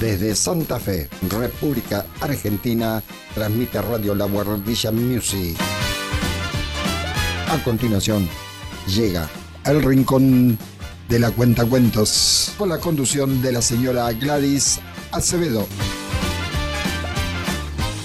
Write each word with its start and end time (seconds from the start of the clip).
Desde 0.00 0.36
Santa 0.36 0.78
Fe, 0.78 1.08
República 1.28 2.06
Argentina, 2.20 3.02
transmite 3.34 3.82
Radio 3.82 4.14
La 4.14 4.26
Guardilla 4.26 4.92
Music. 4.92 5.56
A 7.48 7.62
continuación, 7.64 8.28
llega 8.86 9.28
El 9.64 9.82
Rincón 9.82 10.56
de 11.08 11.18
la 11.18 11.32
Cuenta 11.32 11.64
Cuentos, 11.64 12.52
con 12.56 12.68
la 12.68 12.78
conducción 12.78 13.42
de 13.42 13.50
la 13.50 13.60
señora 13.60 14.12
Gladys 14.12 14.78
Acevedo. 15.10 15.66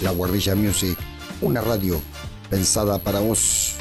La 0.02 0.10
Guardilla 0.12 0.56
Music, 0.56 0.98
una 1.42 1.62
radio 1.62 2.02
pensada 2.50 2.98
para 2.98 3.20
vos. 3.20 3.73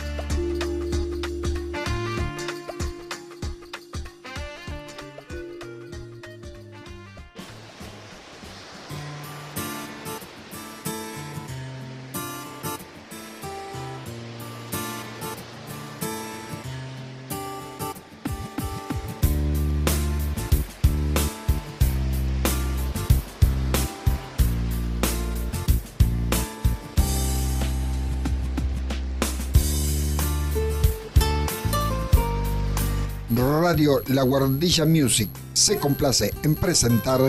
La 34.09 34.23
Guardilla 34.23 34.85
Music 34.85 35.29
se 35.53 35.79
complace 35.79 36.33
en 36.43 36.55
presentar 36.55 37.21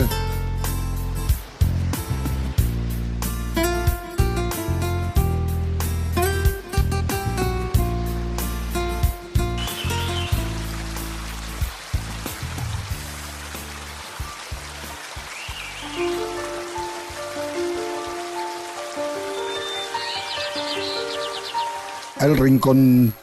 El 22.19 22.37
Rincón 22.37 23.13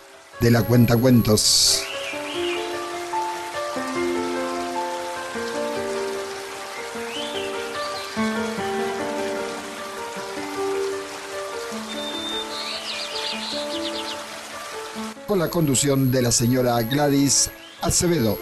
de 0.41 0.51
la 0.51 0.63
Cuenta 0.63 0.95
conducción 15.51 16.11
de 16.11 16.23
la 16.23 16.33
señora 16.33 16.81
Gladys 16.83 17.51
Acevedo. 17.83 18.39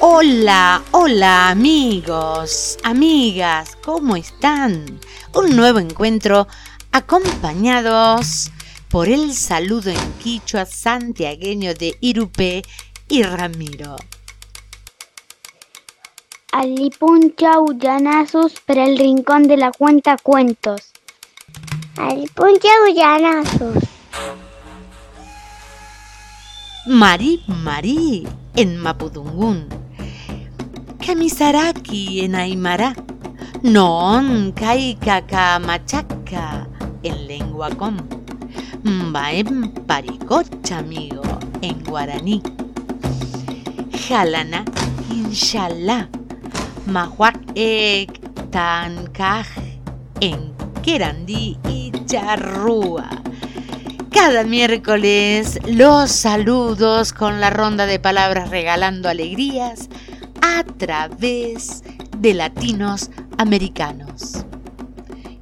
Hola, 0.00 0.82
hola 0.92 1.48
amigos, 1.50 2.76
amigas, 2.84 3.76
¿cómo 3.82 4.16
están? 4.16 5.00
Un 5.34 5.56
nuevo 5.56 5.78
encuentro 5.78 6.46
acompañados 6.92 8.50
por 8.88 9.08
el 9.08 9.34
saludo 9.34 9.90
en 9.90 10.12
quichua 10.22 10.66
santiagueño 10.66 11.74
de 11.74 11.96
Irupé 12.00 12.62
y 13.08 13.22
Ramiro. 13.22 13.96
Alipuncha 16.50 17.60
Ullanazos 17.60 18.54
para 18.60 18.86
el 18.86 18.96
rincón 18.96 19.42
de 19.42 19.58
la 19.58 19.70
cuenta 19.70 20.16
cuentos. 20.16 20.80
Alipuncha 21.98 22.68
Ullanazos. 22.88 23.84
Mari 26.86 27.42
Mari 27.48 28.26
en 28.56 28.78
Mapudungún. 28.78 29.68
Kamisaraki 31.06 32.20
en 32.20 32.34
Aymara. 32.34 32.96
Non 33.62 34.52
Kaikaka 34.52 35.58
Machaca 35.58 36.66
en 37.02 37.26
lengua 37.26 37.68
com. 37.76 37.98
Mbaem 38.84 39.74
Paricocha, 39.86 40.78
amigo, 40.78 41.22
en 41.60 41.84
guaraní. 41.84 42.42
Jalana, 44.08 44.64
inshallah 45.10 46.08
Mahuac 46.88 47.36
Ek 47.54 48.18
Tankaj 48.50 49.46
en 50.20 50.54
Querandí 50.82 51.58
y 51.68 51.92
Charrúa. 52.06 53.10
Cada 54.10 54.42
miércoles 54.44 55.60
los 55.66 56.10
saludos 56.10 57.12
con 57.12 57.42
la 57.42 57.50
ronda 57.50 57.84
de 57.84 57.98
palabras 57.98 58.48
regalando 58.48 59.10
alegrías 59.10 59.90
a 60.40 60.64
través 60.64 61.84
de 62.16 62.32
latinos 62.32 63.10
americanos. 63.36 64.46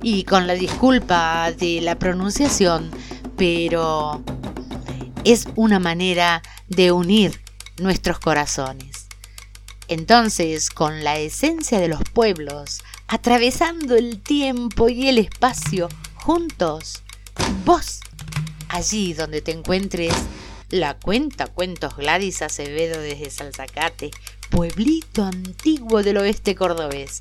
Y 0.02 0.24
con 0.24 0.48
la 0.48 0.54
disculpa 0.54 1.52
de 1.52 1.80
la 1.80 1.96
pronunciación, 1.96 2.90
pero 3.36 4.20
es 5.22 5.46
una 5.54 5.78
manera 5.78 6.42
de 6.66 6.90
unir 6.90 7.40
nuestros 7.78 8.18
corazones. 8.18 9.05
Entonces, 9.88 10.70
con 10.70 11.04
la 11.04 11.18
esencia 11.18 11.78
de 11.78 11.88
los 11.88 12.02
pueblos, 12.12 12.82
atravesando 13.06 13.94
el 13.94 14.20
tiempo 14.20 14.88
y 14.88 15.08
el 15.08 15.18
espacio, 15.18 15.88
juntos, 16.14 17.02
vos, 17.64 18.00
allí 18.68 19.14
donde 19.14 19.42
te 19.42 19.52
encuentres, 19.52 20.12
la 20.70 20.94
cuenta 20.94 21.46
Cuentos 21.46 21.96
Gladys 21.96 22.42
Acevedo 22.42 23.00
desde 23.00 23.30
Salzacate, 23.30 24.10
pueblito 24.50 25.24
antiguo 25.24 26.02
del 26.02 26.16
oeste 26.16 26.56
cordobés, 26.56 27.20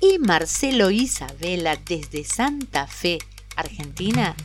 y 0.00 0.18
Marcelo 0.18 0.90
Isabela 0.90 1.76
desde 1.84 2.24
Santa 2.24 2.86
Fe, 2.86 3.18
Argentina, 3.56 4.36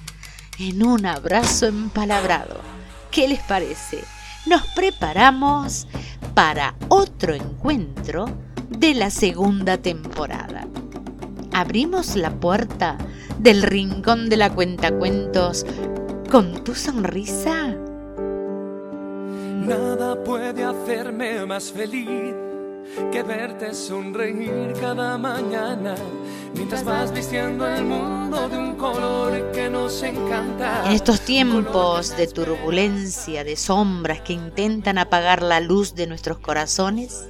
en 0.57 0.83
un 0.83 1.05
abrazo 1.05 1.67
empalabrado. 1.67 2.61
¿Qué 3.11 3.27
les 3.27 3.39
parece? 3.41 4.03
Nos 4.45 4.65
preparamos 4.73 5.87
para 6.33 6.75
otro 6.87 7.33
encuentro 7.33 8.25
de 8.69 8.93
la 8.93 9.09
segunda 9.09 9.77
temporada. 9.77 10.67
Abrimos 11.53 12.15
la 12.15 12.31
puerta 12.31 12.97
del 13.39 13.63
rincón 13.63 14.29
de 14.29 14.37
la 14.37 14.49
cuentacuentos 14.49 15.65
con 16.31 16.63
tu 16.63 16.75
sonrisa. 16.75 17.75
Nada 19.65 20.23
puede 20.23 20.63
hacerme 20.63 21.45
más 21.45 21.71
feliz 21.71 22.33
que 23.11 23.23
verte 23.23 23.73
sonreír 23.73 24.73
cada 24.79 25.17
mañana 25.17 25.95
mientras 26.53 26.83
vas 26.83 27.13
vistiendo 27.13 27.67
el 27.67 27.85
mundo 27.85 28.49
de 28.49 28.57
un 28.57 28.75
color 28.75 29.51
que 29.51 29.69
nos 29.69 30.01
encanta. 30.03 30.83
En 30.85 30.91
estos 30.91 31.21
tiempos 31.21 32.15
de 32.17 32.27
turbulencia, 32.27 33.43
de 33.43 33.55
sombras 33.55 34.21
que 34.21 34.33
intentan 34.33 34.97
apagar 34.97 35.41
la 35.41 35.59
luz 35.59 35.95
de 35.95 36.07
nuestros 36.07 36.39
corazones, 36.39 37.27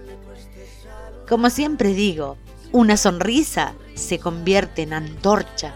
como 1.27 1.49
siempre 1.49 1.93
digo, 1.93 2.37
una 2.71 2.97
sonrisa 2.97 3.73
se 3.95 4.19
convierte 4.19 4.83
en 4.83 4.93
antorcha 4.93 5.73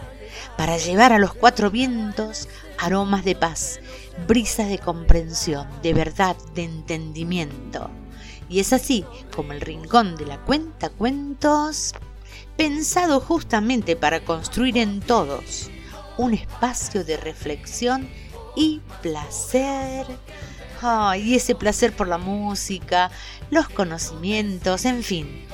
para 0.56 0.76
llevar 0.76 1.12
a 1.12 1.18
los 1.18 1.34
cuatro 1.34 1.70
vientos 1.70 2.48
aromas 2.78 3.24
de 3.24 3.34
paz, 3.34 3.80
brisas 4.26 4.68
de 4.68 4.78
comprensión, 4.78 5.66
de 5.82 5.94
verdad, 5.94 6.36
de 6.54 6.64
entendimiento. 6.64 7.90
Y 8.48 8.60
es 8.60 8.72
así 8.72 9.04
como 9.34 9.52
el 9.52 9.60
rincón 9.60 10.16
de 10.16 10.26
la 10.26 10.38
cuenta 10.38 10.90
cuentos, 10.90 11.94
pensado 12.56 13.20
justamente 13.20 13.96
para 13.96 14.24
construir 14.24 14.78
en 14.78 15.00
todos 15.00 15.70
un 16.16 16.34
espacio 16.34 17.04
de 17.04 17.16
reflexión 17.16 18.08
y 18.56 18.80
placer. 19.02 20.06
y 21.16 21.34
ese 21.34 21.54
placer 21.54 21.96
por 21.96 22.08
la 22.08 22.18
música, 22.18 23.10
los 23.50 23.68
conocimientos, 23.68 24.84
en 24.84 25.02
fin, 25.02 25.46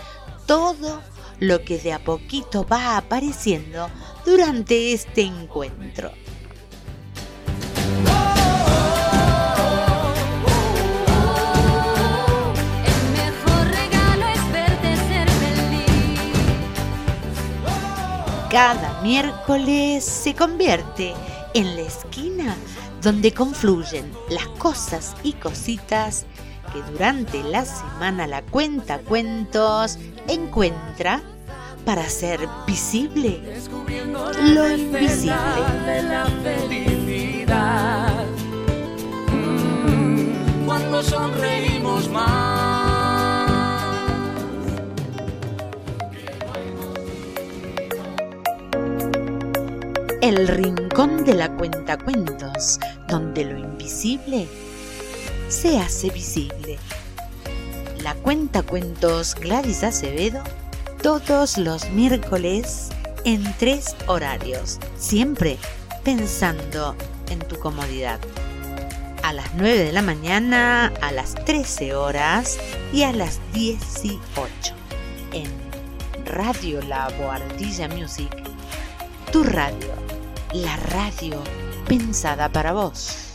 todo 0.46 1.00
lo 1.38 1.62
que 1.62 1.78
de 1.78 1.92
a 1.92 2.00
poquito 2.00 2.66
va 2.66 2.96
apareciendo 2.96 3.88
durante 4.26 4.92
este 4.92 5.22
encuentro. 5.22 6.10
Cada 18.50 19.00
miércoles 19.00 20.04
se 20.04 20.34
convierte 20.34 21.14
en 21.54 21.76
la 21.76 21.82
esquina 21.82 22.56
donde 23.00 23.32
confluyen 23.32 24.10
las 24.28 24.46
cosas 24.58 25.14
y 25.22 25.34
cositas 25.34 26.26
que 26.72 26.82
durante 26.90 27.42
la 27.44 27.64
semana 27.64 28.26
la 28.26 28.42
cuenta 28.42 28.98
cuentos 28.98 29.98
encuentra 30.26 31.22
para 31.84 32.02
hacer 32.02 32.40
visible 32.66 33.40
lo 34.42 34.70
invisible. 34.70 35.36
Sonreímos 41.02 42.10
más. 42.10 42.89
El 50.20 50.48
rincón 50.48 51.24
de 51.24 51.34
la 51.34 51.48
cuenta 51.56 51.96
cuentos, 51.96 52.78
donde 53.08 53.44
lo 53.44 53.58
invisible 53.58 54.46
se 55.48 55.78
hace 55.78 56.10
visible. 56.10 56.78
La 58.02 58.14
cuenta 58.14 58.62
cuentos 58.62 59.34
Gladys 59.34 59.82
Acevedo 59.82 60.42
todos 61.02 61.56
los 61.56 61.88
miércoles 61.90 62.90
en 63.24 63.42
tres 63.58 63.96
horarios, 64.08 64.78
siempre 64.98 65.56
pensando 66.04 66.94
en 67.30 67.38
tu 67.38 67.58
comodidad. 67.58 68.20
A 69.22 69.32
las 69.32 69.54
9 69.54 69.84
de 69.84 69.92
la 69.92 70.02
mañana, 70.02 70.92
a 71.00 71.12
las 71.12 71.34
13 71.46 71.94
horas 71.94 72.58
y 72.92 73.04
a 73.04 73.12
las 73.12 73.40
18 73.54 74.20
en 75.32 75.48
Radio 76.26 76.82
La 76.82 77.08
Boardilla 77.18 77.88
Music, 77.88 78.49
tu 79.32 79.44
radio, 79.44 79.94
la 80.54 80.76
radio 80.76 81.40
pensada 81.86 82.48
para 82.48 82.72
vos. 82.72 83.32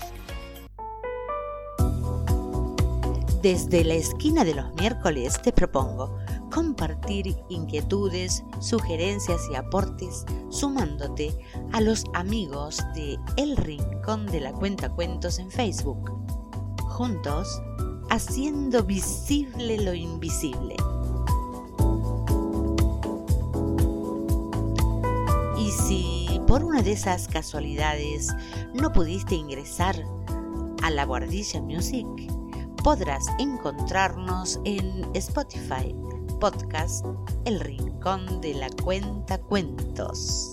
Desde 3.42 3.86
la 3.86 3.94
esquina 3.94 4.44
de 4.44 4.56
los 4.56 4.74
miércoles 4.76 5.42
te 5.42 5.54
propongo 5.54 6.18
compartir 6.52 7.38
inquietudes, 7.48 8.44
sugerencias 8.60 9.40
y 9.50 9.56
aportes 9.56 10.26
sumándote 10.50 11.34
a 11.72 11.80
los 11.80 12.04
amigos 12.14 12.80
de 12.94 13.18
El 13.38 13.56
Rincón 13.56 14.26
de 14.26 14.42
la 14.42 14.52
Cuenta 14.52 14.90
Cuentos 14.90 15.40
en 15.40 15.50
Facebook. 15.50 16.12
Juntos, 16.90 17.62
haciendo 18.10 18.84
visible 18.84 19.78
lo 19.78 19.94
invisible. 19.94 20.76
Si 25.76 26.42
por 26.48 26.64
una 26.64 26.82
de 26.82 26.94
esas 26.94 27.28
casualidades 27.28 28.34
no 28.74 28.92
pudiste 28.92 29.36
ingresar 29.36 29.96
a 30.82 30.90
la 30.90 31.06
Guardilla 31.06 31.62
Music, 31.62 32.08
podrás 32.84 33.26
encontrarnos 33.40 34.60
en 34.64 35.06
Spotify, 35.14 35.96
podcast 36.40 37.06
El 37.46 37.60
Rincón 37.60 38.42
de 38.42 38.54
la 38.54 38.70
Cuenta 38.84 39.38
Cuentos. 39.38 40.52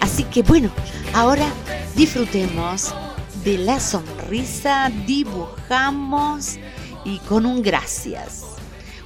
Así 0.00 0.24
que 0.24 0.42
bueno, 0.42 0.70
ahora 1.14 1.48
disfrutemos 1.96 2.94
de 3.44 3.58
la 3.58 3.80
sonrisa, 3.80 4.90
dibujamos 5.06 6.58
y 7.04 7.18
con 7.20 7.46
un 7.46 7.62
gracias. 7.62 8.44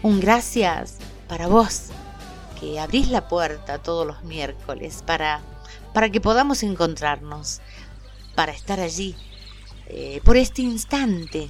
Un 0.02 0.20
gracias 0.20 0.96
para 1.28 1.46
vos 1.46 1.86
que 2.60 2.78
abrís 2.78 3.08
la 3.08 3.28
puerta 3.28 3.78
todos 3.78 4.06
los 4.06 4.22
miércoles 4.24 5.02
para 5.06 5.40
para 5.96 6.10
que 6.10 6.20
podamos 6.20 6.62
encontrarnos, 6.62 7.62
para 8.34 8.52
estar 8.52 8.80
allí, 8.80 9.14
eh, 9.86 10.20
por 10.24 10.36
este 10.36 10.60
instante, 10.60 11.48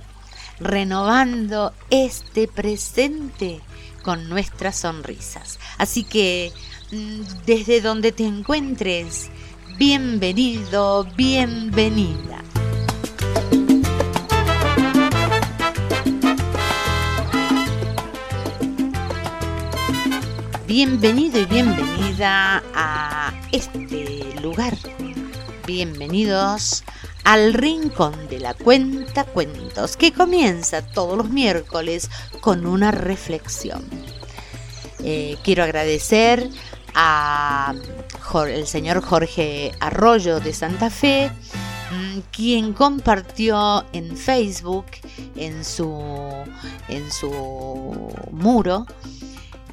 renovando 0.61 1.73
este 1.91 2.47
presente 2.47 3.61
con 4.05 4.29
nuestras 4.29 4.77
sonrisas. 4.77 5.59
Así 5.79 6.05
que 6.05 6.53
mm, 6.93 7.23
desde 7.44 7.81
donde 7.81 8.12
te 8.12 8.25
encuentres, 8.25 9.31
bienvenido, 9.79 11.03
bienvenida. 11.17 12.45
Bienvenido 20.78 21.40
y 21.40 21.46
bienvenida 21.46 22.62
a 22.75 23.32
este 23.50 24.34
lugar. 24.43 24.76
Bienvenidos 25.67 26.84
al 27.25 27.55
Rincón 27.55 28.28
de 28.28 28.40
la 28.40 28.52
Cuenta 28.52 29.25
Cuentos, 29.25 29.96
que 29.96 30.12
comienza 30.12 30.82
todos 30.82 31.17
los 31.17 31.31
miércoles 31.31 32.11
con 32.43 32.67
una 32.67 32.90
reflexión. 32.90 33.88
Eh, 35.02 35.38
quiero 35.43 35.64
agradecer 35.64 36.46
a 36.94 37.73
el 38.46 38.67
señor 38.67 39.02
Jorge 39.02 39.73
Arroyo 39.81 40.40
de 40.40 40.52
Santa 40.52 40.90
Fe, 40.90 41.31
mm, 41.90 42.19
quien 42.31 42.75
compartió 42.75 43.87
en 43.94 44.14
Facebook, 44.14 44.84
en 45.37 45.64
su, 45.64 45.90
en 46.88 47.11
su 47.11 48.12
muro, 48.31 48.84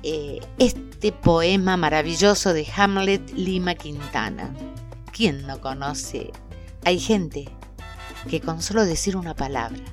eh, 0.04 0.40
este 0.60 1.12
poema 1.12 1.78
maravilloso 1.78 2.54
de 2.54 2.68
Hamlet 2.76 3.32
Lima 3.32 3.76
Quintana. 3.76 4.54
¿Quién 5.12 5.48
no 5.48 5.62
conoce? 5.62 6.32
Hay 6.86 7.00
gente 7.00 7.50
que 8.30 8.42
con 8.42 8.62
solo 8.62 8.86
decir 8.86 9.16
una 9.16 9.34
palabra 9.34 9.84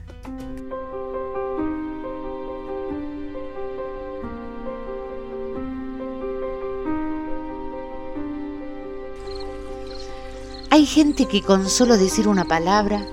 Hay 10.73 10.87
gente 10.87 11.27
que 11.27 11.43
con 11.43 11.69
solo 11.69 11.99
decir 11.99 12.29
una 12.29 12.45
palabra 12.45 13.05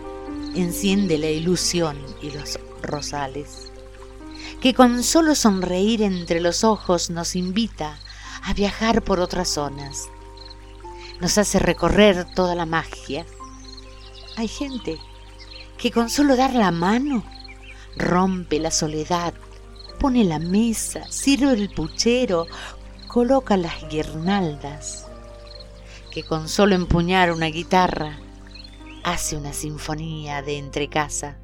enciende 0.55 1.17
la 1.17 1.31
ilusión 1.31 1.97
y 2.21 2.29
los 2.29 2.59
rosales 2.83 3.66
que 4.61 4.73
con 4.73 5.03
solo 5.03 5.35
sonreír 5.35 6.01
entre 6.01 6.41
los 6.41 6.63
ojos 6.63 7.09
nos 7.09 7.35
invita 7.35 7.99
a 8.43 8.53
viajar 8.53 9.03
por 9.03 9.19
otras 9.19 9.49
zonas. 9.49 10.09
Nos 11.21 11.37
hace 11.37 11.59
recorrer 11.59 12.25
toda 12.33 12.55
la 12.55 12.65
magia. 12.65 13.25
Hay 14.35 14.47
gente 14.47 14.97
que 15.77 15.91
con 15.91 16.09
solo 16.09 16.35
dar 16.35 16.53
la 16.53 16.71
mano 16.71 17.23
rompe 17.95 18.59
la 18.59 18.71
soledad, 18.71 19.33
pone 19.99 20.23
la 20.23 20.39
mesa, 20.39 21.03
sirve 21.09 21.53
el 21.53 21.69
puchero, 21.69 22.47
coloca 23.07 23.57
las 23.57 23.87
guirnaldas, 23.89 25.07
que 26.11 26.23
con 26.23 26.49
solo 26.49 26.75
empuñar 26.75 27.31
una 27.31 27.47
guitarra 27.47 28.19
hace 29.03 29.37
una 29.37 29.53
sinfonía 29.53 30.41
de 30.41 30.57
entrecasa. 30.57 31.37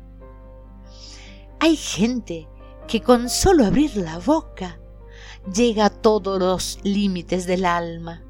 Hay 1.60 1.78
gente 1.78 2.48
que 2.88 3.02
con 3.02 3.30
solo 3.30 3.66
abrir 3.66 3.96
la 3.98 4.20
boca 4.20 4.80
llega 5.54 5.86
a 5.86 5.90
todos 5.90 6.40
los 6.40 6.80
límites 6.84 7.46
del 7.46 7.66
alma. 7.66 8.24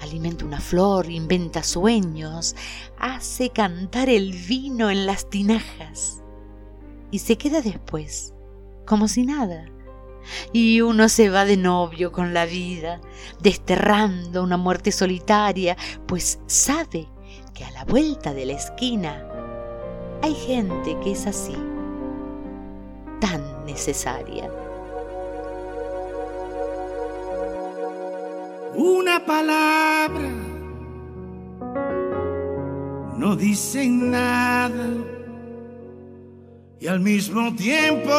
Alimenta 0.00 0.44
una 0.44 0.60
flor, 0.60 1.10
inventa 1.10 1.62
sueños, 1.62 2.54
hace 2.98 3.50
cantar 3.50 4.08
el 4.08 4.32
vino 4.32 4.90
en 4.90 5.06
las 5.06 5.28
tinajas 5.28 6.22
y 7.10 7.20
se 7.20 7.36
queda 7.36 7.60
después 7.60 8.34
como 8.86 9.08
si 9.08 9.24
nada. 9.24 9.66
Y 10.52 10.82
uno 10.82 11.08
se 11.08 11.30
va 11.30 11.44
de 11.44 11.56
novio 11.56 12.12
con 12.12 12.34
la 12.34 12.44
vida, 12.44 13.00
desterrando 13.40 14.42
una 14.42 14.58
muerte 14.58 14.92
solitaria, 14.92 15.76
pues 16.06 16.38
sabe 16.46 17.08
que 17.54 17.64
a 17.64 17.70
la 17.70 17.84
vuelta 17.84 18.34
de 18.34 18.46
la 18.46 18.52
esquina 18.52 19.26
hay 20.22 20.34
gente 20.34 20.98
que 21.02 21.12
es 21.12 21.26
así 21.26 21.56
tan 23.20 23.42
necesaria. 23.64 24.50
Una 28.74 29.24
palabra. 29.24 30.30
No 33.16 33.34
dice 33.34 33.88
nada. 33.88 34.86
Y 36.80 36.86
al 36.86 37.00
mismo 37.00 37.54
tiempo 37.56 38.12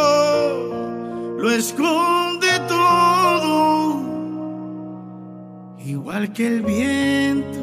lo 1.40 1.50
esconde 1.50 2.48
todo, 2.68 4.02
igual 5.80 6.34
que 6.34 6.48
el 6.48 6.62
viento 6.64 7.60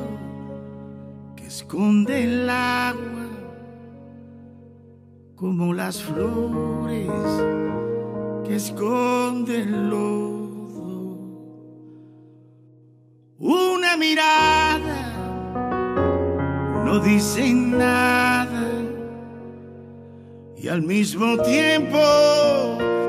que 1.36 1.46
esconde 1.46 2.24
el 2.24 2.48
agua 2.48 3.25
como 5.36 5.74
las 5.74 6.02
flores 6.02 7.10
que 8.46 8.56
esconde 8.56 9.60
el 9.62 9.90
lodo. 9.90 10.46
Una 13.38 13.98
mirada 13.98 15.12
no 16.86 17.00
dice 17.00 17.52
nada 17.52 18.66
y 20.56 20.68
al 20.68 20.80
mismo 20.82 21.36
tiempo 21.42 21.98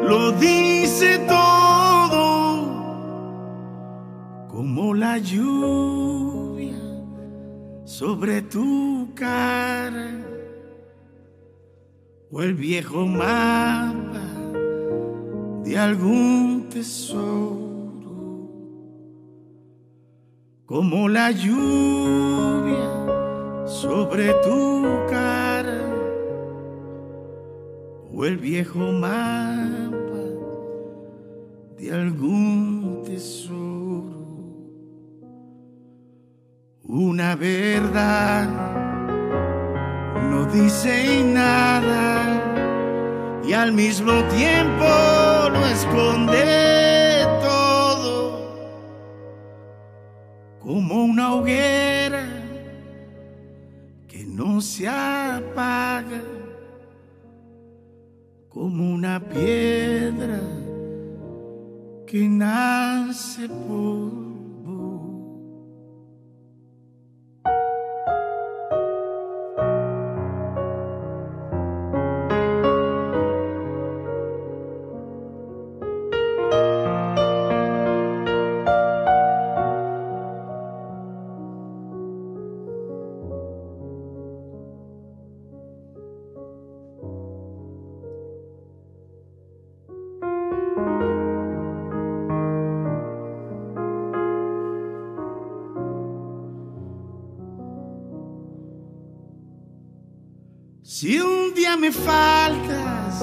lo 0.03 0.33
dice 0.33 1.19
todo 1.19 2.67
como 4.49 4.93
la 4.93 5.17
lluvia 5.17 6.75
sobre 7.85 8.41
tu 8.41 9.07
cara 9.15 10.26
o 12.29 12.41
el 12.41 12.53
viejo 12.53 13.05
mapa 13.05 14.25
de 15.63 15.77
algún 15.77 16.67
tesoro, 16.69 18.07
como 20.65 21.07
la 21.07 21.31
lluvia 21.31 22.87
sobre 23.65 24.33
tu 24.43 24.83
cara 25.09 25.83
o 28.13 28.25
el 28.25 28.37
viejo 28.37 28.79
mapa 28.79 29.17
de 31.77 31.93
algún 31.93 33.03
tesoro, 33.05 34.17
una 36.83 37.35
verdad 37.35 38.76
no 40.29 40.45
dice 40.45 41.23
nada 41.23 42.47
y 43.47 43.53
al 43.53 43.71
mismo 43.71 44.13
tiempo 44.25 44.85
lo 45.53 45.65
esconde 45.67 47.25
todo 47.41 48.15
como 50.59 51.05
una 51.05 51.33
hoguera 51.35 52.25
que 54.07 54.25
no 54.25 54.61
se 54.61 54.87
apaga 54.87 56.21
como 58.49 58.93
una 58.93 59.19
piedra 59.19 60.41
que 62.05 62.27
nace 62.27 63.47
por 63.47 64.26
me 101.87 101.93
faltas, 101.93 103.21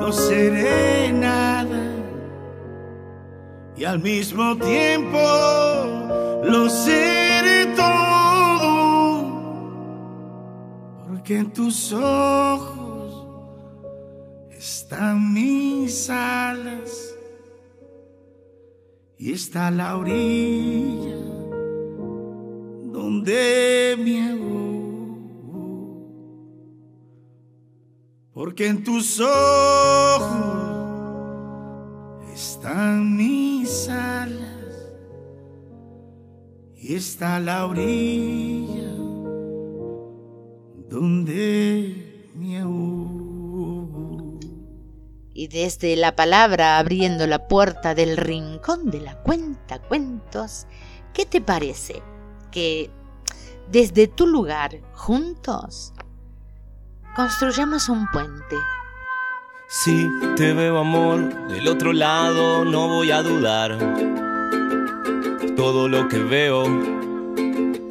no 0.00 0.10
seré 0.10 1.12
nada. 1.12 1.82
Y 3.76 3.84
al 3.84 3.98
mismo 3.98 4.56
tiempo 4.56 5.18
lo 6.44 6.68
seré 6.70 7.66
todo. 7.76 9.24
Porque 11.08 11.38
en 11.38 11.52
tus 11.52 11.92
ojos 11.92 13.26
están 14.50 15.34
mis 15.34 16.08
alas. 16.08 17.14
Y 19.18 19.32
está 19.32 19.70
la 19.70 19.98
orilla 19.98 21.18
donde 22.92 23.94
me 23.98 24.39
porque 28.50 28.66
en 28.66 28.82
tus 28.82 29.20
ojos 29.20 30.28
están 32.34 33.16
mis 33.16 33.88
alas 33.88 34.90
y 36.76 36.96
está 36.96 37.38
la 37.38 37.66
orilla 37.66 38.90
donde 40.88 42.32
me 42.34 42.58
ahogo. 42.58 44.40
Y 45.32 45.46
desde 45.46 45.94
la 45.94 46.16
palabra 46.16 46.80
abriendo 46.80 47.28
la 47.28 47.46
puerta 47.46 47.94
del 47.94 48.16
rincón 48.16 48.90
de 48.90 49.00
la 49.00 49.22
cuenta 49.22 49.78
cuentos, 49.80 50.66
¿qué 51.14 51.24
te 51.24 51.40
parece 51.40 52.02
que 52.50 52.90
desde 53.70 54.08
tu 54.08 54.26
lugar 54.26 54.80
juntos 54.92 55.92
construyamos 57.14 57.88
un 57.88 58.06
puente. 58.08 58.56
Si 59.68 60.10
te 60.36 60.52
veo 60.52 60.78
amor 60.78 61.48
del 61.48 61.68
otro 61.68 61.92
lado, 61.92 62.64
no 62.64 62.88
voy 62.88 63.10
a 63.10 63.22
dudar. 63.22 63.78
Todo 65.56 65.88
lo 65.88 66.08
que 66.08 66.18
veo, 66.18 66.66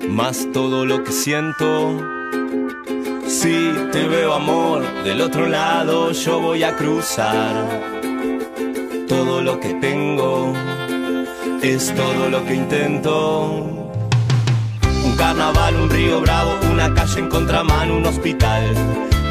más 0.09 0.47
todo 0.51 0.85
lo 0.85 1.03
que 1.03 1.11
siento. 1.11 1.97
Si 3.27 3.71
te 3.91 4.07
veo 4.07 4.33
amor 4.33 4.83
del 5.03 5.21
otro 5.21 5.47
lado, 5.47 6.11
yo 6.11 6.39
voy 6.39 6.63
a 6.63 6.75
cruzar. 6.75 7.53
Todo 9.07 9.41
lo 9.41 9.59
que 9.59 9.73
tengo 9.75 10.53
es 11.61 11.93
todo 11.95 12.29
lo 12.29 12.43
que 12.45 12.55
intento. 12.55 13.78
Un 15.09 15.15
carnaval, 15.15 15.75
un 15.75 15.89
río 15.89 16.21
bravo, 16.21 16.59
una 16.71 16.93
calle 16.93 17.19
en 17.19 17.29
contramano, 17.29 17.97
un 17.97 18.05
hospital 18.05 18.75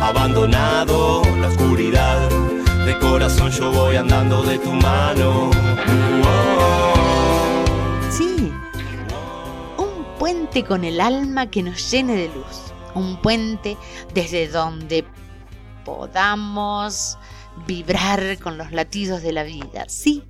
abandonado, 0.03 1.23
la 1.41 1.47
oscuridad. 1.47 2.29
De 2.85 2.99
corazón 2.99 3.53
yo 3.53 3.71
voy 3.71 3.95
andando 3.95 4.43
de 4.43 4.59
tu 4.59 4.73
mano. 4.73 5.51
Sí, 8.11 8.53
un 9.77 10.19
puente 10.19 10.65
con 10.65 10.83
el 10.83 11.01
alma 11.01 11.49
que 11.49 11.63
nos 11.63 11.89
llene 11.93 12.17
de 12.17 12.27
luz. 12.27 12.73
Un 12.95 13.23
puente 13.23 13.77
desde 14.15 14.49
donde 14.49 15.05
podamos 15.85 17.19
vibrar 17.69 18.37
con 18.41 18.59
los 18.59 18.73
latidos 18.73 19.23
de 19.23 19.33
la 19.33 19.45
vida. 19.45 19.85
Sí, 19.87 20.25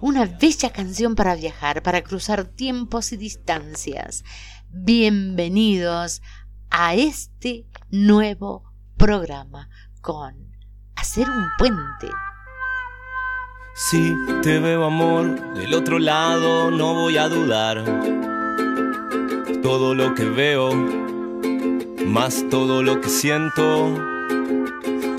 una 0.00 0.26
bella 0.26 0.70
canción 0.70 1.14
para 1.14 1.34
viajar, 1.34 1.82
para 1.82 2.02
cruzar 2.02 2.44
tiempos 2.44 3.12
y 3.12 3.16
distancias. 3.16 4.24
Bienvenidos 4.70 6.22
a 6.70 6.94
este 6.94 7.66
nuevo 7.90 8.64
programa 8.96 9.68
con 10.00 10.34
Hacer 10.96 11.28
un 11.30 11.46
puente. 11.58 12.08
Si 13.74 14.14
te 14.42 14.58
veo 14.58 14.84
amor 14.84 15.54
del 15.54 15.74
otro 15.74 15.98
lado, 15.98 16.70
no 16.70 16.94
voy 16.94 17.18
a 17.18 17.28
dudar. 17.28 17.84
Todo 19.62 19.94
lo 19.94 20.14
que 20.14 20.24
veo, 20.24 20.70
más 22.06 22.44
todo 22.48 22.82
lo 22.82 23.00
que 23.02 23.10
siento. 23.10 23.94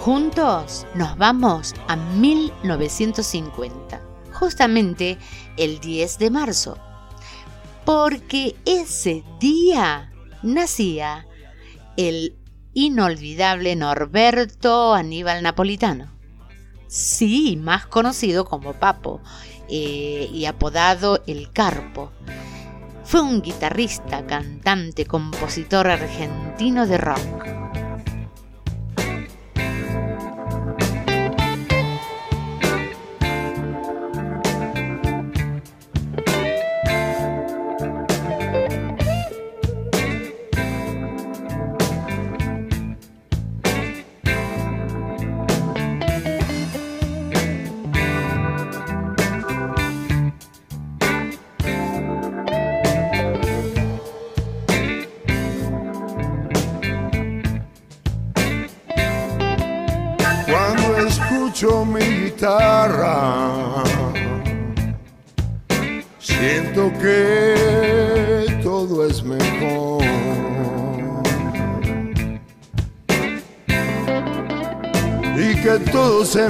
juntos 0.00 0.86
nos 0.94 1.16
vamos 1.18 1.74
a 1.88 1.96
1950, 1.96 4.00
justamente 4.32 5.18
el 5.56 5.80
10 5.80 6.18
de 6.18 6.30
marzo, 6.30 6.78
porque 7.84 8.56
ese 8.64 9.24
día 9.40 10.12
nacía 10.42 11.26
el 11.96 12.36
inolvidable 12.74 13.74
Norberto 13.76 14.94
Aníbal 14.94 15.42
Napolitano. 15.42 16.12
Sí, 16.86 17.56
más 17.56 17.86
conocido 17.86 18.44
como 18.44 18.74
Papo. 18.74 19.20
eh, 19.68 20.30
y 20.32 20.46
apodado 20.46 21.22
El 21.26 21.50
Carpo. 21.52 22.12
Fue 23.04 23.20
un 23.20 23.42
guitarrista, 23.42 24.26
cantante, 24.26 25.04
compositor 25.04 25.88
argentino 25.88 26.86
de 26.86 26.98
rock. 26.98 27.57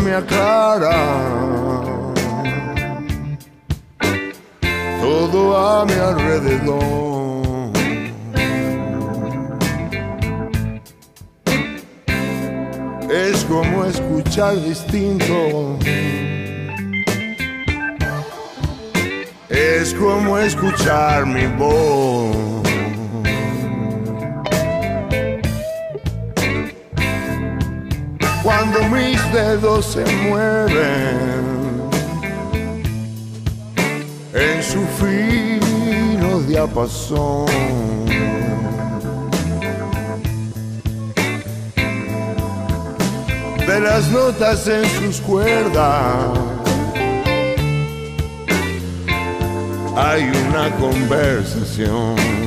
Me 0.08 0.14
aclara. 0.14 0.96
Todo 5.00 5.56
a 5.56 5.84
mi 5.84 5.92
alrededor. 5.92 7.72
Es 13.10 13.44
como 13.44 13.84
escuchar 13.84 14.54
distinto 14.62 15.78
es 19.50 19.94
como 19.94 20.38
escuchar 20.38 21.26
mi 21.26 21.46
voz. 21.58 22.57
Cuando 28.48 28.82
mis 28.84 29.22
dedos 29.30 29.84
se 29.84 30.06
mueven 30.22 31.90
en 34.32 34.62
su 34.62 34.86
fino 34.98 36.40
diapasón. 36.48 37.44
De 43.66 43.80
las 43.80 44.08
notas 44.08 44.66
en 44.66 44.86
sus 44.98 45.20
cuerdas 45.20 46.38
hay 49.94 50.22
una 50.22 50.74
conversación. 50.76 52.37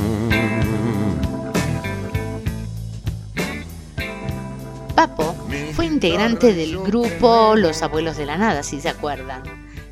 Integrante 6.03 6.55
del 6.55 6.79
grupo 6.79 7.53
Los 7.55 7.83
Abuelos 7.83 8.17
de 8.17 8.25
la 8.25 8.35
Nada, 8.35 8.63
si 8.63 8.81
se 8.81 8.89
acuerdan. 8.89 9.43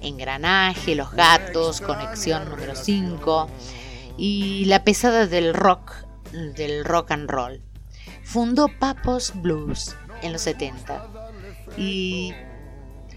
Engranaje, 0.02 0.96
Los 0.96 1.12
Gatos, 1.12 1.82
Conexión 1.82 2.50
número 2.50 2.76
5 2.76 3.48
y 4.18 4.66
la 4.66 4.84
pesada 4.84 5.28
del 5.28 5.54
rock, 5.54 5.94
del 6.56 6.84
rock 6.84 7.12
and 7.12 7.30
roll. 7.30 7.62
Fundó 8.24 8.70
Papos 8.80 9.34
Blues 9.36 9.96
en 10.24 10.34
los 10.34 10.42
70 10.42 11.08
y 11.78 12.34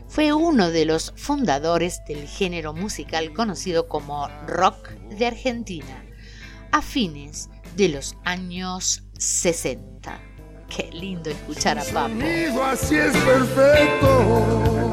fue 0.07 0.35
uno 0.35 0.71
de 0.71 0.85
los 0.85 1.15
fundadores 1.17 2.03
del 2.07 2.29
género 2.29 2.75
musical 2.75 3.33
conocido 3.33 3.89
como 3.89 4.29
rock 4.47 4.91
de 5.17 5.29
Argentina 5.29 6.05
a 6.73 6.83
fines 6.83 7.49
de 7.75 7.89
los 7.89 8.17
años 8.27 9.05
60. 9.19 10.32
Qué 10.75 10.89
lindo 10.91 11.29
escuchar 11.29 11.79
a 11.79 11.85
Papo. 11.85 12.15
Así 12.65 12.97
es 12.97 13.15
perfecto. 13.19 14.93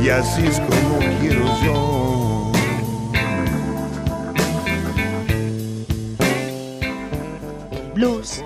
Y 0.00 0.08
así 0.10 0.46
es 0.46 0.60
como 0.60 0.98
quiero 1.20 1.44
yo. 1.64 2.52
El 7.72 7.92
blues 7.94 8.44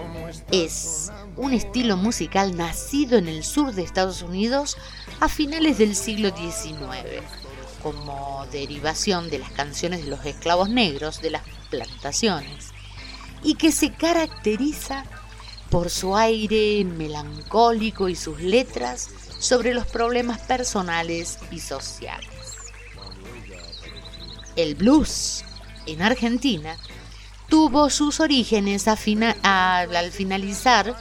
es 0.50 1.12
un 1.36 1.52
estilo 1.52 1.98
musical 1.98 2.56
nacido 2.56 3.18
en 3.18 3.28
el 3.28 3.44
sur 3.44 3.74
de 3.74 3.82
Estados 3.82 4.22
Unidos 4.22 4.78
a 5.20 5.28
finales 5.28 5.76
del 5.76 5.94
siglo 5.94 6.30
XIX, 6.30 7.22
como 7.82 8.46
derivación 8.50 9.28
de 9.28 9.40
las 9.40 9.50
canciones 9.50 10.04
de 10.04 10.10
los 10.10 10.24
esclavos 10.24 10.70
negros 10.70 11.20
de 11.20 11.30
las 11.30 11.42
plantaciones, 11.70 12.71
y 13.42 13.54
que 13.54 13.72
se 13.72 13.92
caracteriza 13.92 15.04
por 15.70 15.90
su 15.90 16.16
aire 16.16 16.84
melancólico 16.84 18.08
y 18.08 18.14
sus 18.14 18.40
letras 18.40 19.08
sobre 19.38 19.74
los 19.74 19.86
problemas 19.86 20.40
personales 20.40 21.38
y 21.50 21.60
sociales. 21.60 22.28
El 24.54 24.74
blues 24.74 25.44
en 25.86 26.02
Argentina 26.02 26.76
tuvo 27.48 27.90
sus 27.90 28.20
orígenes 28.20 28.86
al 28.86 30.10
finalizar 30.12 30.94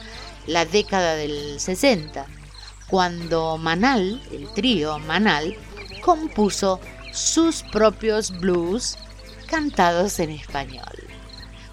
la 0.46 0.64
década 0.64 1.14
del 1.14 1.60
60, 1.60 2.26
cuando 2.88 3.58
Manal, 3.58 4.22
el 4.32 4.52
trío 4.52 4.98
Manal, 4.98 5.56
compuso 6.02 6.80
sus 7.12 7.62
propios 7.62 8.38
blues 8.38 8.98
cantados 9.46 10.18
en 10.18 10.30
español, 10.30 11.01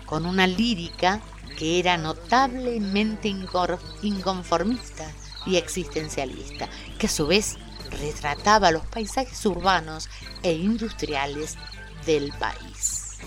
con 0.10 0.26
una 0.26 0.48
lírica 0.48 1.22
que 1.56 1.78
era 1.78 1.98
notablemente 1.98 3.28
inconformista 4.02 5.06
y 5.46 5.58
existencialista, 5.58 6.68
que 6.98 7.06
a 7.06 7.10
su 7.12 7.28
vez 7.28 7.58
retrataba 7.92 8.72
los 8.72 8.86
paisajes 8.88 9.46
urbanos 9.46 10.10
e 10.42 10.54
industriales 10.54 11.58
del 12.08 12.34
país. 12.34 13.20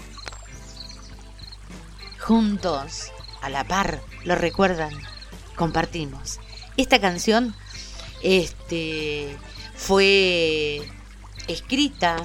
Juntos, 2.19 3.13
a 3.43 3.49
la 3.49 3.63
par, 3.63 4.03
lo 4.25 4.35
recuerdan, 4.35 4.93
compartimos. 5.55 6.41
Esta 6.77 7.01
canción 7.01 7.55
este, 8.23 9.37
fue 9.77 10.83
escrita 11.47 12.17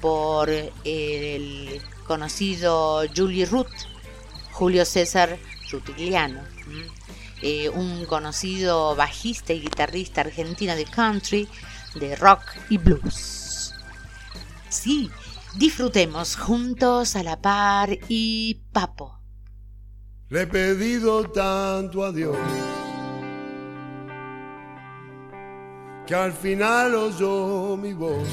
por 0.00 0.48
el 0.50 1.82
conocido 2.06 3.02
Julie 3.14 3.44
Ruth, 3.44 3.66
Julio 4.58 4.84
César 4.84 5.38
Rutigliano, 5.70 6.40
eh, 7.42 7.68
un 7.68 8.06
conocido 8.06 8.96
bajista 8.96 9.52
y 9.52 9.60
guitarrista 9.60 10.22
argentino 10.22 10.74
de 10.74 10.84
country, 10.84 11.48
de 11.94 12.16
rock 12.16 12.42
y 12.68 12.78
blues. 12.78 13.72
Sí, 14.68 15.12
disfrutemos 15.54 16.34
juntos 16.34 17.14
a 17.14 17.22
la 17.22 17.40
par 17.40 17.96
y 18.08 18.60
papo. 18.72 19.20
Le 20.28 20.42
he 20.42 20.46
pedido 20.48 21.30
tanto 21.30 22.04
a 22.04 22.10
Dios 22.10 22.36
que 26.04 26.14
al 26.16 26.32
final 26.32 26.96
oyó 26.96 27.76
mi 27.76 27.92
voz. 27.92 28.28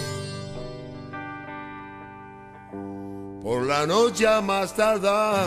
Por 3.44 3.68
la 3.68 3.86
noche 3.86 4.26
más 4.42 4.76
tardar, 4.76 5.46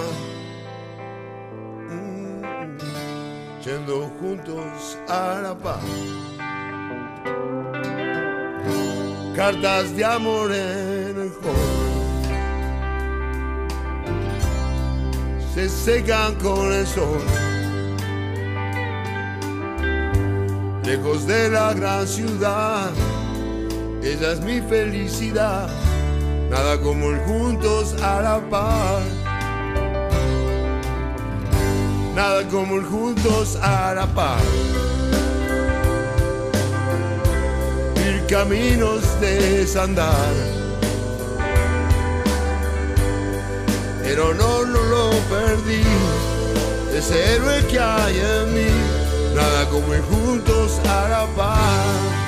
yendo 3.69 4.11
juntos 4.19 4.99
a 5.09 5.41
la 5.43 5.55
paz. 5.55 5.85
Cartas 9.37 9.95
de 9.95 10.05
amor 10.05 10.51
en 10.53 11.21
el 11.25 11.31
juego 11.31 11.79
se 15.55 15.69
secan 15.69 16.35
con 16.37 16.73
el 16.73 16.87
sol. 16.87 17.21
Lejos 20.85 21.27
de 21.27 21.51
la 21.51 21.75
gran 21.75 22.07
ciudad, 22.07 22.91
ella 24.03 24.33
es 24.33 24.41
mi 24.41 24.63
felicidad, 24.63 25.69
nada 26.49 26.81
como 26.81 27.11
el 27.11 27.19
juntos 27.27 27.95
a 28.03 28.23
la 28.23 28.41
par. 28.49 29.28
Nada 32.19 32.43
como 32.49 32.75
el 32.75 32.85
juntos 32.85 33.57
a 33.63 33.95
la 33.95 34.05
par. 34.05 34.43
Ir 37.95 38.27
caminos 38.27 39.21
de 39.21 39.59
desandar. 39.59 40.35
Pero 44.03 44.35
no, 44.35 44.65
no 44.65 44.83
lo 44.83 45.11
perdí, 45.31 45.85
ese 46.93 47.35
héroe 47.35 47.65
que 47.69 47.79
hay 47.79 48.19
en 48.19 48.53
mí, 48.53 48.71
nada 49.37 49.69
como 49.71 49.95
ir 49.95 50.03
juntos 50.03 50.81
a 50.89 51.09
la 51.09 51.27
paz. 51.37 52.28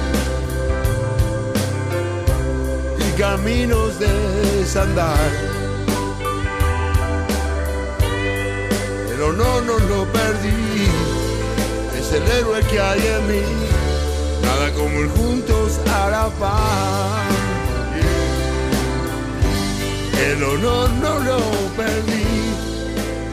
Caminos 3.17 3.99
de 3.99 4.07
desandar. 4.59 5.31
Pero 9.07 9.33
no, 9.33 9.61
no 9.61 9.79
lo 9.79 10.05
perdí, 10.11 10.87
es 11.97 12.13
el 12.13 12.23
héroe 12.31 12.61
que 12.63 12.79
hay 12.79 12.99
en 12.99 13.27
mí, 13.27 13.43
nada 14.41 14.71
como 14.73 14.99
ir 15.01 15.09
juntos 15.09 15.51
la 15.85 16.29
paz. 16.39 17.27
El 20.27 20.43
honor 20.43 20.89
no 21.01 21.19
lo 21.19 21.39
perdí, 21.75 22.23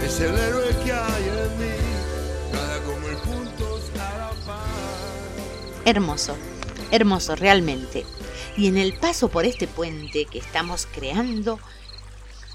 es 0.04 0.20
el 0.20 0.36
héroe 0.38 0.68
que 0.84 0.92
hay 0.92 1.24
en 1.44 1.58
mí, 1.60 1.76
nada 2.52 2.78
como 2.86 3.08
ir 3.08 3.18
juntos 3.18 3.82
la 3.96 4.30
paz. 4.46 4.66
Hermoso, 5.84 6.36
hermoso 6.90 7.36
realmente. 7.36 8.04
Y 8.58 8.66
en 8.66 8.76
el 8.76 8.92
paso 8.92 9.28
por 9.28 9.44
este 9.46 9.68
puente 9.68 10.24
que 10.24 10.40
estamos 10.40 10.88
creando, 10.92 11.60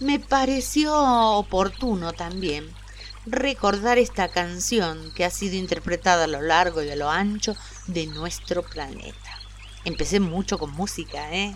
me 0.02 0.20
pareció 0.20 0.94
oportuno 1.38 2.12
también 2.12 2.70
recordar 3.26 3.98
esta 3.98 4.28
canción 4.28 5.14
que 5.16 5.24
ha 5.24 5.30
sido 5.30 5.56
interpretada 5.56 6.26
a 6.26 6.28
lo 6.28 6.42
largo 6.42 6.84
y 6.84 6.90
a 6.90 6.98
lo 6.98 7.10
ancho 7.10 7.56
de 7.88 8.08
nuestro 8.08 8.64
planeta. 8.64 9.40
Empecé 9.86 10.20
mucho 10.20 10.60
con 10.60 10.72
música, 10.74 11.34
¿eh? 11.34 11.56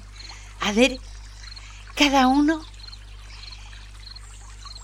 A 0.61 0.71
ver, 0.71 0.97
cada 1.95 2.27
uno, 2.27 2.65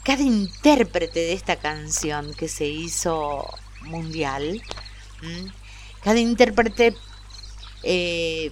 cada 0.03 0.23
intérprete 0.23 1.21
de 1.21 1.31
esta 1.31 1.55
canción 1.55 2.33
que 2.33 2.49
se 2.49 2.65
hizo 2.65 3.47
mundial, 3.83 4.61
cada 6.03 6.19
intérprete 6.19 6.97
eh, 7.83 8.51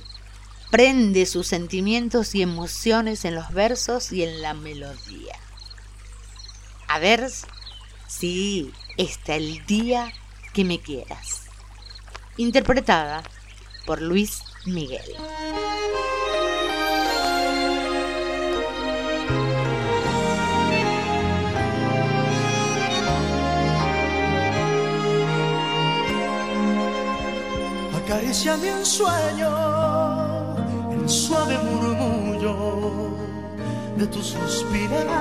prende 0.72 1.26
sus 1.26 1.48
sentimientos 1.48 2.34
y 2.34 2.42
emociones 2.42 3.26
en 3.26 3.36
los 3.36 3.54
versos 3.54 4.12
y 4.14 4.24
en 4.24 4.42
la 4.42 4.54
melodía. 4.54 5.36
A 6.88 6.98
ver, 6.98 7.30
sí, 8.08 8.72
está 8.98 9.36
el 9.36 9.66
día 9.66 10.12
que 10.54 10.64
me 10.64 10.80
quieras. 10.80 11.44
Interpretada 12.38 13.22
por 13.86 14.02
Luis 14.02 14.44
Miguel. 14.66 15.16
Acaricia 27.94 28.56
mi 28.58 28.86
sueño 28.86 29.91
suave 31.12 31.58
murmullo 31.58 32.56
de 33.98 34.08
tu 34.08 34.22
suspirar. 34.24 35.12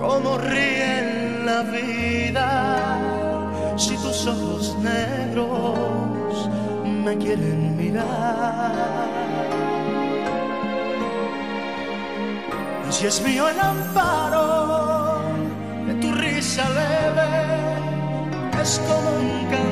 Como 0.00 0.36
ríe 0.38 1.42
la 1.44 1.62
vida 1.62 2.48
si 3.76 3.96
tus 3.96 4.26
ojos 4.26 4.76
negros 4.78 6.50
me 7.04 7.16
quieren 7.18 7.76
mirar. 7.76 8.72
Y 12.88 12.92
si 12.92 13.06
es 13.06 13.22
mío 13.22 13.48
el 13.48 13.60
amparo 13.60 15.22
de 15.86 15.94
tu 15.94 16.12
risa 16.12 16.68
leve, 16.68 17.30
es 18.60 18.80
como 18.88 19.10
un 19.20 19.46
cantar 19.50 19.71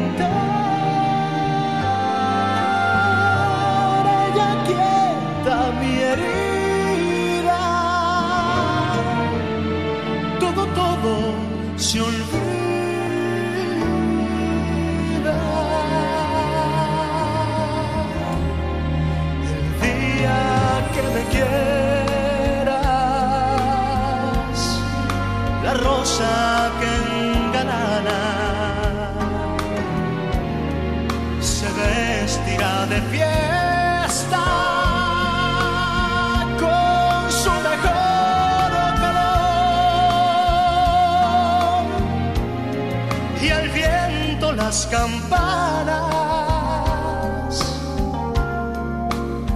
campanas. 44.90 46.00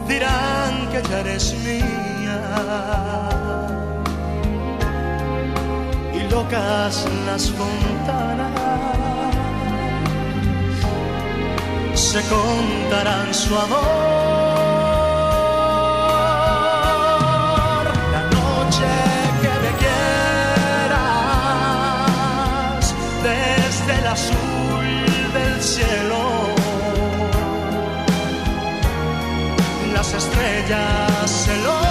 Dirán 0.08 0.72
que 0.90 1.02
ya 1.08 1.20
eres 1.20 1.54
mía. 1.64 2.40
Y 6.14 6.20
locas 6.30 7.06
las 7.26 7.50
fontanas 7.50 8.54
se 11.94 12.20
contarán 12.28 13.34
su 13.34 13.56
amor 13.58 14.53
Las 30.44 30.52
estrellas 30.52 31.44
celosas 31.46 31.83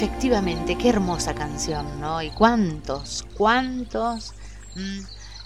Efectivamente, 0.00 0.78
qué 0.78 0.90
hermosa 0.90 1.34
canción, 1.34 2.00
¿no? 2.00 2.22
Y 2.22 2.30
cuántos, 2.30 3.26
cuántos, 3.36 4.32
mm, 4.76 5.00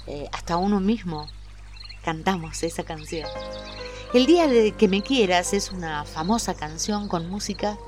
eh, 0.08 0.28
hasta 0.30 0.58
uno 0.58 0.78
mismo 0.78 1.26
cantamos 2.04 2.62
esa 2.62 2.82
canción. 2.82 3.26
El 4.12 4.26
día 4.26 4.48
de 4.48 4.72
que 4.72 4.88
me 4.88 5.00
quieras 5.00 5.54
es 5.54 5.72
una 5.72 6.04
famosa 6.04 6.52
canción 6.52 7.08
con 7.08 7.30
música 7.30 7.78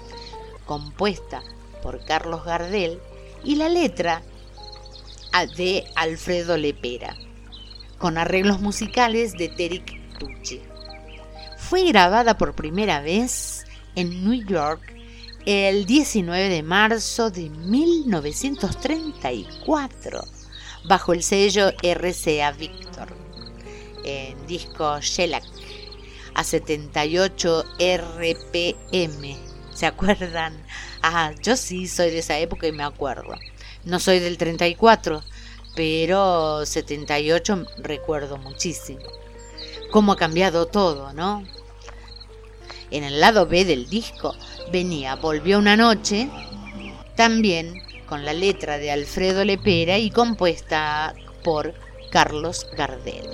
compuesta 0.65 1.43
por 1.83 2.03
Carlos 2.07 2.47
Gardel 2.47 2.99
y 3.45 3.57
la 3.57 3.69
letra 3.69 4.23
de 5.59 5.85
Alfredo 5.97 6.57
Lepera, 6.57 7.15
con 7.99 8.17
arreglos 8.17 8.63
musicales 8.63 9.35
de 9.35 9.51
Terik 9.51 10.19
Tucci. 10.19 10.63
Fue 11.59 11.83
grabada 11.85 12.39
por 12.39 12.55
primera 12.55 13.03
vez 13.03 13.67
en 13.97 14.25
New 14.25 14.47
York 14.47 14.94
el 15.47 15.85
19 15.85 16.49
de 16.49 16.63
marzo 16.63 17.31
de 17.31 17.51
1934 17.51 20.25
bajo 20.85 21.13
el 21.13 21.23
sello 21.23 21.71
RCA 21.83 22.53
Victor 22.53 23.09
en 24.05 24.47
disco 24.47 25.01
Shellac 25.01 25.45
a 26.35 26.45
78 26.45 27.65
RPM. 27.79 29.37
¿Se 29.75 29.85
acuerdan? 29.87 30.55
Ah, 31.03 31.33
yo 31.43 31.57
sí 31.57 31.89
soy 31.89 32.11
de 32.11 32.21
esa 32.21 32.39
época 32.39 32.67
y 32.67 32.73
me 32.73 32.85
acuerdo. 32.85 33.35
No 33.85 34.01
soy 34.01 34.21
del 34.21 34.39
34, 34.39 35.23
pero 35.77 36.65
78 36.65 37.67
recuerdo 37.79 38.39
muchísimo. 38.39 39.03
Cómo 39.91 40.13
ha 40.13 40.17
cambiado 40.17 40.67
todo, 40.67 41.13
¿no? 41.13 41.45
En 42.91 43.05
el 43.05 43.21
lado 43.21 43.47
B 43.47 43.65
del 43.65 43.89
disco 43.89 44.35
venía 44.73 45.17
Volvió 45.17 45.59
una 45.59 45.77
noche, 45.77 46.29
también 47.17 47.83
con 48.07 48.25
la 48.25 48.33
letra 48.33 48.79
de 48.79 48.91
Alfredo 48.91 49.45
Lepera 49.45 49.99
y 49.99 50.11
compuesta 50.11 51.15
por 51.43 51.75
Carlos 52.11 52.67
Gardel. 52.77 53.29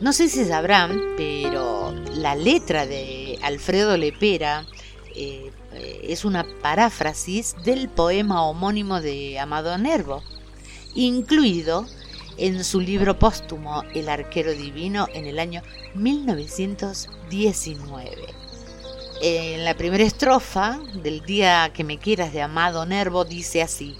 No 0.00 0.12
sé 0.12 0.28
si 0.28 0.44
sabrán, 0.44 1.00
pero 1.16 1.94
la 2.14 2.34
letra 2.34 2.84
de 2.84 3.38
Alfredo 3.42 3.96
Lepera 3.96 4.66
eh, 5.14 5.50
eh, 5.72 6.00
es 6.08 6.24
una 6.24 6.44
paráfrasis 6.60 7.56
del 7.64 7.88
poema 7.88 8.44
homónimo 8.44 9.00
de 9.00 9.38
Amado 9.38 9.78
Nervo, 9.78 10.22
incluido 10.94 11.86
en 12.36 12.64
su 12.64 12.80
libro 12.80 13.18
póstumo 13.18 13.82
El 13.94 14.08
arquero 14.08 14.52
divino 14.52 15.06
en 15.12 15.26
el 15.26 15.38
año 15.38 15.60
1919. 15.94 18.10
En 19.22 19.64
la 19.64 19.76
primera 19.76 20.02
estrofa 20.04 20.80
del 21.02 21.24
Día 21.24 21.70
que 21.72 21.84
me 21.84 21.98
quieras 21.98 22.32
de 22.32 22.42
Amado 22.42 22.84
Nervo 22.84 23.24
dice 23.24 23.62
así. 23.62 23.96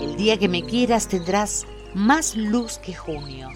El 0.00 0.16
día 0.16 0.38
que 0.38 0.48
me 0.48 0.62
quieras 0.62 1.08
tendrás 1.08 1.66
más 1.94 2.36
luz 2.36 2.78
que 2.78 2.94
junio. 2.94 3.48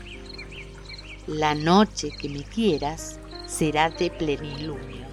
La 1.26 1.54
noche 1.54 2.10
que 2.20 2.28
me 2.28 2.42
quieras 2.42 3.20
será 3.46 3.90
de 3.90 4.10
plenilunio, 4.10 5.05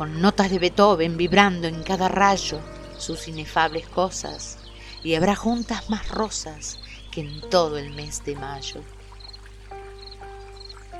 con 0.00 0.22
notas 0.22 0.50
de 0.50 0.58
Beethoven 0.58 1.18
vibrando 1.18 1.68
en 1.68 1.82
cada 1.82 2.08
rayo 2.08 2.58
sus 2.96 3.28
inefables 3.28 3.86
cosas, 3.86 4.56
y 5.04 5.14
habrá 5.14 5.36
juntas 5.36 5.90
más 5.90 6.08
rosas 6.08 6.78
que 7.10 7.20
en 7.20 7.42
todo 7.50 7.76
el 7.76 7.90
mes 7.90 8.24
de 8.24 8.34
mayo. 8.34 8.80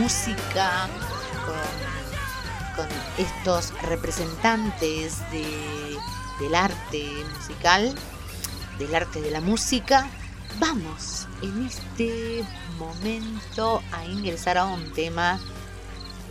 música, 0.00 0.88
con, 2.74 2.88
estos 3.18 3.78
representantes 3.82 5.18
del 5.30 6.54
arte 6.54 7.04
musical, 7.36 7.94
del 8.78 8.94
arte 8.94 9.20
de 9.20 9.30
la 9.30 9.42
música, 9.42 10.08
vamos 10.58 11.26
en 11.42 11.66
este 11.66 12.42
momento 12.78 13.82
a 13.92 14.06
ingresar 14.06 14.56
a 14.56 14.64
un 14.64 14.90
tema 14.94 15.38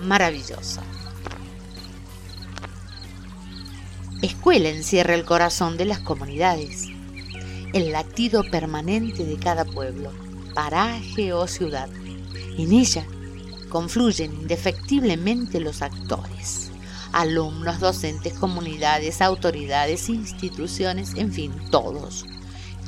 maravilloso. 0.02 0.82
Escuela 4.24 4.70
encierra 4.70 5.14
el 5.14 5.26
corazón 5.26 5.78
de 5.78 5.86
las 5.86 6.00
comunidades, 6.00 6.88
el 7.74 7.92
latido 7.92 8.44
permanente 8.50 9.26
de 9.26 9.38
cada 9.38 9.64
pueblo, 9.64 10.12
paraje 10.56 11.34
o 11.34 11.46
ciudad. 11.46 11.88
En 12.58 12.74
ella 12.74 13.06
confluyen 13.70 14.34
indefectiblemente 14.34 15.60
los 15.60 15.82
actores, 15.82 16.72
alumnos, 17.12 17.80
docentes, 17.80 18.34
comunidades, 18.34 19.22
autoridades, 19.22 20.10
instituciones, 20.10 21.14
en 21.16 21.32
fin, 21.32 21.54
todos, 21.72 22.26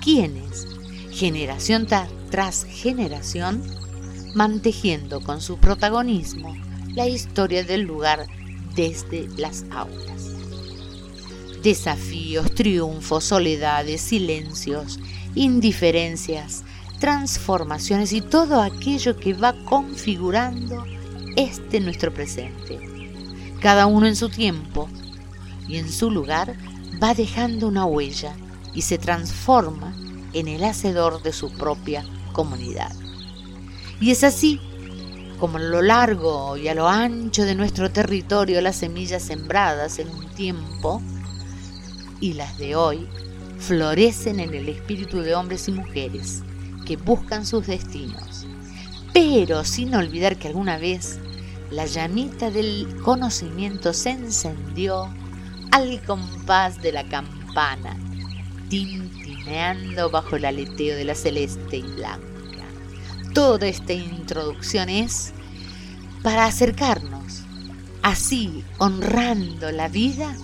quienes, 0.03 0.67
generación 1.11 1.87
tras 2.29 2.65
generación, 2.65 3.63
mantejiendo 4.35 5.21
con 5.21 5.41
su 5.41 5.57
protagonismo 5.57 6.55
la 6.95 7.07
historia 7.07 7.63
del 7.63 7.81
lugar 7.81 8.25
desde 8.75 9.27
las 9.37 9.65
aulas. 9.71 10.31
Desafíos, 11.61 12.53
triunfos, 12.55 13.25
soledades, 13.25 14.01
silencios, 14.01 14.99
indiferencias, 15.35 16.63
transformaciones 17.01 18.13
y 18.13 18.21
todo 18.21 18.61
aquello 18.61 19.17
que 19.17 19.33
va 19.33 19.53
configurando 19.65 20.85
este 21.35 21.79
nuestro 21.79 22.13
presente. 22.13 22.79
Cada 23.59 23.87
uno 23.87 24.05
en 24.05 24.15
su 24.15 24.29
tiempo 24.29 24.87
y 25.67 25.77
en 25.77 25.91
su 25.91 26.11
lugar 26.11 26.55
va 27.01 27.15
dejando 27.15 27.67
una 27.67 27.85
huella 27.85 28.35
y 28.75 28.83
se 28.83 28.99
transforma 28.99 29.95
en 30.33 30.47
el 30.47 30.63
hacedor 30.63 31.23
de 31.23 31.33
su 31.33 31.51
propia 31.51 32.05
comunidad. 32.33 32.91
Y 33.99 34.11
es 34.11 34.23
así 34.23 34.61
como 35.39 35.57
a 35.57 35.61
lo 35.61 35.81
largo 35.81 36.55
y 36.55 36.67
a 36.67 36.75
lo 36.75 36.87
ancho 36.87 37.45
de 37.45 37.55
nuestro 37.55 37.91
territorio 37.91 38.61
las 38.61 38.75
semillas 38.75 39.23
sembradas 39.23 39.97
en 39.97 40.07
un 40.07 40.27
tiempo 40.35 41.01
y 42.19 42.33
las 42.33 42.59
de 42.59 42.75
hoy 42.75 43.09
florecen 43.57 44.39
en 44.39 44.53
el 44.53 44.69
espíritu 44.69 45.21
de 45.21 45.33
hombres 45.33 45.67
y 45.67 45.71
mujeres 45.71 46.43
que 46.85 46.97
buscan 46.97 47.45
sus 47.45 47.67
destinos, 47.67 48.45
pero 49.13 49.63
sin 49.63 49.95
olvidar 49.95 50.37
que 50.37 50.47
alguna 50.47 50.77
vez 50.77 51.19
la 51.69 51.85
llamita 51.85 52.51
del 52.51 52.87
conocimiento 53.03 53.93
se 53.93 54.11
encendió 54.11 55.13
al 55.71 56.01
compás 56.03 56.81
de 56.81 56.91
la 56.91 57.07
campana, 57.07 57.97
tintineando 58.69 60.09
bajo 60.09 60.35
el 60.35 60.45
aleteo 60.45 60.95
de 60.95 61.05
la 61.05 61.15
celeste 61.15 61.77
y 61.77 61.81
blanca. 61.81 62.21
Toda 63.33 63.67
esta 63.67 63.93
introducción 63.93 64.89
es 64.89 65.33
para 66.23 66.45
acercarnos, 66.45 67.43
así 68.01 68.63
honrando 68.77 69.71
la 69.71 69.87
vida, 69.87 70.35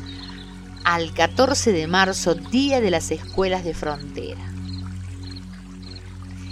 al 0.86 1.14
14 1.14 1.74
de 1.74 1.88
marzo, 1.88 2.36
Día 2.36 2.80
de 2.80 2.92
las 2.92 3.12
Escuelas 3.12 3.66
de 3.66 3.74
Frontera 3.74 4.57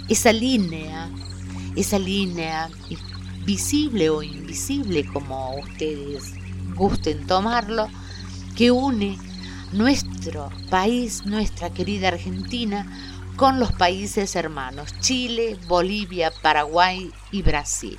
esa 0.08 0.32
línea, 0.32 1.10
esa 1.74 1.98
línea 1.98 2.68
visible 3.44 4.10
o 4.10 4.22
invisible, 4.22 5.04
como 5.12 5.56
ustedes 5.56 6.34
gusten 6.74 7.26
tomarlo, 7.26 7.88
que 8.56 8.70
une 8.70 9.18
nuestro 9.72 10.50
país, 10.70 11.24
nuestra 11.26 11.70
querida 11.70 12.08
Argentina, 12.08 12.86
con 13.36 13.60
los 13.60 13.72
países 13.72 14.34
hermanos, 14.34 14.98
Chile, 15.00 15.58
Bolivia, 15.68 16.32
Paraguay 16.42 17.10
y 17.30 17.42
Brasil. 17.42 17.98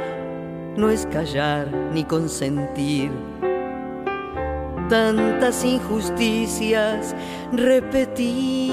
no 0.75 0.89
es 0.89 1.05
callar 1.07 1.67
ni 1.93 2.03
consentir. 2.03 3.11
Tantas 4.89 5.63
injusticias 5.63 7.15
repetidas 7.53 8.67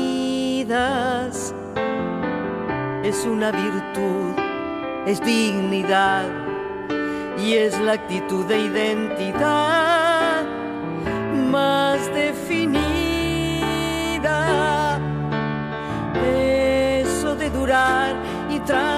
es 3.05 3.25
una 3.25 3.51
virtud, 3.53 4.35
es 5.07 5.21
dignidad 5.25 6.25
y 7.39 7.55
es 7.55 7.79
la 7.81 7.93
actitud 7.93 8.45
de 8.47 8.59
identidad 8.59 10.45
más 11.51 12.13
definida. 12.13 12.89
Eso 16.25 17.37
de 17.37 17.49
durar 17.51 18.17
y 18.51 18.59
transcurrir 18.61 18.98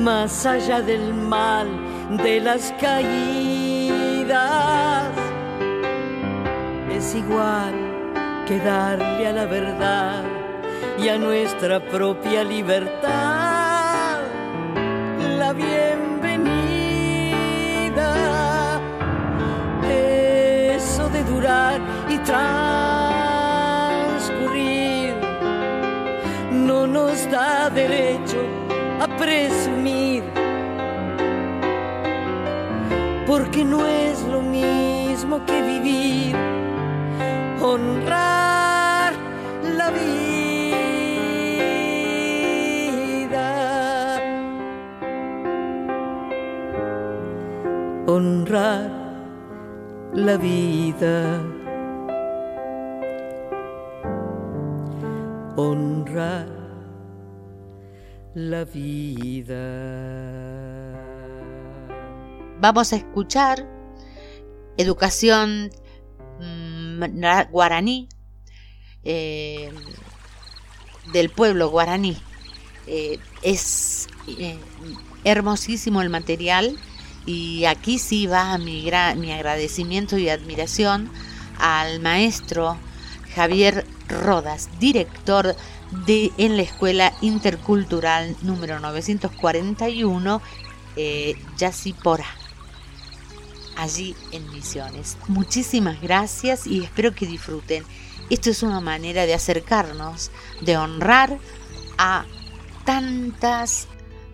más 0.00 0.46
allá 0.46 0.80
del 0.80 1.12
mal, 1.12 1.68
de 2.22 2.40
las 2.40 2.72
caídas. 2.80 4.40
Es 6.90 7.14
igual 7.14 7.74
que 8.46 8.58
darle 8.58 9.26
a 9.26 9.32
la 9.32 9.44
verdad 9.44 10.24
y 10.98 11.08
a 11.08 11.18
nuestra 11.18 11.80
propia 11.80 12.42
libertad 12.44 14.20
la 15.38 15.52
bienvenida. 15.52 16.00
Eso 19.90 21.10
de 21.10 21.22
durar 21.24 21.78
y 22.08 22.16
transcurrir 22.18 25.14
no 26.52 26.86
nos 26.86 27.28
da 27.30 27.68
derecho 27.70 28.38
a 29.00 29.06
presumir, 29.16 30.22
porque 33.26 33.64
no 33.64 33.86
es 33.86 34.22
lo 34.24 34.42
mismo 34.42 35.44
que 35.46 35.62
vivir, 35.62 36.36
honrar 37.62 39.14
la 39.76 39.90
vida, 39.90 40.20
honrar 48.06 48.90
la 50.12 50.36
vida. 50.36 51.40
honrar 55.56 56.59
la 58.34 58.64
vida. 58.64 59.56
Vamos 62.60 62.92
a 62.92 62.96
escuchar 62.96 63.66
educación 64.76 65.70
mm, 66.40 67.50
guaraní 67.50 68.08
eh, 69.04 69.72
del 71.12 71.30
pueblo 71.30 71.70
guaraní. 71.70 72.16
Eh, 72.86 73.18
es 73.42 74.08
eh, 74.26 74.58
hermosísimo 75.24 76.02
el 76.02 76.10
material 76.10 76.76
y 77.26 77.64
aquí 77.64 77.98
sí 77.98 78.26
va 78.26 78.56
mi, 78.58 78.90
mi 79.16 79.32
agradecimiento 79.32 80.18
y 80.18 80.28
admiración 80.28 81.10
al 81.58 82.00
maestro 82.00 82.76
Javier 83.34 83.86
Rodas, 84.10 84.68
director 84.78 85.56
de, 86.06 86.32
en 86.38 86.56
la 86.56 86.62
Escuela 86.62 87.12
Intercultural 87.20 88.36
número 88.42 88.78
941, 88.80 90.42
eh, 90.96 91.34
Yacipora, 91.56 92.26
allí 93.76 94.14
en 94.32 94.50
Misiones. 94.52 95.16
Muchísimas 95.28 96.00
gracias 96.00 96.66
y 96.66 96.82
espero 96.82 97.14
que 97.14 97.26
disfruten. 97.26 97.84
Esto 98.28 98.50
es 98.50 98.62
una 98.62 98.80
manera 98.80 99.26
de 99.26 99.34
acercarnos, 99.34 100.30
de 100.60 100.76
honrar 100.76 101.38
a 101.98 102.24
tantas 102.84 103.88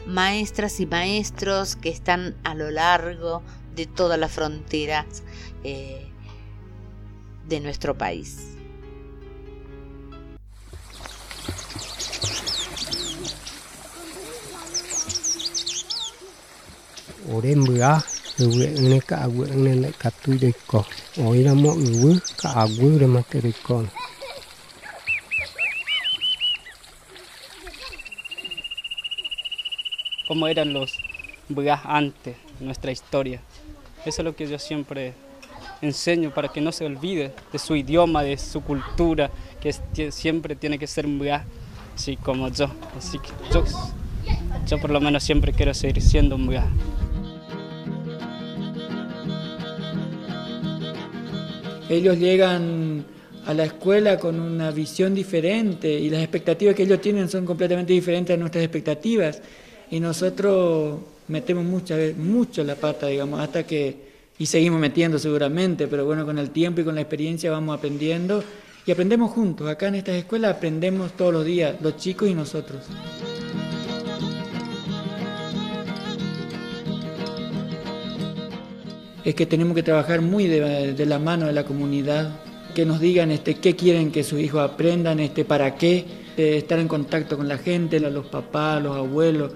maestras 0.07 0.81
y 0.81 0.87
maestros 0.87 1.77
que 1.77 1.89
están 1.89 2.37
a 2.45 2.55
lo 2.55 2.71
largo 2.71 3.43
de 3.75 3.87
todas 3.87 4.19
las 4.19 4.33
fronteras 4.33 5.23
eh, 5.65 6.07
de 7.49 7.61
nuestro 7.61 7.97
país. 7.97 8.56
Ore 17.35 17.57
mbua 17.57 18.03
ewe 18.43 18.65
ene 18.79 19.01
ka 19.01 19.17
agwe 19.25 19.49
ene 19.51 19.89
ka 20.01 20.11
tuide 20.11 20.53
ko 20.67 20.85
oira 21.27 21.55
mo 21.55 21.71
ewe 21.89 22.21
ka 22.41 22.49
agwe 22.63 22.99
re 22.99 23.07
matere 23.07 23.53
ko 23.67 23.87
como 30.27 30.49
eran 30.49 30.73
los 30.73 30.99
bugas 31.49 31.81
antes, 31.85 32.37
nuestra 32.61 32.91
historia. 32.91 33.41
Eso 34.05 34.23
es 34.23 34.25
lo 34.25 34.35
que 34.35 34.47
yo 34.47 34.59
siempre 34.59 35.15
enseño 35.81 36.31
para 36.31 36.49
que 36.49 36.61
no 36.61 36.73
se 36.73 36.85
olvide 36.85 37.33
de 37.53 37.59
su 37.59 37.77
idioma, 37.77 38.23
de 38.23 38.37
su 38.37 38.61
cultura, 38.63 39.31
que 39.61 39.73
siempre 40.11 40.57
tiene 40.57 40.79
que 40.79 40.87
ser 40.87 41.07
bugas, 41.07 41.45
así 41.95 42.17
como 42.17 42.49
yo. 42.49 42.71
Así 42.99 43.19
que 43.19 43.31
yo, 43.53 43.65
yo 44.67 44.81
por 44.81 44.91
lo 44.91 45.01
menos 45.01 45.23
siempre 45.23 45.53
quiero 45.53 45.75
seguir 45.75 46.03
siendo 46.03 46.37
un. 46.37 46.47
Ellos 51.89 52.19
llegan 52.19 53.05
a 53.47 53.55
la 53.55 53.65
escuela 53.65 54.19
con 54.19 54.41
una 54.41 54.71
visión 54.71 55.15
diferente 55.15 55.93
y 55.93 56.11
las 56.11 56.21
expectativas 56.21 56.75
que 56.75 56.83
ellos 56.83 57.01
tienen 57.01 57.29
son 57.29 57.47
completamente 57.47 57.93
diferentes 57.93 58.35
a 58.35 58.37
nuestras 58.37 58.65
expectativas 58.65 59.41
y 59.91 60.01
nosotros 60.01 60.99
metemos 61.29 61.65
muchas 61.65 62.17
mucho 62.17 62.65
la 62.65 62.75
pata, 62.75 63.07
digamos, 63.07 63.41
hasta 63.41 63.65
que 63.65 64.07
y 64.39 64.47
seguimos 64.47 64.81
metiendo 64.81 65.19
seguramente, 65.19 65.87
pero 65.87 66.05
bueno, 66.05 66.27
con 66.27 66.39
el 66.39 66.51
tiempo 66.51 66.81
y 66.81 66.85
con 66.85 66.95
la 66.95 67.01
experiencia 67.01 67.51
vamos 67.51 67.79
aprendiendo 67.79 68.43
y 68.85 68.91
aprendemos 68.91 69.31
juntos. 69.31 69.69
Acá 69.69 69.89
en 69.89 69.97
estas 69.97 70.17
escuelas 70.17 70.57
aprendemos 70.57 71.13
todos 71.17 71.33
los 71.33 71.45
días, 71.45 71.77
los 71.81 71.97
chicos 71.97 72.29
y 72.29 72.35
nosotros. 72.35 72.85
Es 79.27 79.35
que 79.35 79.45
tenemos 79.45 79.75
que 79.75 79.83
trabajar 79.83 80.21
muy 80.21 80.47
de, 80.47 81.05
la 81.05 81.19
mano 81.19 81.47
de 81.47 81.53
la 81.53 81.65
comunidad, 81.65 82.31
que 82.77 82.87
nos 82.87 83.01
digan 83.01 83.33
este, 83.33 83.57
qué 83.57 83.75
quieren 83.75 84.13
que 84.13 84.23
sus 84.23 84.39
hijos 84.39 84.61
aprendan, 84.61 85.19
este, 85.19 85.45
para 85.45 85.75
qué, 85.75 86.05
estar 86.37 86.79
en 86.79 86.87
contacto 86.87 87.37
con 87.37 87.49
la 87.49 87.59
gente, 87.59 87.99
los 87.99 88.27
papás, 88.27 88.81
los 88.81 88.97
abuelos, 88.97 89.51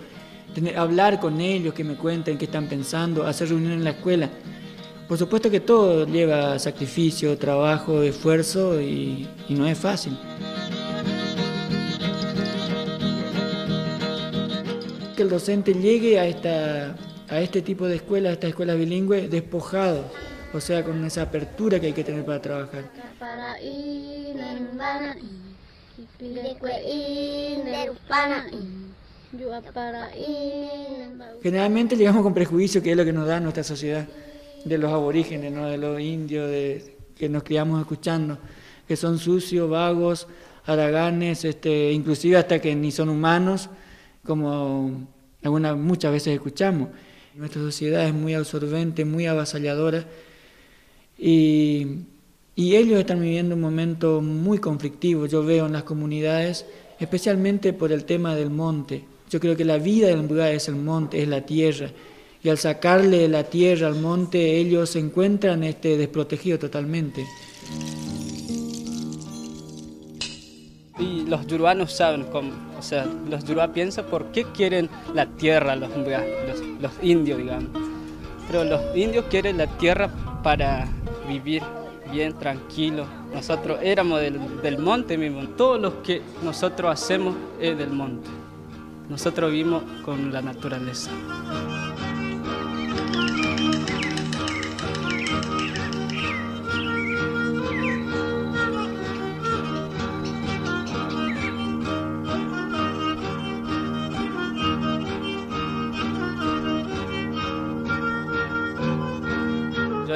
hablar 0.76 1.20
con 1.20 1.40
ellos, 1.40 1.72
que 1.72 1.84
me 1.84 1.94
cuenten 1.94 2.36
qué 2.36 2.46
están 2.46 2.66
pensando, 2.66 3.24
hacer 3.24 3.50
reuniones 3.50 3.78
en 3.78 3.84
la 3.84 3.90
escuela. 3.90 4.28
Por 5.06 5.16
supuesto 5.16 5.48
que 5.48 5.60
todo 5.60 6.04
lleva 6.04 6.58
sacrificio, 6.58 7.38
trabajo, 7.38 8.02
esfuerzo 8.02 8.80
y, 8.80 9.28
y 9.48 9.54
no 9.54 9.68
es 9.68 9.78
fácil. 9.78 10.18
Que 15.16 15.22
el 15.22 15.28
docente 15.28 15.74
llegue 15.74 16.18
a 16.18 16.26
esta 16.26 16.96
a 17.30 17.40
este 17.40 17.62
tipo 17.62 17.86
de 17.86 17.96
escuelas, 17.96 18.30
a 18.30 18.32
estas 18.34 18.50
escuelas 18.50 18.76
bilingües, 18.76 19.30
despojados, 19.30 20.04
o 20.52 20.60
sea, 20.60 20.84
con 20.84 21.04
esa 21.04 21.22
apertura 21.22 21.78
que 21.78 21.86
hay 21.86 21.92
que 21.92 22.02
tener 22.02 22.24
para 22.24 22.42
trabajar. 22.42 22.90
Generalmente 31.42 31.96
llegamos 31.96 32.22
con 32.22 32.34
prejuicio, 32.34 32.82
que 32.82 32.90
es 32.90 32.96
lo 32.96 33.04
que 33.04 33.12
nos 33.12 33.28
da 33.28 33.38
nuestra 33.38 33.62
sociedad, 33.62 34.08
de 34.64 34.78
los 34.78 34.92
aborígenes, 34.92 35.52
¿no? 35.52 35.66
de 35.66 35.78
los 35.78 36.00
indios, 36.00 36.50
de, 36.50 36.96
que 37.16 37.28
nos 37.28 37.44
criamos 37.44 37.80
escuchando, 37.80 38.38
que 38.88 38.96
son 38.96 39.18
sucios, 39.18 39.70
vagos, 39.70 40.26
haraganes, 40.66 41.44
este, 41.44 41.92
inclusive 41.92 42.36
hasta 42.36 42.58
que 42.58 42.74
ni 42.74 42.90
son 42.90 43.08
humanos, 43.08 43.70
como 44.24 45.06
algunas, 45.44 45.76
muchas 45.76 46.10
veces 46.10 46.34
escuchamos. 46.34 46.88
Nuestra 47.34 47.62
sociedad 47.62 48.06
es 48.06 48.12
muy 48.12 48.34
absorbente, 48.34 49.04
muy 49.04 49.26
avasalladora 49.26 50.04
y, 51.16 52.06
ellos 52.56 52.98
están 52.98 53.20
viviendo 53.20 53.54
un 53.54 53.60
momento 53.60 54.20
muy 54.20 54.58
conflictivo, 54.58 55.26
yo 55.26 55.42
veo 55.44 55.66
en 55.66 55.72
las 55.72 55.84
comunidades, 55.84 56.66
especialmente 56.98 57.72
por 57.72 57.90
el 57.90 58.04
tema 58.04 58.34
del 58.34 58.50
monte. 58.50 59.04
Yo 59.30 59.40
creo 59.40 59.56
que 59.56 59.64
la 59.64 59.78
vida 59.78 60.08
del 60.08 60.26
lugar 60.26 60.52
es 60.52 60.68
el 60.68 60.76
monte, 60.76 61.22
es 61.22 61.28
la 61.28 61.46
tierra. 61.46 61.90
Y 62.42 62.48
al 62.48 62.58
sacarle 62.58 63.28
la 63.28 63.44
tierra 63.44 63.86
al 63.86 64.00
monte, 64.00 64.58
ellos 64.58 64.90
se 64.90 64.98
encuentran 64.98 65.64
este, 65.64 65.96
desprotegidos 65.96 66.60
totalmente. 66.60 67.24
Y 71.00 71.24
los 71.26 71.46
yuruanos 71.46 71.92
saben 71.92 72.24
cómo, 72.24 72.50
o 72.78 72.82
sea, 72.82 73.06
los 73.28 73.44
yurua 73.44 73.72
piensan 73.72 74.04
por 74.06 74.26
qué 74.26 74.44
quieren 74.44 74.90
la 75.14 75.26
tierra, 75.26 75.74
los, 75.74 75.90
los, 76.80 76.92
indios, 77.02 77.38
digamos. 77.38 77.70
Pero 78.46 78.64
los 78.64 78.94
indios 78.94 79.24
quieren 79.30 79.56
la 79.56 79.66
tierra 79.66 80.10
para 80.42 80.86
vivir 81.26 81.62
bien, 82.12 82.34
tranquilo. 82.34 83.06
Nosotros 83.32 83.78
éramos 83.82 84.20
del, 84.20 84.60
del 84.62 84.78
monte 84.78 85.16
mismo. 85.16 85.48
Todo 85.50 85.78
lo 85.78 86.02
que 86.02 86.20
nosotros 86.42 86.92
hacemos 86.92 87.34
es 87.60 87.78
del 87.78 87.90
monte. 87.90 88.28
Nosotros 89.08 89.50
vivimos 89.50 89.82
con 90.04 90.32
la 90.32 90.42
naturaleza. 90.42 91.10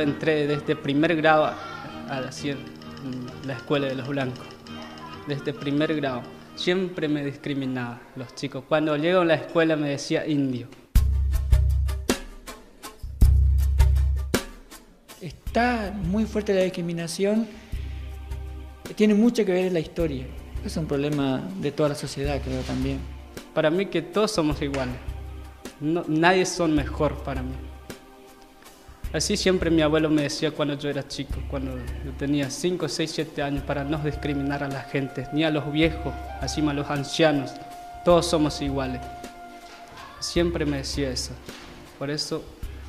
Entré 0.04 0.46
desde 0.46 0.76
primer 0.76 1.16
grado 1.16 1.46
a 1.46 2.20
la, 2.20 2.30
la 3.46 3.52
escuela 3.52 3.88
de 3.88 3.94
los 3.96 4.06
blancos. 4.08 4.46
Desde 5.26 5.52
primer 5.52 5.94
grado. 5.96 6.22
Siempre 6.54 7.08
me 7.08 7.24
discriminaba 7.24 8.00
los 8.14 8.34
chicos. 8.34 8.64
Cuando 8.68 8.96
llego 8.96 9.22
a 9.22 9.24
la 9.24 9.34
escuela 9.34 9.74
me 9.74 9.88
decía 9.88 10.26
indio. 10.26 10.68
Está 15.20 15.92
muy 16.04 16.24
fuerte 16.26 16.54
la 16.54 16.62
discriminación. 16.62 17.48
Tiene 18.94 19.14
mucho 19.14 19.44
que 19.44 19.52
ver 19.52 19.66
en 19.66 19.74
la 19.74 19.80
historia. 19.80 20.26
Es 20.64 20.76
un 20.76 20.86
problema 20.86 21.42
de 21.60 21.72
toda 21.72 21.90
la 21.90 21.94
sociedad, 21.94 22.40
creo 22.42 22.62
también. 22.62 22.98
Para 23.52 23.70
mí 23.70 23.86
que 23.86 24.02
todos 24.02 24.30
somos 24.30 24.60
iguales. 24.62 24.94
No, 25.80 26.04
nadie 26.06 26.46
son 26.46 26.74
mejor 26.74 27.14
para 27.24 27.42
mí. 27.42 27.54
Así 29.14 29.36
siempre 29.36 29.70
mi 29.70 29.80
abuelo 29.80 30.10
me 30.10 30.22
decía 30.22 30.50
cuando 30.50 30.76
yo 30.76 30.90
era 30.90 31.06
chico, 31.06 31.36
cuando 31.48 31.76
yo 32.04 32.10
tenía 32.18 32.50
5, 32.50 32.88
6, 32.88 33.12
7 33.14 33.42
años, 33.44 33.62
para 33.62 33.84
no 33.84 33.98
discriminar 33.98 34.64
a 34.64 34.68
la 34.68 34.80
gente, 34.80 35.28
ni 35.32 35.44
a 35.44 35.50
los 35.50 35.70
viejos, 35.70 36.12
así 36.40 36.60
a 36.68 36.72
los 36.72 36.90
ancianos. 36.90 37.52
Todos 38.04 38.26
somos 38.26 38.60
iguales. 38.60 39.00
Siempre 40.18 40.66
me 40.66 40.78
decía 40.78 41.10
eso. 41.10 41.30
Por 41.96 42.10
eso, 42.10 42.42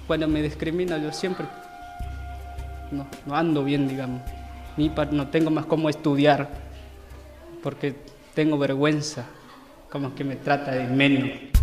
cuando 0.08 0.28
me 0.28 0.42
discrimina, 0.42 0.98
yo 0.98 1.14
siempre 1.14 1.46
no, 2.90 3.08
ando 3.36 3.64
bien, 3.64 3.88
digamos. 3.88 4.24
Ni 4.78 4.90
no 5.12 5.28
tengo 5.28 5.52
más 5.52 5.68
cómo 5.68 5.90
estudiar, 5.90 6.50
porque 7.62 7.98
tengo 8.34 8.58
vergüenza, 8.58 9.26
como 9.92 10.16
que 10.16 10.24
me 10.24 10.38
trata 10.38 10.72
de 10.72 10.88
menos. 10.88 11.55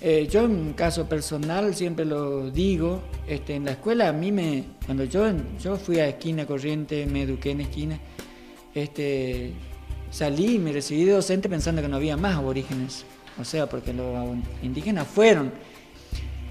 Eh, 0.00 0.28
yo 0.30 0.44
en 0.44 0.74
caso 0.74 1.08
personal 1.08 1.74
siempre 1.74 2.04
lo 2.04 2.50
digo, 2.52 3.02
este, 3.26 3.56
en 3.56 3.64
la 3.64 3.72
escuela 3.72 4.08
a 4.08 4.12
mí 4.12 4.30
me, 4.30 4.64
cuando 4.86 5.02
yo, 5.04 5.24
yo 5.60 5.76
fui 5.76 5.98
a 5.98 6.06
esquina 6.06 6.46
corriente, 6.46 7.04
me 7.06 7.22
eduqué 7.22 7.50
en 7.50 7.62
esquina, 7.62 7.98
este, 8.74 9.52
salí 10.10 10.54
y 10.54 10.58
me 10.60 10.70
recibí 10.72 11.04
de 11.04 11.12
docente 11.12 11.48
pensando 11.48 11.82
que 11.82 11.88
no 11.88 11.96
había 11.96 12.16
más 12.16 12.36
aborígenes, 12.36 13.04
o 13.40 13.44
sea, 13.44 13.68
porque 13.68 13.92
los 13.92 14.36
indígenas 14.62 15.08
fueron. 15.08 15.50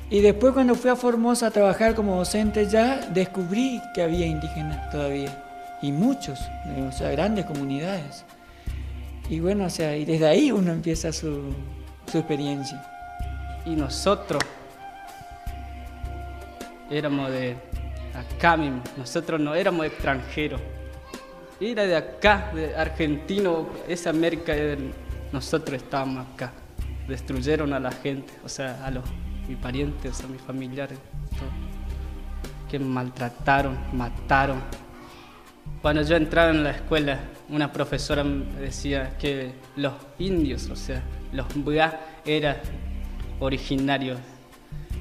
Y 0.09 0.19
después 0.19 0.53
cuando 0.53 0.75
fui 0.75 0.89
a 0.89 0.97
Formosa 0.97 1.47
a 1.47 1.51
trabajar 1.51 1.95
como 1.95 2.17
docente 2.17 2.67
ya, 2.69 2.97
descubrí 3.13 3.79
que 3.95 4.01
había 4.01 4.25
indígenas 4.25 4.89
todavía, 4.89 5.77
y 5.81 5.93
muchos, 5.93 6.37
o 6.85 6.91
sea, 6.91 7.11
grandes 7.11 7.45
comunidades. 7.45 8.25
Y 9.29 9.39
bueno, 9.39 9.65
o 9.65 9.69
sea, 9.69 9.95
y 9.95 10.03
desde 10.03 10.27
ahí 10.27 10.51
uno 10.51 10.73
empieza 10.73 11.13
su, 11.13 11.53
su 12.11 12.17
experiencia 12.17 12.96
y 13.67 13.75
nosotros 13.75 14.41
éramos 16.89 17.29
de 17.31 17.57
acá 18.15 18.55
mismo, 18.55 18.81
nosotros 18.95 19.41
no 19.41 19.53
éramos 19.53 19.85
extranjeros. 19.85 20.61
Era 21.59 21.83
de 21.83 21.95
acá, 21.95 22.51
de 22.53 22.75
argentino, 22.75 23.67
esa 23.87 24.11
América, 24.11 24.53
nosotros 25.33 25.81
estábamos 25.81 26.25
acá. 26.33 26.53
Destruyeron 27.09 27.73
a 27.73 27.79
la 27.79 27.91
gente, 27.91 28.31
o 28.45 28.49
sea, 28.49 28.85
a 28.85 28.91
los 28.91 29.03
mis 29.49 29.57
parientes, 29.57 30.23
a 30.23 30.27
mis 30.27 30.41
familiares, 30.41 30.97
que 32.69 32.79
maltrataron, 32.79 33.77
mataron. 33.91 34.61
Cuando 35.81 36.03
yo 36.03 36.15
entraba 36.15 36.51
en 36.51 36.63
la 36.63 36.71
escuela, 36.71 37.19
una 37.49 37.71
profesora 37.73 38.23
decía 38.23 39.17
que 39.17 39.51
los 39.75 39.93
indios, 40.19 40.69
o 40.69 40.75
sea, 40.75 41.01
los 41.33 41.53
bugas, 41.55 41.95
eran 42.25 42.57
originarios. 43.39 44.19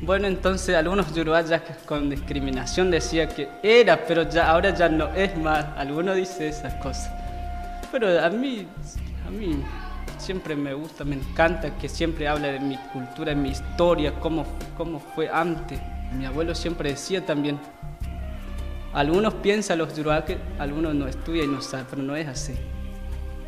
Bueno, 0.03 0.27
entonces 0.29 0.77
algunos 0.77 1.15
yurubas 1.15 1.51
con 1.87 2.11
discriminación 2.11 2.91
decía 2.91 3.29
que 3.29 3.49
era, 3.63 4.05
pero 4.07 4.29
ya 4.29 4.51
ahora 4.51 4.75
ya 4.75 4.89
no 4.89 5.09
es 5.15 5.37
más. 5.39 5.65
Algunos 5.77 6.17
dicen 6.17 6.49
esas 6.49 6.75
cosas. 6.75 7.11
Pero 7.91 8.23
a 8.23 8.29
mí, 8.29 8.67
a 9.27 9.31
mí 9.31 9.63
siempre 10.19 10.55
me 10.55 10.75
gusta, 10.75 11.05
me 11.05 11.17
encanta 11.17 11.77
que 11.79 11.89
siempre 11.89 12.29
hable 12.29 12.53
de 12.53 12.61
mi 12.61 12.77
cultura, 12.93 13.31
de 13.31 13.37
mi 13.37 13.51
historia, 13.51 14.13
cómo, 14.21 14.45
cómo 14.77 15.01
fue 15.01 15.31
antes. 15.31 15.81
Mi 16.13 16.27
abuelo 16.27 16.55
siempre 16.55 16.91
decía 16.91 17.25
también, 17.25 17.59
algunos 18.93 19.35
piensan 19.35 19.79
los 19.79 19.97
yurubas 19.97 20.25
que 20.25 20.39
algunos 20.59 20.95
no 20.95 21.07
estudian 21.07 21.47
y 21.47 21.53
no 21.53 21.63
saben, 21.63 21.87
pero 21.89 22.03
no 22.03 22.17
es 22.17 22.29
así. 22.29 22.55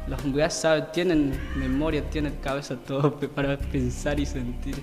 Los 0.08 0.24
Mbuyas 0.24 0.54
saben, 0.54 0.86
tienen 0.92 1.38
memoria, 1.54 2.08
tienen 2.08 2.34
cabeza 2.36 2.76
todo 2.76 3.14
para 3.34 3.58
pensar 3.58 4.18
y 4.18 4.24
sentir. 4.24 4.82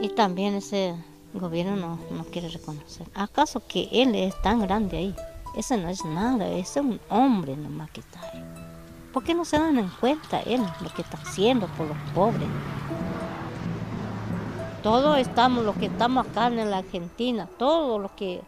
Y 0.00 0.08
también 0.08 0.54
ese 0.54 0.96
gobierno 1.32 1.76
no, 1.76 1.98
no 2.10 2.24
quiere 2.24 2.48
reconocer. 2.48 3.06
¿Acaso 3.14 3.62
que 3.66 3.88
él 3.92 4.16
es 4.16 4.40
tan 4.42 4.60
grande 4.60 4.96
ahí? 4.96 5.14
Ese 5.56 5.76
no 5.76 5.88
es 5.88 6.04
nada, 6.04 6.48
ese 6.48 6.80
es 6.80 6.86
un 6.86 7.00
hombre 7.08 7.56
nomás 7.56 7.90
que 7.90 8.00
está 8.00 8.20
ahí. 8.20 8.42
¿Por 9.12 9.22
qué 9.22 9.34
no 9.34 9.44
se 9.44 9.58
dan 9.58 9.78
en 9.78 9.88
cuenta 10.00 10.40
él 10.40 10.62
lo 10.80 10.92
que 10.92 11.02
está 11.02 11.18
haciendo 11.18 11.68
por 11.68 11.86
los 11.86 11.96
pobres? 12.14 12.48
Todos 14.82 15.18
estamos, 15.18 15.64
los 15.64 15.76
que 15.76 15.86
estamos 15.86 16.26
acá 16.26 16.48
en 16.48 16.68
la 16.68 16.78
Argentina, 16.78 17.48
todos 17.58 18.00
los 18.00 18.10
que, 18.12 18.40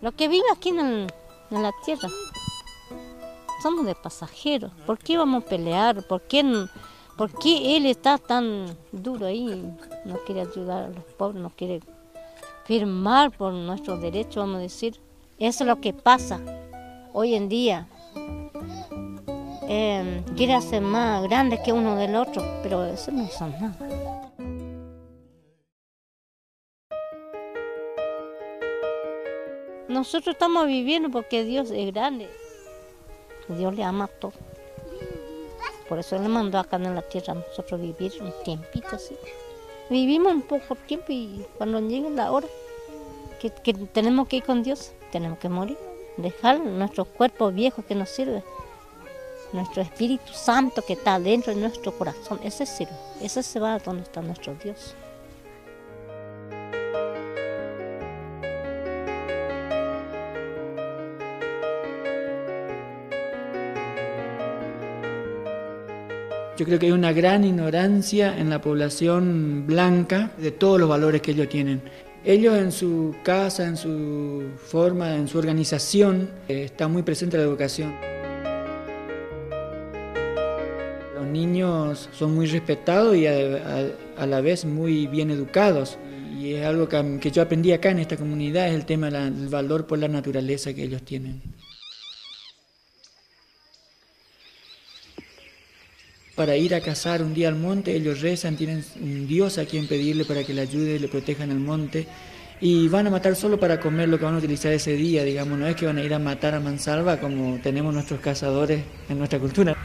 los 0.00 0.14
que 0.14 0.28
viven 0.28 0.46
aquí 0.54 0.68
en 0.68 0.78
el, 0.78 1.12
en 1.50 1.62
la 1.62 1.72
tierra. 1.84 2.08
Somos 3.62 3.86
de 3.86 3.94
pasajeros. 3.94 4.72
¿Por 4.86 4.98
qué 4.98 5.18
vamos 5.18 5.44
a 5.44 5.46
pelear? 5.46 6.02
¿Por 6.06 6.22
qué, 6.22 6.66
¿Por 7.16 7.32
qué 7.38 7.76
él 7.76 7.86
está 7.86 8.18
tan 8.18 8.76
duro 8.92 9.26
ahí? 9.26 9.46
No 10.04 10.16
quiere 10.26 10.42
ayudar 10.42 10.84
a 10.84 10.88
los 10.88 11.04
pobres, 11.04 11.42
no 11.42 11.50
quiere 11.50 11.80
firmar 12.64 13.30
por 13.30 13.52
nuestros 13.52 14.00
derechos, 14.00 14.36
vamos 14.36 14.56
a 14.56 14.60
decir. 14.60 14.98
Eso 15.38 15.64
es 15.64 15.68
lo 15.68 15.80
que 15.80 15.92
pasa 15.92 16.40
hoy 17.12 17.34
en 17.34 17.48
día. 17.48 17.86
Eh, 19.68 20.24
quiere 20.36 20.54
hacer 20.54 20.82
más 20.82 21.22
grande 21.22 21.60
que 21.62 21.72
uno 21.72 21.96
del 21.96 22.16
otro, 22.16 22.42
pero 22.62 22.84
eso 22.84 23.12
no 23.12 23.28
son 23.28 23.52
nada. 23.52 24.29
Nosotros 29.90 30.34
estamos 30.34 30.68
viviendo 30.68 31.10
porque 31.10 31.42
Dios 31.42 31.72
es 31.72 31.92
grande. 31.92 32.30
Dios 33.48 33.74
le 33.74 33.82
ama 33.82 34.04
a 34.04 34.06
todos. 34.06 34.36
Por 35.88 35.98
eso 35.98 36.16
le 36.16 36.28
mandó 36.28 36.60
acá 36.60 36.76
en 36.76 36.94
la 36.94 37.02
tierra 37.02 37.32
a 37.32 37.34
nosotros 37.34 37.80
vivir 37.80 38.12
un 38.20 38.32
tiempito 38.44 38.86
así. 38.92 39.16
Vivimos 39.88 40.32
un 40.32 40.42
poco 40.42 40.76
tiempo 40.76 41.06
y 41.08 41.44
cuando 41.58 41.80
llegue 41.80 42.08
la 42.08 42.30
hora 42.30 42.46
que, 43.40 43.50
tenemos 43.92 44.28
que 44.28 44.36
ir 44.36 44.44
con 44.44 44.62
Dios, 44.62 44.92
tenemos 45.10 45.40
que 45.40 45.48
morir. 45.48 45.76
Dejar 46.16 46.60
nuestro 46.60 47.04
cuerpo 47.04 47.50
viejo 47.50 47.84
que 47.84 47.96
nos 47.96 48.10
sirve. 48.10 48.44
Nuestro 49.52 49.82
Espíritu 49.82 50.32
Santo 50.32 50.82
que 50.82 50.92
está 50.92 51.18
dentro 51.18 51.52
de 51.52 51.60
nuestro 51.60 51.90
corazón, 51.98 52.38
ese 52.44 52.64
sirve. 52.64 52.94
Ese 53.20 53.42
se 53.42 53.58
va 53.58 53.74
a 53.74 53.78
donde 53.80 54.04
está 54.04 54.22
nuestro 54.22 54.54
Dios. 54.54 54.94
Yo 66.60 66.66
creo 66.66 66.78
que 66.78 66.84
hay 66.84 66.92
una 66.92 67.14
gran 67.14 67.42
ignorancia 67.42 68.36
en 68.38 68.50
la 68.50 68.60
población 68.60 69.64
blanca 69.66 70.30
de 70.36 70.50
todos 70.50 70.78
los 70.78 70.90
valores 70.90 71.22
que 71.22 71.30
ellos 71.30 71.48
tienen. 71.48 71.80
Ellos 72.22 72.54
en 72.58 72.70
su 72.70 73.16
casa, 73.24 73.66
en 73.66 73.78
su 73.78 74.42
forma, 74.58 75.14
en 75.14 75.26
su 75.26 75.38
organización, 75.38 76.28
eh, 76.48 76.64
está 76.64 76.86
muy 76.86 77.02
presente 77.02 77.38
la 77.38 77.44
educación. 77.44 77.94
Los 81.14 81.26
niños 81.28 82.10
son 82.12 82.34
muy 82.34 82.44
respetados 82.44 83.16
y 83.16 83.26
a, 83.26 84.26
la 84.26 84.40
vez 84.42 84.66
muy 84.66 85.06
bien 85.06 85.30
educados. 85.30 85.96
Y 86.38 86.52
es 86.52 86.66
algo 86.66 86.90
que, 86.90 87.30
yo 87.30 87.40
aprendí 87.40 87.72
acá 87.72 87.90
en 87.90 88.00
esta 88.00 88.18
comunidad, 88.18 88.68
es 88.68 88.74
el 88.74 88.84
tema 88.84 89.08
del 89.08 89.48
valor 89.48 89.86
por 89.86 89.98
la 89.98 90.08
naturaleza 90.08 90.74
que 90.74 90.82
ellos 90.82 91.00
tienen. 91.04 91.40
Para 96.40 96.56
ir 96.56 96.74
a 96.74 96.80
cazar 96.80 97.22
un 97.22 97.34
día 97.34 97.48
al 97.48 97.56
monte, 97.56 97.94
ellos 97.94 98.22
rezan, 98.22 98.56
tienen 98.56 98.82
un 98.98 99.26
Dios 99.26 99.58
a 99.58 99.66
quien 99.66 99.86
pedirle 99.86 100.24
para 100.24 100.42
que 100.42 100.54
le 100.54 100.62
ayude, 100.62 100.98
le 100.98 101.06
protejan 101.06 101.50
el 101.50 101.58
monte, 101.58 102.06
y 102.62 102.88
van 102.88 103.06
a 103.06 103.10
matar 103.10 103.36
solo 103.36 103.60
para 103.60 103.78
comer 103.78 104.08
lo 104.08 104.18
que 104.18 104.24
van 104.24 104.36
a 104.36 104.38
utilizar 104.38 104.72
ese 104.72 104.94
día, 104.94 105.22
digamos, 105.22 105.58
no 105.58 105.66
es 105.66 105.76
que 105.76 105.84
van 105.84 105.98
a 105.98 106.02
ir 106.02 106.14
a 106.14 106.18
matar 106.18 106.54
a 106.54 106.60
mansalva 106.60 107.18
como 107.18 107.58
tenemos 107.62 107.92
nuestros 107.92 108.20
cazadores 108.20 108.82
en 109.10 109.18
nuestra 109.18 109.38
cultura. 109.38 109.76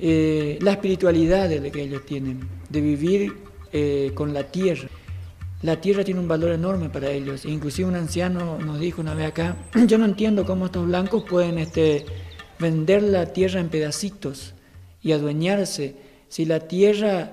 Eh, 0.00 0.58
la 0.60 0.72
espiritualidad 0.72 1.48
de 1.48 1.70
que 1.70 1.82
ellos 1.84 2.04
tienen, 2.04 2.40
de 2.68 2.80
vivir 2.80 3.32
eh, 3.72 4.10
con 4.12 4.34
la 4.34 4.42
tierra. 4.42 4.88
La 5.62 5.80
tierra 5.80 6.02
tiene 6.02 6.18
un 6.18 6.26
valor 6.26 6.50
enorme 6.50 6.88
para 6.88 7.10
ellos. 7.10 7.44
Inclusive 7.44 7.86
un 7.86 7.94
anciano 7.94 8.58
nos 8.58 8.80
dijo 8.80 9.00
una 9.02 9.14
vez 9.14 9.28
acá, 9.28 9.56
yo 9.86 9.98
no 9.98 10.06
entiendo 10.06 10.44
cómo 10.44 10.66
estos 10.66 10.84
blancos 10.84 11.22
pueden 11.30 11.58
este, 11.58 12.04
vender 12.60 13.02
la 13.02 13.32
tierra 13.32 13.60
en 13.60 13.68
pedacitos 13.68 14.54
y 15.02 15.12
adueñarse 15.12 15.96
si 16.28 16.44
la 16.44 16.60
tierra 16.60 17.32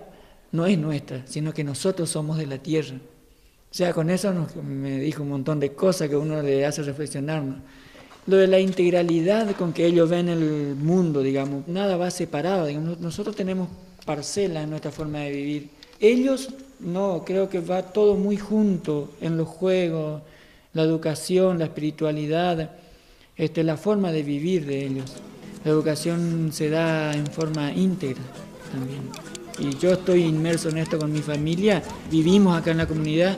no 0.51 0.65
es 0.65 0.77
nuestra, 0.77 1.23
sino 1.27 1.53
que 1.53 1.63
nosotros 1.63 2.09
somos 2.09 2.37
de 2.37 2.47
la 2.47 2.57
tierra. 2.57 2.95
O 3.69 3.73
sea, 3.77 3.93
con 3.93 4.09
eso 4.09 4.33
me 4.63 4.99
dijo 4.99 5.23
un 5.23 5.29
montón 5.29 5.59
de 5.59 5.73
cosas 5.73 6.09
que 6.09 6.15
uno 6.15 6.41
le 6.41 6.65
hace 6.65 6.81
reflexionarnos. 6.81 7.57
Lo 8.25 8.37
de 8.37 8.47
la 8.47 8.59
integralidad 8.59 9.55
con 9.55 9.73
que 9.73 9.85
ellos 9.85 10.09
ven 10.09 10.29
el 10.29 10.75
mundo, 10.75 11.21
digamos, 11.21 11.67
nada 11.67 11.97
va 11.97 12.09
separado. 12.09 12.67
nosotros 12.99 13.35
tenemos 13.35 13.69
parcela 14.05 14.63
en 14.63 14.69
nuestra 14.69 14.91
forma 14.91 15.19
de 15.19 15.31
vivir. 15.31 15.69
Ellos 15.99 16.49
No, 16.79 17.23
creo 17.25 17.49
que 17.49 17.59
va 17.59 17.81
todo 17.81 18.15
muy 18.15 18.37
junto 18.37 19.09
en 19.19 19.35
los 19.35 19.47
juegos, 19.47 20.21
la 20.73 20.83
educación, 20.83 21.57
la 21.57 21.65
espiritualidad, 21.65 22.69
este, 23.37 23.63
la 23.63 23.77
forma 23.77 24.11
de 24.11 24.23
vivir 24.23 24.65
de 24.65 24.85
ellos. 24.85 25.13
La 25.63 25.71
educación 25.71 26.49
se 26.51 26.69
da 26.69 27.13
en 27.13 27.27
forma 27.27 27.71
íntegra 27.71 28.21
también. 28.71 29.01
Y 29.59 29.77
yo 29.77 29.93
estoy 29.93 30.23
inmerso 30.23 30.69
en 30.69 30.77
esto 30.77 30.99
con 30.99 31.11
mi 31.11 31.21
familia, 31.21 31.81
vivimos 32.11 32.57
acá 32.57 32.71
en 32.71 32.77
la 32.77 32.87
comunidad 32.87 33.37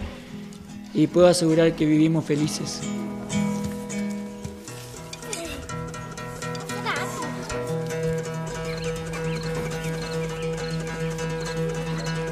y 0.93 1.07
puedo 1.07 1.27
asegurar 1.27 1.75
que 1.75 1.85
vivimos 1.85 2.25
felices. 2.25 2.81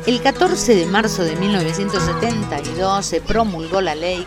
El 0.06 0.22
14 0.22 0.76
de 0.76 0.86
marzo 0.86 1.24
de 1.24 1.36
1972 1.36 3.06
se 3.06 3.20
promulgó 3.20 3.82
la 3.82 3.94
ley 3.94 4.26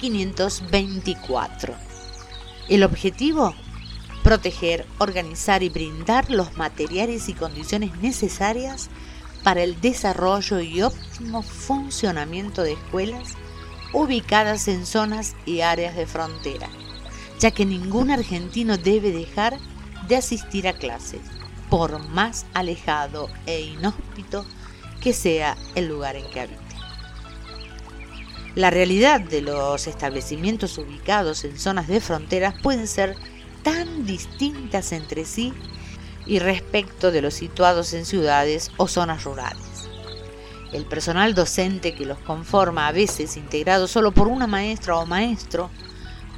19.524. 0.00 1.74
El 2.68 2.82
objetivo, 2.82 3.54
proteger, 4.22 4.86
organizar 4.98 5.62
y 5.62 5.68
brindar 5.68 6.30
los 6.30 6.56
materiales 6.56 7.28
y 7.28 7.34
condiciones 7.34 7.96
necesarias 7.98 8.90
para 9.44 9.62
el 9.62 9.80
desarrollo 9.80 10.60
y 10.60 10.82
óptimo 10.82 11.42
funcionamiento 11.42 12.62
de 12.62 12.72
escuelas 12.72 13.34
ubicadas 13.92 14.66
en 14.68 14.84
zonas 14.84 15.36
y 15.46 15.60
áreas 15.60 15.94
de 15.94 16.06
frontera, 16.06 16.68
ya 17.38 17.52
que 17.52 17.64
ningún 17.64 18.10
argentino 18.10 18.76
debe 18.76 19.12
dejar 19.12 19.56
de 20.08 20.16
asistir 20.16 20.66
a 20.66 20.72
clases 20.72 21.20
por 21.70 21.98
más 22.08 22.46
alejado 22.54 23.28
e 23.46 23.60
inhóspito 23.60 24.44
que 25.00 25.12
sea 25.12 25.56
el 25.74 25.88
lugar 25.88 26.16
en 26.16 26.28
que 26.30 26.40
habite. 26.40 26.65
La 28.56 28.70
realidad 28.70 29.20
de 29.20 29.42
los 29.42 29.86
establecimientos 29.86 30.78
ubicados 30.78 31.44
en 31.44 31.58
zonas 31.58 31.88
de 31.88 32.00
fronteras 32.00 32.54
pueden 32.62 32.88
ser 32.88 33.14
tan 33.62 34.06
distintas 34.06 34.92
entre 34.92 35.26
sí 35.26 35.52
y 36.24 36.38
respecto 36.38 37.12
de 37.12 37.20
los 37.20 37.34
situados 37.34 37.92
en 37.92 38.06
ciudades 38.06 38.70
o 38.78 38.88
zonas 38.88 39.24
rurales. 39.24 39.90
El 40.72 40.86
personal 40.86 41.34
docente 41.34 41.94
que 41.94 42.06
los 42.06 42.16
conforma, 42.20 42.88
a 42.88 42.92
veces 42.92 43.36
integrado 43.36 43.86
solo 43.86 44.12
por 44.12 44.26
una 44.26 44.46
maestra 44.46 44.96
o 44.96 45.04
maestro, 45.04 45.68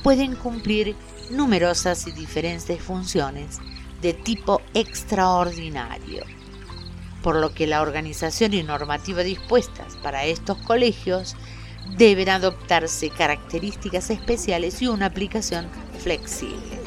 pueden 0.02 0.34
cumplir 0.34 0.96
numerosas 1.30 2.08
y 2.08 2.10
diferentes 2.10 2.82
funciones 2.82 3.58
de 4.02 4.12
tipo 4.12 4.60
extraordinario, 4.74 6.24
por 7.22 7.36
lo 7.36 7.54
que 7.54 7.68
la 7.68 7.80
organización 7.80 8.54
y 8.54 8.64
normativa 8.64 9.22
dispuestas 9.22 9.94
para 10.02 10.24
estos 10.24 10.58
colegios 10.58 11.36
deben 11.96 12.28
adoptarse 12.28 13.10
características 13.10 14.10
especiales 14.10 14.82
y 14.82 14.88
una 14.88 15.06
aplicación 15.06 15.66
flexible. 15.98 16.77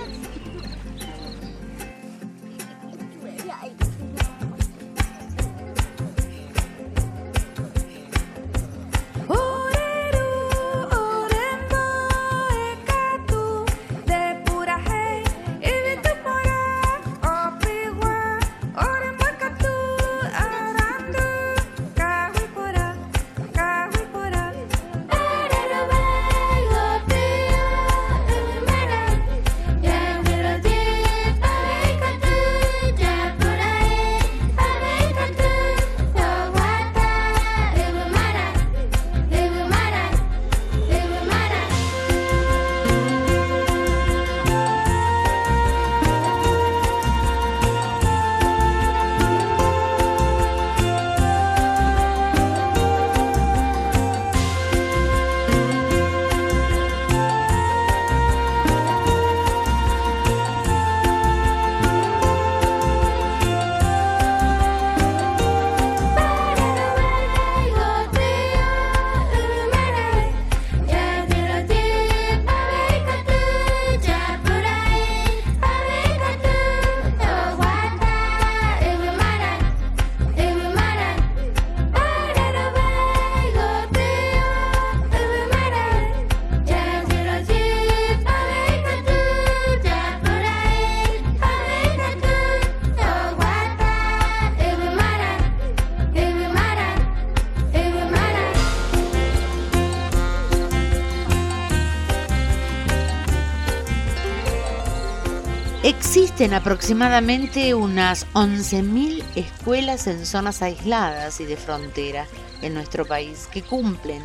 Existen 106.42 106.58
aproximadamente 106.58 107.76
unas 107.76 108.26
11.000 108.34 109.24
escuelas 109.36 110.08
en 110.08 110.26
zonas 110.26 110.64
aisladas 110.64 111.40
y 111.40 111.46
de 111.46 111.56
frontera 111.56 112.26
en 112.64 112.74
nuestro 112.74 113.06
país 113.06 113.48
que 113.52 113.62
cumplen 113.62 114.24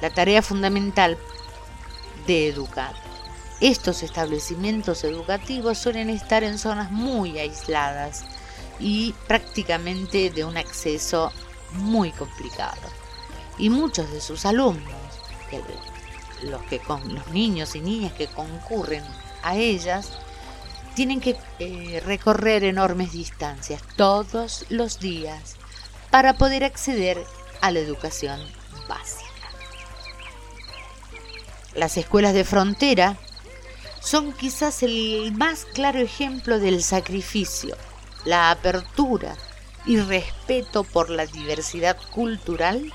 la 0.00 0.10
tarea 0.10 0.40
fundamental 0.40 1.18
de 2.28 2.46
educar. 2.46 2.94
Estos 3.60 4.04
establecimientos 4.04 5.02
educativos 5.02 5.78
suelen 5.78 6.10
estar 6.10 6.44
en 6.44 6.60
zonas 6.60 6.92
muy 6.92 7.40
aisladas 7.40 8.24
y 8.78 9.12
prácticamente 9.26 10.30
de 10.30 10.44
un 10.44 10.56
acceso 10.56 11.32
muy 11.72 12.12
complicado. 12.12 12.86
Y 13.58 13.68
muchos 13.68 14.12
de 14.12 14.20
sus 14.20 14.46
alumnos, 14.46 14.94
los, 16.44 16.62
que, 16.66 16.80
los 17.08 17.26
niños 17.32 17.74
y 17.74 17.80
niñas 17.80 18.12
que 18.12 18.28
concurren 18.28 19.02
a 19.42 19.56
ellas, 19.56 20.12
tienen 20.98 21.20
que 21.20 21.36
eh, 21.60 22.02
recorrer 22.04 22.64
enormes 22.64 23.12
distancias 23.12 23.80
todos 23.94 24.64
los 24.68 24.98
días 24.98 25.54
para 26.10 26.36
poder 26.36 26.64
acceder 26.64 27.24
a 27.60 27.70
la 27.70 27.78
educación 27.78 28.40
básica. 28.88 29.30
Las 31.76 31.96
escuelas 31.98 32.34
de 32.34 32.42
frontera 32.42 33.16
son 34.00 34.32
quizás 34.32 34.82
el 34.82 35.32
más 35.36 35.66
claro 35.66 36.00
ejemplo 36.00 36.58
del 36.58 36.82
sacrificio, 36.82 37.76
la 38.24 38.50
apertura 38.50 39.36
y 39.86 40.00
respeto 40.00 40.82
por 40.82 41.10
la 41.10 41.26
diversidad 41.26 41.96
cultural 42.10 42.92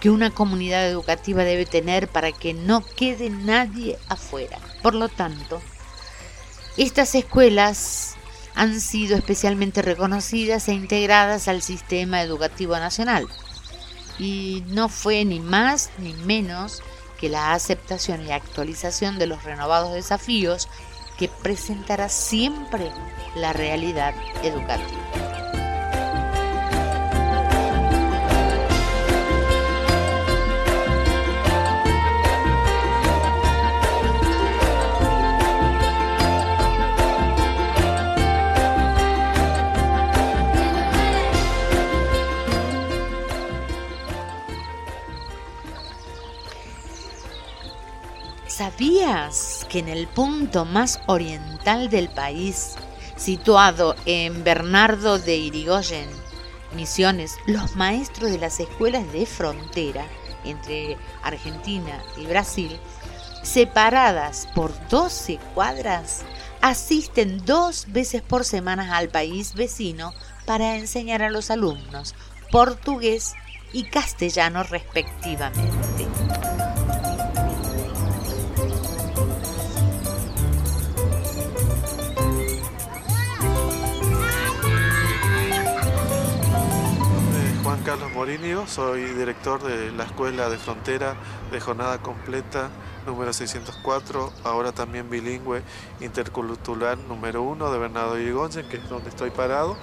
que 0.00 0.10
una 0.10 0.30
comunidad 0.30 0.88
educativa 0.88 1.44
debe 1.44 1.66
tener 1.66 2.08
para 2.08 2.32
que 2.32 2.52
no 2.52 2.84
quede 2.96 3.30
nadie 3.30 3.96
afuera. 4.08 4.58
Por 4.82 4.96
lo 4.96 5.08
tanto, 5.08 5.62
estas 6.76 7.14
escuelas 7.14 8.16
han 8.54 8.80
sido 8.80 9.16
especialmente 9.16 9.82
reconocidas 9.82 10.68
e 10.68 10.72
integradas 10.72 11.48
al 11.48 11.62
sistema 11.62 12.22
educativo 12.22 12.76
nacional. 12.78 13.26
Y 14.18 14.62
no 14.68 14.88
fue 14.88 15.24
ni 15.24 15.40
más 15.40 15.90
ni 15.98 16.12
menos 16.12 16.82
que 17.18 17.28
la 17.28 17.52
aceptación 17.52 18.26
y 18.26 18.32
actualización 18.32 19.18
de 19.18 19.26
los 19.26 19.42
renovados 19.44 19.92
desafíos 19.92 20.68
que 21.18 21.28
presentará 21.28 22.08
siempre 22.08 22.90
la 23.36 23.52
realidad 23.52 24.14
educativa. 24.42 25.43
¿Sabías 48.56 49.66
que 49.68 49.80
en 49.80 49.88
el 49.88 50.06
punto 50.06 50.64
más 50.64 51.00
oriental 51.08 51.90
del 51.90 52.08
país, 52.08 52.76
situado 53.16 53.96
en 54.06 54.44
Bernardo 54.44 55.18
de 55.18 55.34
Irigoyen, 55.34 56.08
Misiones, 56.76 57.34
los 57.46 57.74
maestros 57.74 58.30
de 58.30 58.38
las 58.38 58.60
escuelas 58.60 59.12
de 59.12 59.26
frontera 59.26 60.06
entre 60.44 60.96
Argentina 61.24 62.00
y 62.16 62.26
Brasil, 62.26 62.78
separadas 63.42 64.46
por 64.54 64.70
12 64.88 65.40
cuadras, 65.52 66.22
asisten 66.60 67.44
dos 67.44 67.86
veces 67.88 68.22
por 68.22 68.44
semana 68.44 68.96
al 68.96 69.08
país 69.08 69.54
vecino 69.54 70.14
para 70.46 70.76
enseñar 70.76 71.24
a 71.24 71.30
los 71.30 71.50
alumnos 71.50 72.14
portugués 72.52 73.34
y 73.72 73.82
castellano 73.82 74.62
respectivamente. 74.62 76.06
Juan 87.74 87.86
Carlos 87.86 88.12
Morinio, 88.12 88.68
soy 88.68 89.02
director 89.02 89.60
de 89.60 89.90
la 89.90 90.04
Escuela 90.04 90.48
de 90.48 90.58
Frontera 90.58 91.16
de 91.50 91.58
Jornada 91.58 91.98
Completa 91.98 92.68
número 93.04 93.32
604, 93.32 94.32
ahora 94.44 94.70
también 94.70 95.10
bilingüe 95.10 95.60
intercultural 96.00 96.96
número 97.08 97.42
1 97.42 97.72
de 97.72 97.78
Bernardo 97.80 98.16
Irigoyen, 98.16 98.68
que 98.68 98.76
es 98.76 98.88
donde 98.88 99.08
estoy 99.08 99.30
parado. 99.30 99.76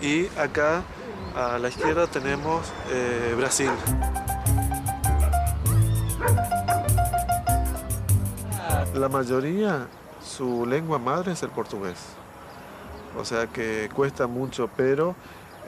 Y 0.00 0.28
acá 0.38 0.84
a 1.34 1.58
la 1.58 1.68
izquierda 1.68 2.06
tenemos 2.06 2.72
eh, 2.92 3.34
Brasil. 3.36 3.72
La 8.94 9.08
mayoría, 9.08 9.88
su 10.24 10.64
lengua 10.64 11.00
madre 11.00 11.32
es 11.32 11.42
el 11.42 11.50
portugués. 11.50 11.98
O 13.18 13.24
sea 13.24 13.48
que 13.48 13.90
cuesta 13.92 14.28
mucho, 14.28 14.70
pero 14.76 15.16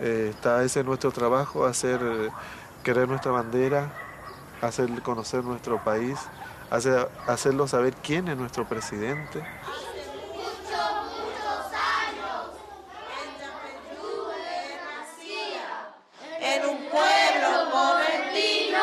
eh, 0.01 0.28
está 0.30 0.62
ese 0.64 0.84
nuestro 0.84 1.11
trabajo, 1.12 1.66
hacer 1.66 2.01
querer 2.82 3.09
nuestra 3.09 3.32
bandera, 3.32 3.92
hacer 4.61 5.03
conocer 5.03 5.44
nuestro 5.44 5.82
país, 5.82 6.18
hacer, 6.70 7.09
hacerlo 7.26 7.68
saber 7.68 7.94
quién 7.94 8.28
es 8.28 8.36
nuestro 8.36 8.66
presidente. 8.68 9.42
en 16.40 16.64
un 16.64 16.78
pueblo 16.88 17.70
convertido 17.70 18.78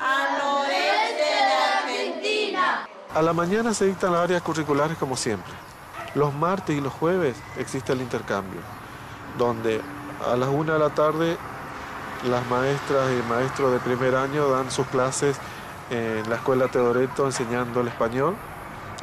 al 0.00 0.38
noreste 0.38 1.22
de 1.22 1.52
Argentina. 1.82 2.88
A 3.14 3.22
la 3.22 3.32
mañana 3.32 3.74
se 3.74 3.86
dictan 3.86 4.12
las 4.12 4.22
áreas 4.22 4.42
curriculares 4.42 4.96
como 4.98 5.16
siempre. 5.16 5.52
Los 6.14 6.32
martes 6.34 6.76
y 6.76 6.80
los 6.80 6.92
jueves 6.92 7.36
existe 7.58 7.92
el 7.92 8.00
intercambio, 8.00 8.60
donde 9.38 9.82
a 10.24 10.36
las 10.36 10.48
una 10.48 10.74
de 10.74 10.78
la 10.78 10.90
tarde 10.90 11.36
las 12.24 12.46
maestras 12.46 13.10
y 13.10 13.22
maestros 13.28 13.72
de 13.72 13.78
primer 13.80 14.14
año 14.16 14.48
dan 14.48 14.70
sus 14.70 14.86
clases 14.86 15.38
en 15.90 16.28
la 16.28 16.36
escuela 16.36 16.68
Teodoreto 16.68 17.26
enseñando 17.26 17.80
el 17.80 17.88
español 17.88 18.36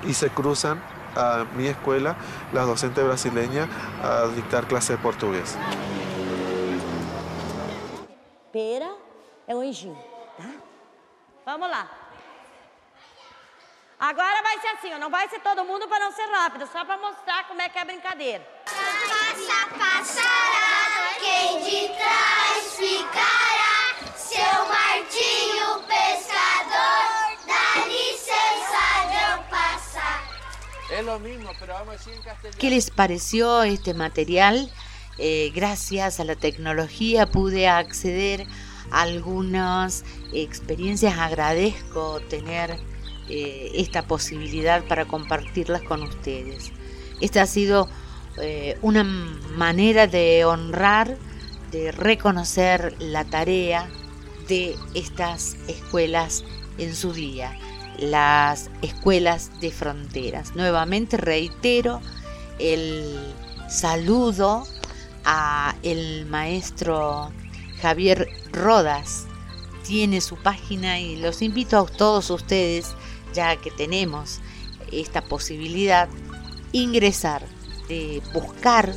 y 0.04 0.14
se 0.14 0.30
cruzan 0.30 0.82
a 1.16 1.46
mi 1.56 1.68
escuela 1.68 2.16
las 2.52 2.66
docentes 2.66 3.04
brasileñas 3.04 3.70
a 4.04 4.28
dictar 4.28 4.66
clases 4.66 4.98
de 4.98 4.98
portugués. 4.98 5.58
Pera 8.52 8.92
é 9.48 9.56
o 9.56 9.62
anjinho, 9.62 9.98
tá? 10.38 10.50
Vamos 11.46 11.70
lá. 11.70 11.88
Agora 14.00 14.42
vai 14.44 14.60
ser 14.60 14.68
assim, 14.68 14.94
ó, 14.94 15.00
não 15.00 15.10
vai 15.10 15.30
ser 15.30 15.40
todo 15.40 15.64
mundo 15.64 15.88
para 15.88 16.04
não 16.06 16.12
ser 16.12 16.26
rápido, 16.26 16.68
só 16.68 16.84
para 16.84 16.98
mostrar 16.98 17.48
como 17.48 17.62
é 17.62 17.70
que 17.70 17.78
é 17.78 17.82
a 17.82 17.86
brincadeira. 17.86 18.46
Passa, 18.66 19.60
passará, 19.80 20.73
quem 21.24 21.64
de 21.64 21.88
trás 21.96 22.64
ficará, 22.78 23.76
seu 24.16 24.58
Martinho 24.68 25.70
pescador, 25.88 27.06
dá 27.48 27.86
licença 27.88 28.84
de 29.10 29.18
eu 29.32 29.38
passar. 29.50 30.20
Es 30.92 31.06
lo 31.06 31.20
mismo, 31.20 31.52
pero 31.60 31.74
vamos 31.74 31.90
a 31.90 31.98
decir 31.98 32.14
en 32.14 32.22
castellano. 32.24 32.58
¿Qué 32.60 32.70
les 32.70 32.90
pareció 32.90 33.64
este 33.64 33.94
material? 33.94 34.70
Eh, 35.18 35.52
gracias 35.54 36.20
a 36.20 36.24
la 36.26 36.36
tecnología 36.36 37.28
pude 37.28 37.68
acceder 37.68 38.46
a 38.92 39.02
algunas 39.02 40.04
experiencias. 40.34 41.18
Agradezco 41.18 42.20
tener 42.30 42.78
eh, 43.30 43.72
esta 43.76 44.08
posibilidad 44.08 44.84
para 44.84 45.06
compartirlas 45.06 45.84
con 45.84 46.04
ustedes. 46.04 46.72
Esta 47.22 47.44
ha 47.44 47.46
sido 47.46 47.88
eh, 48.42 48.78
una 48.82 49.04
manera 49.04 50.08
de 50.08 50.46
honrar, 50.46 51.18
de 51.72 51.92
reconocer 51.92 52.96
la 53.00 53.26
tarea 53.26 53.90
de 54.48 54.76
estas 54.94 55.56
escuelas 55.68 56.44
en 56.78 56.96
su 56.96 57.14
día, 57.14 57.58
las 58.00 58.70
escuelas 58.82 59.52
de 59.62 59.72
fronteras. 59.72 60.56
Nuevamente 60.56 61.18
reitero 61.18 62.02
el 62.60 63.34
saludo 63.70 64.68
a 65.26 65.76
el 65.84 66.26
maestro 66.26 67.32
Javier 67.82 68.28
Rodas. 68.52 69.26
Tiene 69.86 70.22
su 70.22 70.38
página 70.38 71.00
y 71.00 71.18
los 71.18 71.42
invito 71.42 71.78
a 71.78 71.86
todos 71.86 72.30
ustedes, 72.30 72.88
ya 73.34 73.58
que 73.58 73.70
tenemos 73.72 74.40
esta 74.92 75.22
posibilidad, 75.22 76.08
ingresar, 76.72 77.46
de 77.88 78.22
buscar 78.34 78.94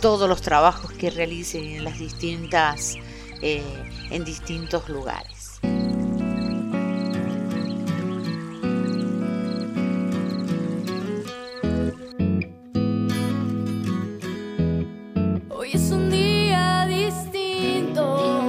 todos 0.00 0.28
los 0.28 0.40
trabajos 0.40 0.92
que 0.92 1.10
realicen 1.10 1.64
en 1.64 1.84
las 1.84 1.98
distintas, 1.98 2.96
eh, 3.42 3.62
en 4.10 4.24
distintos 4.24 4.88
lugares. 4.88 5.60
Hoy 15.50 15.70
es 15.74 15.90
un 15.90 16.10
día 16.10 16.86
distinto. 16.86 18.39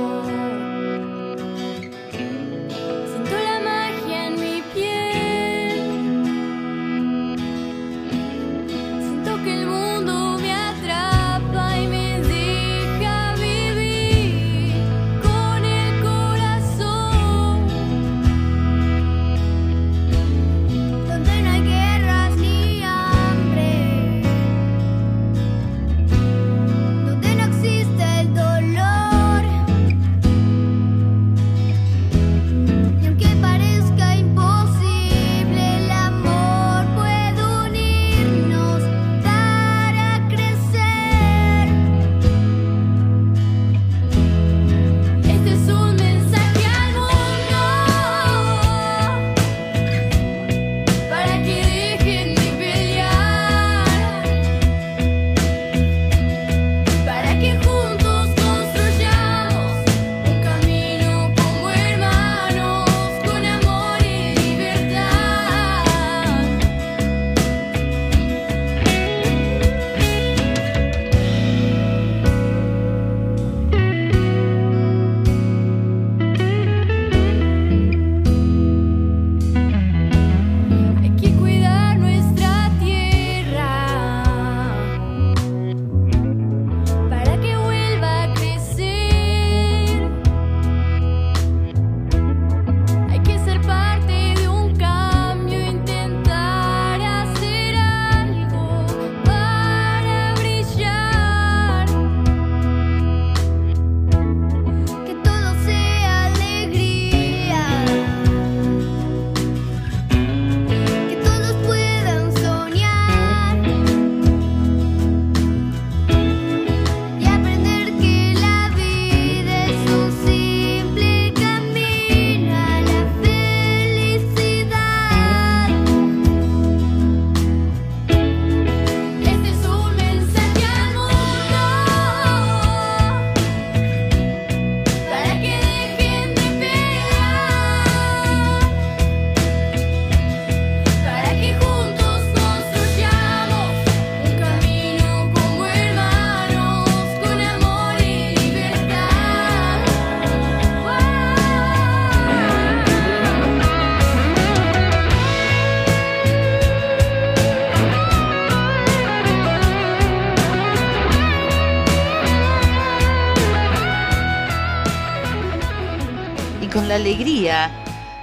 La 166.92 166.98
alegría 166.98 167.72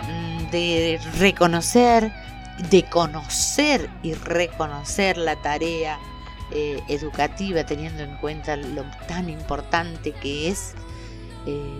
mm, 0.06 0.50
de 0.50 1.00
reconocer, 1.18 2.12
de 2.68 2.82
conocer 2.82 3.88
y 4.02 4.12
reconocer 4.12 5.16
la 5.16 5.36
tarea 5.36 5.98
eh, 6.50 6.82
educativa 6.88 7.64
teniendo 7.64 8.02
en 8.02 8.14
cuenta 8.18 8.56
lo 8.56 8.84
tan 9.06 9.30
importante 9.30 10.12
que 10.12 10.50
es, 10.50 10.74
eh, 11.46 11.78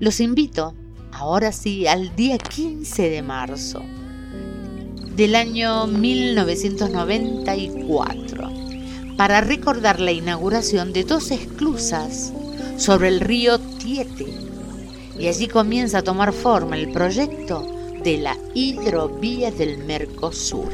los 0.00 0.20
invito 0.20 0.74
ahora 1.12 1.52
sí 1.52 1.86
al 1.86 2.16
día 2.16 2.38
15 2.38 3.10
de 3.10 3.20
marzo 3.20 3.84
del 5.14 5.34
año 5.34 5.86
1994 5.88 8.50
para 9.18 9.42
recordar 9.42 10.00
la 10.00 10.12
inauguración 10.12 10.94
de 10.94 11.04
dos 11.04 11.30
esclusas 11.30 12.32
sobre 12.78 13.08
el 13.08 13.20
río 13.20 13.58
Tiete. 13.58 14.45
Y 15.18 15.28
allí 15.28 15.48
comienza 15.48 15.98
a 15.98 16.02
tomar 16.02 16.32
forma 16.32 16.76
el 16.76 16.92
proyecto 16.92 17.66
de 18.02 18.18
la 18.18 18.36
hidrovía 18.54 19.50
del 19.50 19.78
Mercosur. 19.78 20.72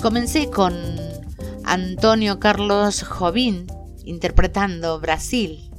Comencé 0.00 0.48
con 0.48 0.74
Antonio 1.64 2.40
Carlos 2.40 3.02
Jobim 3.02 3.66
interpretando 4.04 4.98
Brasil. 4.98 5.69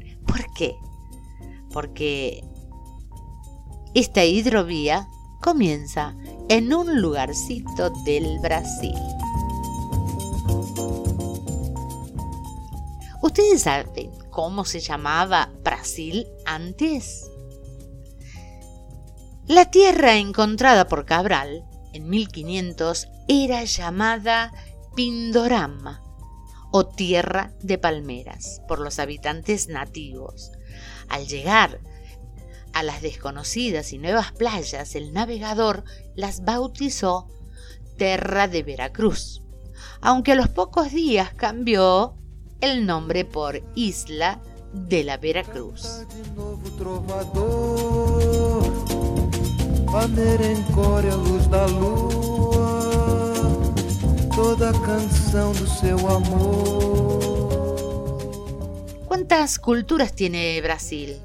Porque 1.74 2.44
esta 3.94 4.24
hidrovía 4.24 5.08
comienza 5.42 6.16
en 6.50 6.74
un 6.74 7.02
lugarcito 7.02 7.90
del 8.06 8.40
Brasil. 8.40 8.96
¿Ustedes 13.22 13.62
saben 13.62 14.12
cómo 14.30 14.66
se 14.66 14.80
llamaba 14.80 15.52
Brasil 15.64 16.26
antes? 16.46 17.30
La 19.48 19.70
tierra 19.70 20.16
encontrada 20.18 20.88
por 20.88 21.06
Cabral 21.06 21.66
en 21.94 22.10
1500 22.10 23.08
era 23.28 23.64
llamada 23.64 24.54
Pindorama 24.96 26.02
o 26.72 26.88
tierra 26.88 27.54
de 27.62 27.78
palmeras 27.78 28.62
por 28.68 28.80
los 28.80 29.00
habitantes 29.00 29.68
nativos. 29.68 30.52
Al 31.12 31.28
llegar 31.28 31.82
a 32.72 32.84
las 32.84 33.02
desconocidas 33.02 33.92
y 33.92 33.98
nuevas 33.98 34.32
playas, 34.32 34.96
el 34.96 35.12
navegador 35.12 35.84
las 36.16 36.46
bautizó 36.46 37.28
Terra 37.98 38.48
de 38.48 38.64
Veracruz, 38.64 39.42
aunque 40.00 40.32
a 40.32 40.36
los 40.36 40.48
pocos 40.48 40.94
días 40.94 41.34
cambió 41.34 42.16
el 42.62 42.86
nombre 42.86 43.26
por 43.26 43.62
Isla 43.76 44.40
de 44.74 45.04
la 45.04 45.18
Veracruz. 45.18 46.06
toda 54.34 54.72
canción 54.80 55.52
do 55.54 55.68
seu 55.68 55.98
amor. 56.08 56.91
¿Cuántas 59.12 59.60
culturas 59.60 60.16
tiene 60.16 60.62
Brasil? 60.62 61.20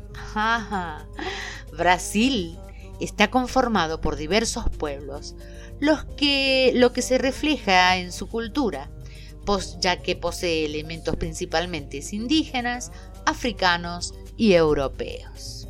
Brasil 1.71 2.59
está 2.99 3.31
conformado 3.31 4.01
por 4.01 4.17
diversos 4.17 4.65
pueblos, 4.77 5.37
los 5.79 6.05
que, 6.17 6.73
lo 6.75 6.93
que 6.93 7.01
se 7.01 7.17
refleja 7.17 7.97
en 7.99 8.11
su 8.11 8.29
cultura, 8.29 8.91
ya 9.79 10.03
que 10.03 10.17
posee 10.17 10.65
elementos 10.65 11.15
principalmente 11.15 12.01
indígenas, 12.11 12.91
africanos 13.25 14.15
y 14.37 14.55
europeos. 14.55 15.69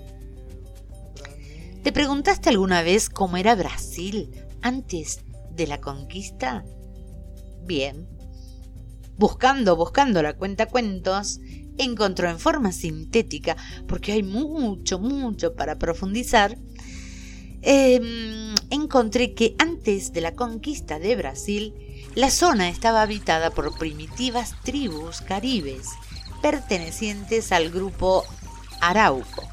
¿Te 1.83 1.93
preguntaste 1.93 2.49
alguna 2.49 2.81
vez 2.81 3.11
cómo 3.11 3.37
era 3.37 3.55
Brasil 3.55 4.31
antes 4.63 5.21
de 5.51 5.67
la 5.67 5.83
conquista? 5.83 6.65
Bien. 7.67 8.09
Buscando, 9.19 9.77
buscando 9.77 10.23
la 10.23 10.35
cuenta 10.35 10.65
cuentos, 10.65 11.41
encontró 11.79 12.29
en 12.29 12.39
forma 12.39 12.73
sintética, 12.73 13.57
porque 13.87 14.13
hay 14.13 14.23
mucho, 14.23 14.99
mucho 14.99 15.55
para 15.55 15.79
profundizar, 15.79 16.57
em, 17.63 18.55
encontré 18.71 19.35
que 19.35 19.55
antes 19.59 20.13
de 20.13 20.21
la 20.21 20.35
conquista 20.35 20.99
de 20.99 21.17
Brasil, 21.17 21.75
la 22.15 22.31
zona 22.31 22.69
estaba 22.69 23.03
habitada 23.03 23.51
por 23.51 23.77
primitivas 23.79 24.55
tribus 24.63 25.21
caribes 25.21 25.89
pertenecientes 26.43 27.53
al 27.53 27.71
grupo 27.71 28.25
Arauco. 28.81 29.49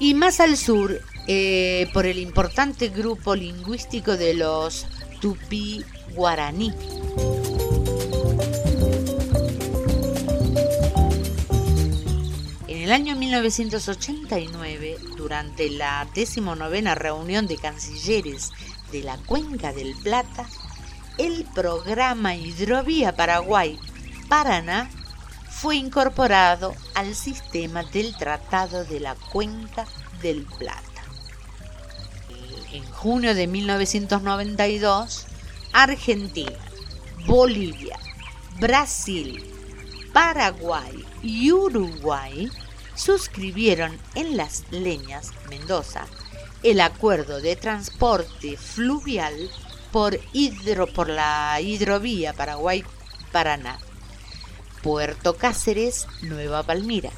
Y 0.00 0.14
más 0.14 0.40
al 0.40 0.56
sur, 0.56 1.00
eh, 1.26 1.88
por 1.92 2.06
el 2.06 2.18
importante 2.18 2.88
grupo 2.88 3.34
lingüístico 3.34 4.16
de 4.16 4.34
los 4.34 4.86
Tupí 5.20 5.84
Guaraní. 6.14 6.72
El 12.88 12.94
año 12.94 13.16
1989, 13.16 14.96
durante 15.14 15.68
la 15.68 16.08
decimonovena 16.14 16.94
reunión 16.94 17.46
de 17.46 17.58
cancilleres 17.58 18.50
de 18.90 19.02
la 19.02 19.18
Cuenca 19.18 19.74
del 19.74 19.94
Plata, 20.02 20.46
el 21.18 21.44
programa 21.54 22.34
Hidrovía 22.34 23.14
Paraguay-Paraná 23.14 24.88
fue 25.50 25.76
incorporado 25.76 26.74
al 26.94 27.14
sistema 27.14 27.82
del 27.82 28.16
Tratado 28.16 28.86
de 28.86 29.00
la 29.00 29.16
Cuenca 29.16 29.84
del 30.22 30.46
Plata. 30.58 30.80
En 32.72 32.84
junio 32.86 33.34
de 33.34 33.48
1992, 33.48 35.26
Argentina, 35.74 36.56
Bolivia, 37.26 37.98
Brasil, 38.58 39.44
Paraguay 40.14 41.04
y 41.22 41.52
Uruguay 41.52 42.50
suscribieron 42.98 43.96
en 44.14 44.36
Las 44.36 44.64
Leñas, 44.70 45.32
Mendoza, 45.48 46.06
el 46.62 46.80
acuerdo 46.80 47.40
de 47.40 47.54
transporte 47.54 48.56
fluvial 48.56 49.50
por, 49.92 50.18
hidro, 50.32 50.86
por 50.92 51.08
la 51.08 51.60
hidrovía 51.60 52.32
Paraguay-Paraná, 52.32 53.78
Puerto 54.82 55.36
Cáceres, 55.36 56.06
Nueva 56.22 56.64
Palmira, 56.64 57.10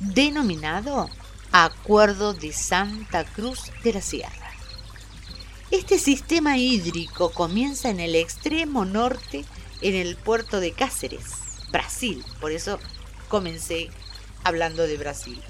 denominado 0.00 1.08
Acuerdo 1.52 2.32
de 2.32 2.52
Santa 2.52 3.24
Cruz 3.24 3.70
de 3.84 3.92
la 3.92 4.00
Sierra. 4.00 4.50
Este 5.70 5.98
sistema 5.98 6.58
hídrico 6.58 7.30
comienza 7.30 7.90
en 7.90 8.00
el 8.00 8.14
extremo 8.14 8.84
norte 8.84 9.44
en 9.82 9.94
el 9.94 10.16
puerto 10.16 10.60
de 10.60 10.72
Cáceres, 10.72 11.26
Brasil, 11.70 12.24
por 12.40 12.52
eso 12.52 12.78
comencé 13.28 13.90
hablando 14.44 14.86
de 14.86 14.96
Brasil, 14.96 15.42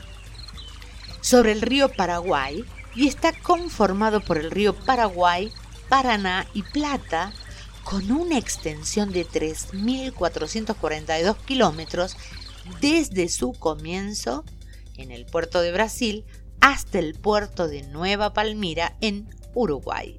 sobre 1.20 1.52
el 1.52 1.60
río 1.60 1.90
Paraguay 1.90 2.64
y 2.94 3.08
está 3.08 3.32
conformado 3.32 4.20
por 4.20 4.38
el 4.38 4.50
río 4.50 4.74
Paraguay, 4.74 5.52
Paraná 5.88 6.46
y 6.54 6.62
Plata 6.62 7.32
con 7.84 8.10
una 8.10 8.38
extensión 8.38 9.12
de 9.12 9.26
3.442 9.26 11.36
kilómetros 11.44 12.16
desde 12.80 13.28
su 13.28 13.52
comienzo 13.52 14.44
en 14.96 15.10
el 15.10 15.26
puerto 15.26 15.60
de 15.60 15.72
Brasil 15.72 16.24
hasta 16.60 16.98
el 16.98 17.12
puerto 17.14 17.68
de 17.68 17.82
Nueva 17.82 18.32
Palmira 18.32 18.96
en 19.00 19.28
Uruguay. 19.54 20.18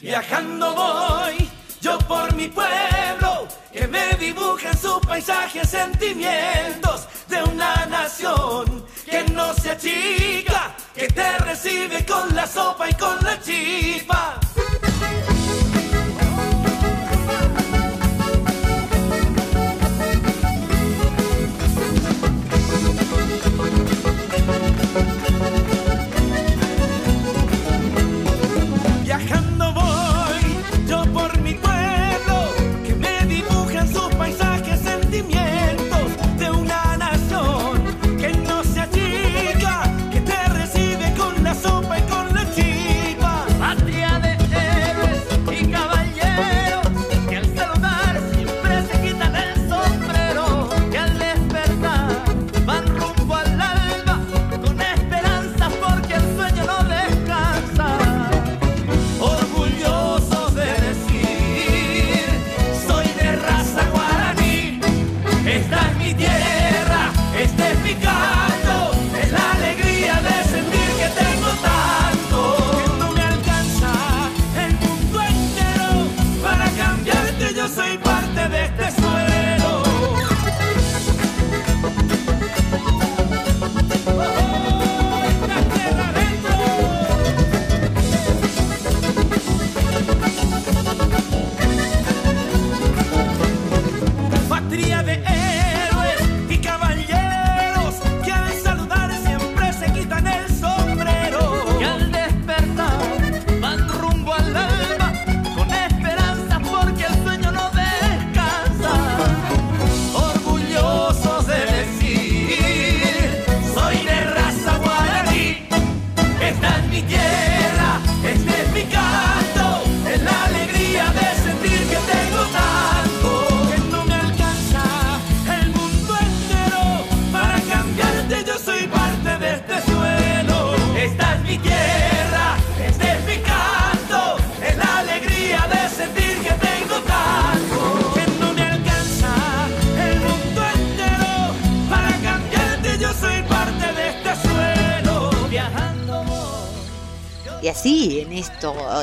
Viajando 0.00 0.74
voy 0.74 1.48
yo 1.80 1.98
por 2.08 2.34
mi 2.34 2.48
pueblo, 2.48 3.23
que 3.72 3.86
me 3.88 4.14
dibujen 4.14 4.76
sus 4.78 5.00
paisajes, 5.00 5.68
sentimientos 5.68 7.08
de 7.28 7.42
una 7.42 7.86
nación 7.86 8.86
que 9.04 9.24
no 9.32 9.54
se 9.54 9.70
achica, 9.70 10.76
que 10.94 11.08
te 11.08 11.38
recibe 11.38 12.04
con 12.06 12.34
la 12.34 12.46
sopa 12.46 12.88
y 12.88 12.94
con 12.94 13.16
la 13.22 13.40
chispa. 13.40 14.40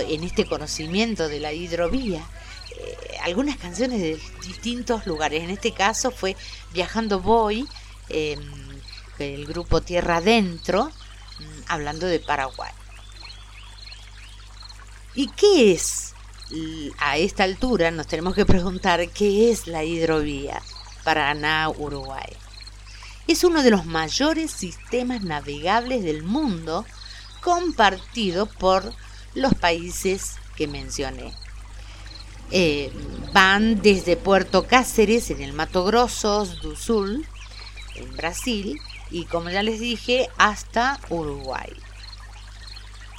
En 0.08 0.24
este 0.24 0.46
conocimiento 0.46 1.28
de 1.28 1.40
la 1.40 1.54
hidrovía, 1.54 2.24
eh, 2.78 3.18
algunas 3.24 3.58
canciones 3.58 4.00
de 4.00 4.20
distintos 4.46 5.06
lugares. 5.06 5.44
En 5.44 5.50
este 5.50 5.74
caso 5.74 6.12
fue 6.12 6.36
Viajando 6.74 7.20
Voy, 7.20 7.68
eh, 8.10 8.38
el 9.20 9.46
grupo 9.46 9.82
Tierra 9.82 10.18
Adentro, 10.18 10.86
mm, 10.86 11.62
hablando 11.68 12.08
de 12.08 12.20
Paraguay. 12.20 12.72
¿Y 15.14 15.28
qué 15.28 15.74
es? 15.74 16.14
A 17.00 17.18
esta 17.18 17.46
altura 17.46 17.92
nos 17.92 18.08
tenemos 18.08 18.36
que 18.36 18.46
preguntar 18.46 19.08
qué 19.10 19.52
es 19.52 19.68
la 19.68 19.86
hidrovía 19.86 20.62
Paraná-Uruguay. 21.06 22.36
Es 23.28 23.46
uno 23.46 23.64
de 23.64 23.72
los 23.72 23.86
mayores 23.86 24.52
sistemas 24.52 25.22
navegables 25.22 26.04
del 26.04 26.24
mundo 26.24 26.86
compartido 27.42 28.48
por 28.48 28.94
los 29.34 29.54
países 29.54 30.36
que 30.56 30.68
mencioné. 30.68 31.34
Eh, 32.52 32.92
van 33.34 33.82
desde 33.82 34.18
Puerto 34.18 34.68
Cáceres 34.68 35.30
en 35.30 35.42
el 35.42 35.54
Mato 35.54 35.86
Grosso 35.86 36.46
do 36.46 36.76
Sul, 36.76 37.26
en 37.96 38.18
Brasil, 38.18 38.78
y 39.10 39.26
como 39.26 39.50
ya 39.50 39.64
les 39.64 39.80
dije, 39.80 40.30
hasta 40.38 41.00
Uruguay. 41.10 41.72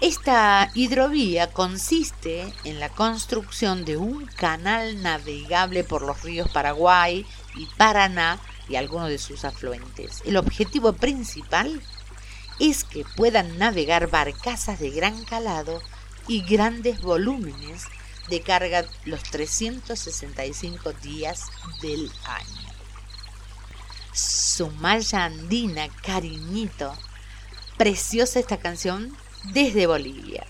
Esta 0.03 0.69
hidrovía 0.75 1.53
consiste 1.53 2.53
en 2.65 2.81
la 2.81 2.89
construcción 2.89 3.85
de 3.85 3.97
un 3.97 4.27
canal 4.27 5.01
navegable 5.01 5.85
por 5.85 6.03
los 6.03 6.23
ríos 6.23 6.51
Paraguay 6.51 7.25
y 7.55 7.67
Paraná 7.77 8.41
y 8.69 8.75
algunos 8.75 9.09
de 9.09 9.19
sus 9.19 9.45
afluentes. 9.45 10.21
El 10.25 10.37
objetivo 10.39 10.93
principal 10.93 11.81
es 12.59 12.83
que 12.85 13.05
puedan 13.17 13.59
navegar 13.59 14.11
barcazas 14.11 14.81
de 14.81 14.91
gran 14.91 15.25
calado 15.25 15.81
y 16.29 16.43
grandes 16.43 17.01
volúmenes 17.01 17.85
de 18.29 18.41
carga 18.41 18.85
los 19.05 19.23
365 19.25 20.93
días 20.95 21.47
del 21.81 22.11
año. 22.25 22.73
Sumaya 24.13 25.25
Andina, 25.25 25.89
cariñito. 26.03 26.95
Preciosa 27.77 28.39
esta 28.39 28.59
canción 28.59 29.17
desde 29.53 29.87
Bolivia. 29.87 30.47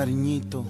Cariñito. 0.00 0.64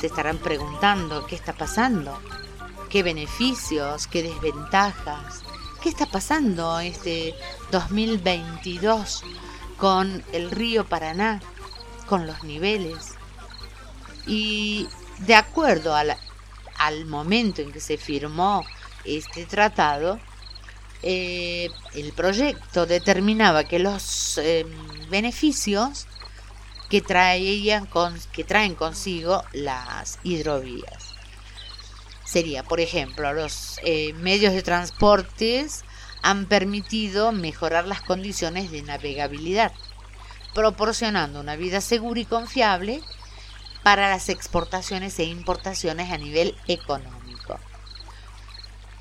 Se 0.00 0.06
estarán 0.06 0.38
preguntando 0.38 1.26
qué 1.26 1.34
está 1.34 1.52
pasando, 1.52 2.18
qué 2.90 3.02
beneficios, 3.02 4.06
qué 4.06 4.22
desventajas, 4.22 5.42
qué 5.82 5.88
está 5.88 6.06
pasando 6.06 6.80
este 6.80 7.34
2022 7.70 9.22
con 9.76 10.24
el 10.32 10.50
río 10.50 10.84
Paraná, 10.86 11.40
con 12.06 12.26
los 12.26 12.42
niveles. 12.44 13.14
Y 14.26 14.88
de 15.20 15.34
acuerdo 15.34 15.94
a 15.94 16.04
la- 16.04 16.18
al 16.78 17.06
momento 17.06 17.62
en 17.62 17.72
que 17.72 17.80
se 17.80 17.96
firmó 17.96 18.64
este 19.04 19.46
tratado, 19.46 20.18
eh, 21.02 21.70
el 21.94 22.12
proyecto 22.12 22.84
determinaba 22.86 23.62
que 23.64 23.78
los 23.78 24.36
eh, 24.38 24.66
beneficios 25.08 26.07
que, 26.88 27.00
traen 27.02 28.74
consigo 28.74 29.44
las 29.52 30.18
hidrovías. 30.22 31.14
Sería, 32.24 32.62
por 32.62 32.80
ejemplo, 32.80 33.32
los 33.32 33.78
eh, 33.84 34.12
medios 34.14 34.52
de 34.54 34.62
transportes 34.62 35.84
han 36.22 36.46
permitido 36.46 37.32
mejorar 37.32 37.86
las 37.86 38.02
condiciones 38.02 38.70
de 38.70 38.82
navegabilidad, 38.82 39.72
proporcionando 40.54 41.40
una 41.40 41.56
vida 41.56 41.80
segura 41.80 42.20
y 42.20 42.24
confiable 42.24 43.02
para 43.82 44.10
las 44.10 44.28
exportaciones 44.28 45.18
e 45.18 45.24
importaciones 45.24 46.10
a 46.10 46.18
nivel 46.18 46.56
económico. 46.66 47.58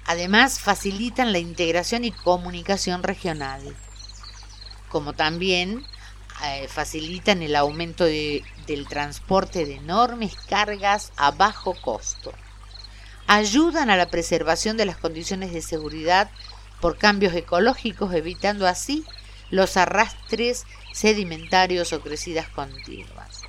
Además, 0.05 0.59
facilitan 0.59 1.33
la 1.33 1.39
integración 1.39 2.05
y 2.05 2.11
comunicación 2.11 3.03
regional, 3.03 3.75
como 4.89 5.13
también 5.13 5.85
eh, 6.45 6.67
facilitan 6.67 7.41
el 7.41 7.55
aumento 7.55 8.03
de- 8.05 8.43
del 8.67 8.87
transporte 8.87 9.65
de 9.65 9.75
enormes 9.75 10.35
cargas 10.47 11.11
a 11.17 11.31
bajo 11.31 11.73
costo. 11.81 12.33
Ayudan 13.27 13.89
a 13.89 13.97
la 13.97 14.09
preservación 14.09 14.77
de 14.77 14.85
las 14.85 14.97
condiciones 14.97 15.51
de 15.51 15.61
seguridad 15.61 16.29
por 16.79 16.97
cambios 16.97 17.33
ecológicos, 17.33 18.13
evitando 18.13 18.67
así 18.67 19.03
los 19.49 19.77
arrastres 19.77 20.65
sedimentarios 20.93 21.91
o 21.93 22.01
crecidas 22.01 22.47
continuas. 22.49 23.41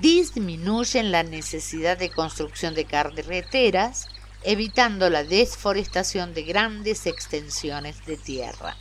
Disminuyen 0.00 1.10
la 1.10 1.22
necesidad 1.24 1.98
de 1.98 2.10
construcción 2.10 2.74
de 2.74 2.84
carreteras, 2.84 4.06
evitando 4.42 5.10
la 5.10 5.24
desforestación 5.24 6.32
de 6.32 6.44
grandes 6.44 7.06
extensiones 7.06 8.06
de 8.06 8.16
tierra. 8.16 8.76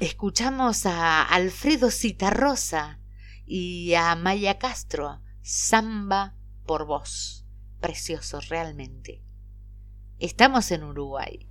Escuchamos 0.00 0.86
a 0.86 1.24
Alfredo 1.24 1.90
Citarrosa 1.90 3.00
y 3.46 3.94
a 3.94 4.14
Maya 4.14 4.56
Castro, 4.56 5.20
Samba 5.42 6.34
por 6.66 6.86
voz. 6.86 7.44
Precioso 7.80 8.38
realmente. 8.48 9.24
Estamos 10.20 10.70
en 10.70 10.84
Uruguay. 10.84 11.48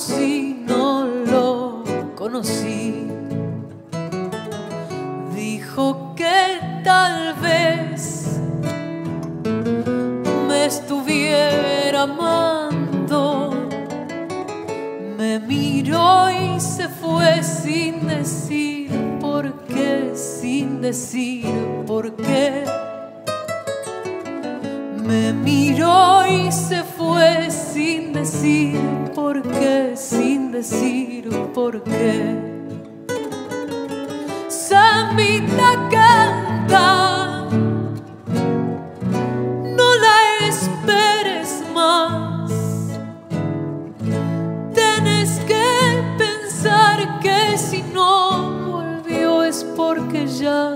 Conocí, 0.00 0.64
no 0.66 1.04
lo 1.04 1.84
conocí 2.16 3.06
dijo 5.34 6.14
que 6.16 6.58
tal 6.82 7.34
vez 7.34 8.40
me 10.48 10.64
estuviera 10.64 12.02
amando. 12.02 13.50
Me 15.18 15.38
miró 15.38 16.30
y 16.30 16.58
se 16.58 16.88
fue 16.88 17.42
sin 17.42 18.06
decir 18.06 18.90
por 19.20 19.52
qué, 19.64 20.12
sin 20.14 20.80
decir 20.80 21.44
por 21.86 22.16
qué. 22.16 22.64
Me 25.04 25.34
miró 25.34 26.26
y 26.26 26.50
se 26.50 26.82
fue 26.84 27.50
sin 27.50 28.14
decir 28.14 28.99
por 29.14 29.42
qué, 29.42 29.92
sin 29.96 30.52
decir 30.52 31.28
por 31.54 31.82
qué. 31.82 32.36
Sambita 34.48 35.88
canta, 35.90 37.48
no 39.78 39.94
la 40.04 40.46
esperes 40.48 41.62
más. 41.74 42.52
Tenés 44.74 45.40
que 45.40 46.02
pensar 46.18 47.20
que 47.20 47.58
si 47.58 47.82
no 47.92 48.72
volvió 48.72 49.42
es 49.42 49.64
porque 49.76 50.26
ya 50.26 50.69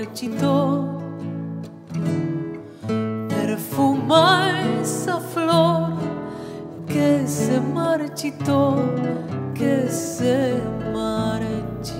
marchitó. 0.00 0.98
Perfuma 3.28 4.62
esa 4.80 5.20
flor 5.20 5.92
que 6.88 7.26
se 7.26 7.60
marchitó, 7.60 8.82
que 9.54 9.88
se 9.90 10.58
marchitó. 10.92 11.92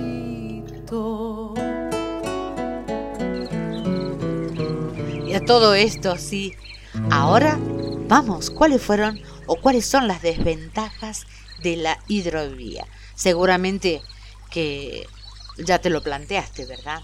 Y 5.26 5.34
a 5.34 5.44
todo 5.44 5.74
esto, 5.74 6.16
sí. 6.16 6.54
Ahora, 7.10 7.58
vamos, 8.08 8.48
¿cuáles 8.50 8.80
fueron 8.80 9.20
o 9.46 9.56
cuáles 9.56 9.84
son 9.84 10.08
las 10.08 10.22
desventajas 10.22 11.26
de 11.62 11.76
la 11.76 11.98
hidrovía? 12.08 12.86
Seguramente 13.14 14.00
que 14.50 15.06
ya 15.58 15.78
te 15.80 15.90
lo 15.90 16.02
planteaste, 16.02 16.64
¿verdad? 16.64 17.02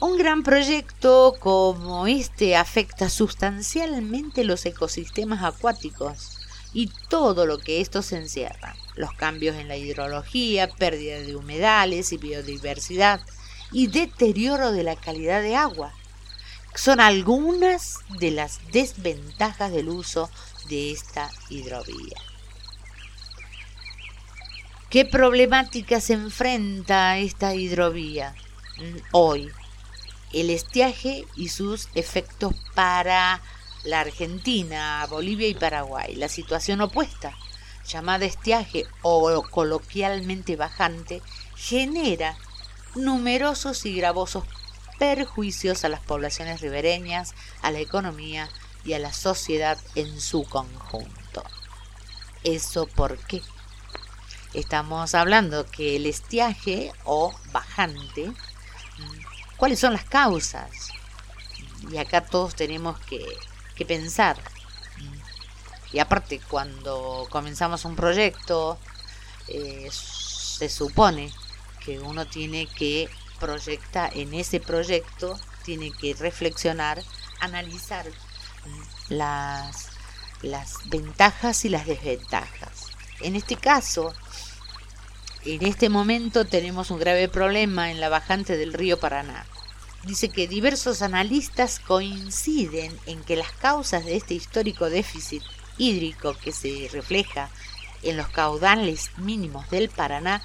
Un 0.00 0.16
gran 0.16 0.44
proyecto 0.44 1.34
como 1.40 2.06
este 2.06 2.54
afecta 2.56 3.10
sustancialmente 3.10 4.44
los 4.44 4.64
ecosistemas 4.64 5.42
acuáticos 5.42 6.38
y 6.72 6.88
todo 7.08 7.46
lo 7.46 7.58
que 7.58 7.80
estos 7.80 8.12
encierran. 8.12 8.76
Los 8.94 9.12
cambios 9.14 9.56
en 9.56 9.66
la 9.66 9.76
hidrología, 9.76 10.68
pérdida 10.68 11.18
de 11.18 11.34
humedales 11.34 12.12
y 12.12 12.16
biodiversidad 12.16 13.20
y 13.72 13.88
deterioro 13.88 14.70
de 14.70 14.84
la 14.84 14.94
calidad 14.94 15.42
de 15.42 15.56
agua. 15.56 15.92
Son 16.76 17.00
algunas 17.00 17.96
de 18.20 18.30
las 18.30 18.60
desventajas 18.70 19.72
del 19.72 19.88
uso 19.88 20.30
de 20.68 20.92
esta 20.92 21.28
hidrovía. 21.50 22.22
¿Qué 24.90 25.04
problemáticas 25.04 26.04
se 26.04 26.12
enfrenta 26.12 27.18
esta 27.18 27.56
hidrovía 27.56 28.34
hoy? 29.10 29.50
El 30.32 30.50
estiaje 30.50 31.26
y 31.36 31.48
sus 31.48 31.88
efectos 31.94 32.54
para 32.74 33.40
la 33.84 34.00
Argentina, 34.00 35.06
Bolivia 35.08 35.48
y 35.48 35.54
Paraguay. 35.54 36.14
La 36.14 36.28
situación 36.28 36.80
opuesta, 36.80 37.34
llamada 37.86 38.26
estiaje 38.26 38.86
o 39.02 39.42
coloquialmente 39.50 40.56
bajante, 40.56 41.22
genera 41.56 42.36
numerosos 42.94 43.86
y 43.86 43.94
gravosos 43.94 44.44
perjuicios 44.98 45.84
a 45.84 45.88
las 45.88 46.00
poblaciones 46.00 46.60
ribereñas, 46.60 47.34
a 47.62 47.70
la 47.70 47.78
economía 47.78 48.48
y 48.84 48.94
a 48.94 48.98
la 48.98 49.12
sociedad 49.12 49.78
en 49.94 50.20
su 50.20 50.44
conjunto. 50.44 51.44
¿Eso 52.44 52.86
por 52.86 53.18
qué? 53.18 53.42
Estamos 54.54 55.14
hablando 55.14 55.66
que 55.66 55.96
el 55.96 56.06
estiaje 56.06 56.92
o 57.04 57.34
bajante 57.52 58.32
cuáles 59.58 59.78
son 59.78 59.92
las 59.92 60.04
causas. 60.04 60.88
Y 61.90 61.98
acá 61.98 62.22
todos 62.24 62.54
tenemos 62.54 62.98
que, 63.00 63.26
pensar. 63.86 64.36
Y 65.92 66.00
aparte, 66.00 66.40
cuando 66.48 67.26
comenzamos 67.30 67.84
un 67.84 67.94
proyecto, 67.94 68.78
eh, 69.46 69.88
se 69.92 70.68
supone 70.68 71.30
que 71.84 72.00
uno 72.00 72.26
tiene 72.26 72.66
que 72.66 73.08
proyectar 73.38 74.14
en 74.16 74.34
ese 74.34 74.58
proyecto, 74.58 75.38
tiene 75.64 75.92
que 75.92 76.14
reflexionar, 76.14 77.02
analizar 77.40 78.04
las, 79.08 79.90
las 80.42 80.74
ventajas 80.86 81.64
y 81.64 81.68
las 81.68 81.86
desventajas. 81.86 82.88
En 83.20 83.36
este 83.36 83.56
caso, 83.56 84.12
en 85.44 85.64
este 85.64 85.88
momento 85.88 86.44
tenemos 86.44 86.90
un 86.90 86.98
grave 86.98 87.28
problema 87.28 87.90
en 87.90 88.00
la 88.00 88.08
bajante 88.08 88.56
del 88.56 88.72
río 88.72 88.98
Paraná. 88.98 89.46
Dice 90.04 90.28
que 90.28 90.48
diversos 90.48 91.02
analistas 91.02 91.80
coinciden 91.80 92.96
en 93.06 93.22
que 93.22 93.36
las 93.36 93.52
causas 93.52 94.04
de 94.04 94.16
este 94.16 94.34
histórico 94.34 94.90
déficit 94.90 95.42
hídrico 95.76 96.34
que 96.34 96.52
se 96.52 96.88
refleja 96.92 97.50
en 98.02 98.16
los 98.16 98.28
caudales 98.28 99.10
mínimos 99.16 99.68
del 99.70 99.88
Paraná 99.88 100.42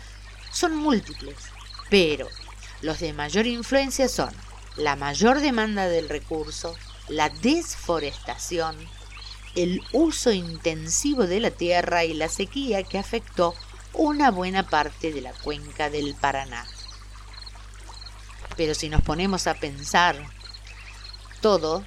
son 0.51 0.75
múltiples, 0.75 1.35
pero 1.89 2.27
los 2.81 2.99
de 2.99 3.13
mayor 3.13 3.47
influencia 3.47 4.07
son 4.07 4.33
la 4.75 4.95
mayor 4.95 5.39
demanda 5.39 5.87
del 5.87 6.09
recurso, 6.09 6.75
la 7.07 7.29
desforestación, 7.29 8.75
el 9.55 9.81
uso 9.91 10.31
intensivo 10.31 11.27
de 11.27 11.39
la 11.39 11.51
tierra 11.51 12.05
y 12.05 12.13
la 12.13 12.27
sequía 12.27 12.83
que 12.83 12.97
afectó 12.97 13.53
una 13.93 14.31
buena 14.31 14.63
parte 14.63 15.11
de 15.11 15.21
la 15.21 15.33
cuenca 15.33 15.89
del 15.89 16.15
Paraná. 16.15 16.65
Pero 18.57 18.75
si 18.75 18.89
nos 18.89 19.01
ponemos 19.01 19.47
a 19.47 19.55
pensar, 19.55 20.15
todo, 21.41 21.83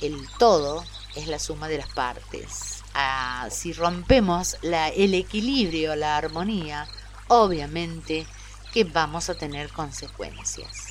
el 0.00 0.28
todo 0.38 0.84
es 1.14 1.26
la 1.26 1.38
suma 1.38 1.68
de 1.68 1.78
las 1.78 1.88
partes. 1.88 2.82
Ah, 2.94 3.48
si 3.50 3.72
rompemos 3.72 4.56
el 4.62 5.14
equilibrio, 5.14 5.96
la 5.96 6.16
armonía, 6.16 6.86
obviamente 7.28 8.26
que 8.72 8.84
vamos 8.84 9.28
a 9.30 9.34
tener 9.34 9.70
consecuencias. 9.70 10.88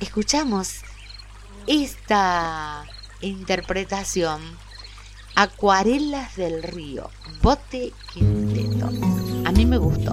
Escuchamos 0.00 0.80
esta 1.66 2.84
interpretación 3.20 4.40
Acuarelas 5.34 6.36
del 6.36 6.62
Río, 6.62 7.08
Bote 7.42 7.92
Quinteto. 8.12 8.90
A 9.44 9.52
mí 9.52 9.64
me 9.64 9.78
gustó. 9.78 10.12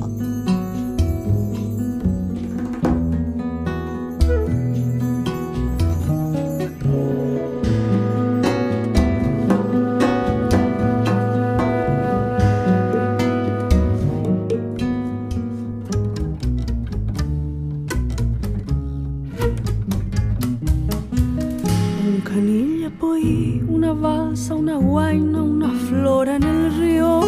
Un 22.01 22.21
canilla 22.23 22.89
poi, 22.99 23.61
una 23.79 23.93
balsa, 23.93 24.55
una 24.55 24.75
guaina, 24.75 25.41
una 25.41 25.69
flora 25.69 26.35
en 26.35 26.43
el 26.43 26.79
río. 26.81 27.21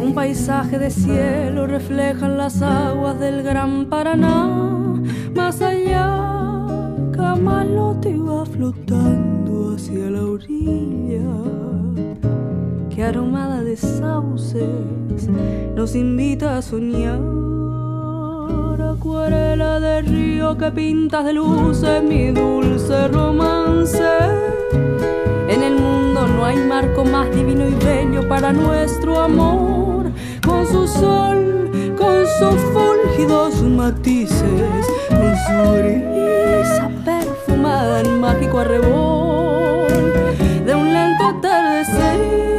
Un 0.00 0.14
paisaje 0.14 0.78
de 0.78 0.90
cielo 0.90 1.66
reflejan 1.66 2.38
las 2.38 2.62
aguas 2.62 3.18
del 3.18 3.42
gran 3.42 3.86
Paraná. 3.86 4.46
Más 5.34 5.60
allá, 5.60 6.06
Camalote 7.10 8.16
va 8.16 8.46
flotando 8.46 9.74
hacia 9.74 10.08
la 10.08 10.24
orilla. 10.24 11.26
Que 12.90 13.02
aromada 13.02 13.64
de 13.64 13.76
sauces 13.76 15.28
nos 15.74 15.96
invita 15.96 16.58
a 16.58 16.62
soñar 16.62 17.18
acuarela 19.04 19.80
de 19.80 20.00
río 20.00 20.56
que 20.56 20.70
pintas 20.70 21.26
de 21.26 21.34
luces 21.34 22.02
mi 22.02 22.30
dulce 22.30 23.06
romance. 23.08 24.02
En 25.46 25.62
el 25.62 25.74
mundo 25.74 26.26
no 26.26 26.46
hay 26.46 26.56
marco 26.56 27.04
más 27.04 27.30
divino 27.30 27.68
y 27.68 27.74
bello 27.84 28.26
para 28.26 28.50
nuestro 28.50 29.20
amor. 29.20 30.10
Con 30.42 30.66
su 30.66 30.88
sol, 30.88 31.70
con 31.98 32.24
sus 32.38 32.58
fúlgidos 32.72 33.60
matices, 33.60 34.86
con 35.10 35.34
su 35.44 35.72
brisa 35.74 36.90
perfumada 37.04 38.00
en 38.00 38.20
mágico 38.20 38.60
arrebol 38.60 39.86
de 40.64 40.74
un 40.74 40.94
lento 40.94 41.24
atardecer. 41.26 42.53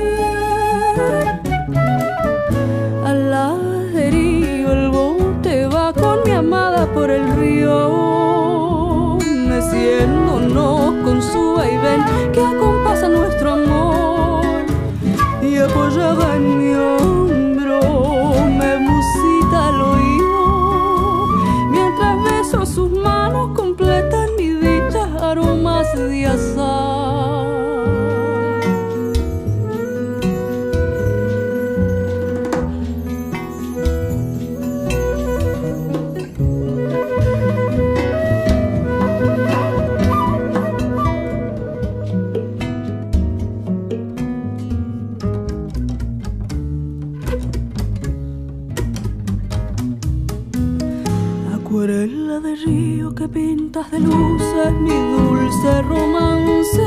De 53.76 54.00
luces 54.00 54.72
mi 54.80 54.90
dulce 54.90 55.82
romance. 55.82 56.82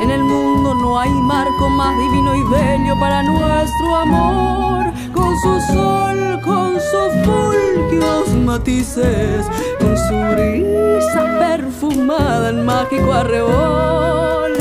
En 0.00 0.10
el 0.10 0.22
mundo 0.22 0.74
no 0.74 0.98
hay 0.98 1.10
marco 1.10 1.68
más 1.68 1.94
divino 1.98 2.34
y 2.34 2.42
bello 2.44 2.98
para 2.98 3.22
nuestro 3.22 3.96
amor. 3.96 4.92
Con 5.12 5.36
su 5.40 5.60
sol, 5.72 6.40
con 6.42 6.72
sus 6.80 7.12
fúlgidos 7.26 8.28
matices, 8.46 9.44
con 9.78 9.94
su 9.94 10.14
brisa 10.34 11.38
perfumada 11.38 12.48
en 12.48 12.64
mágico 12.64 13.12
arrebol 13.12 14.54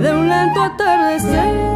de 0.00 0.10
un 0.10 0.26
lento 0.26 0.62
atardecer. 0.62 1.71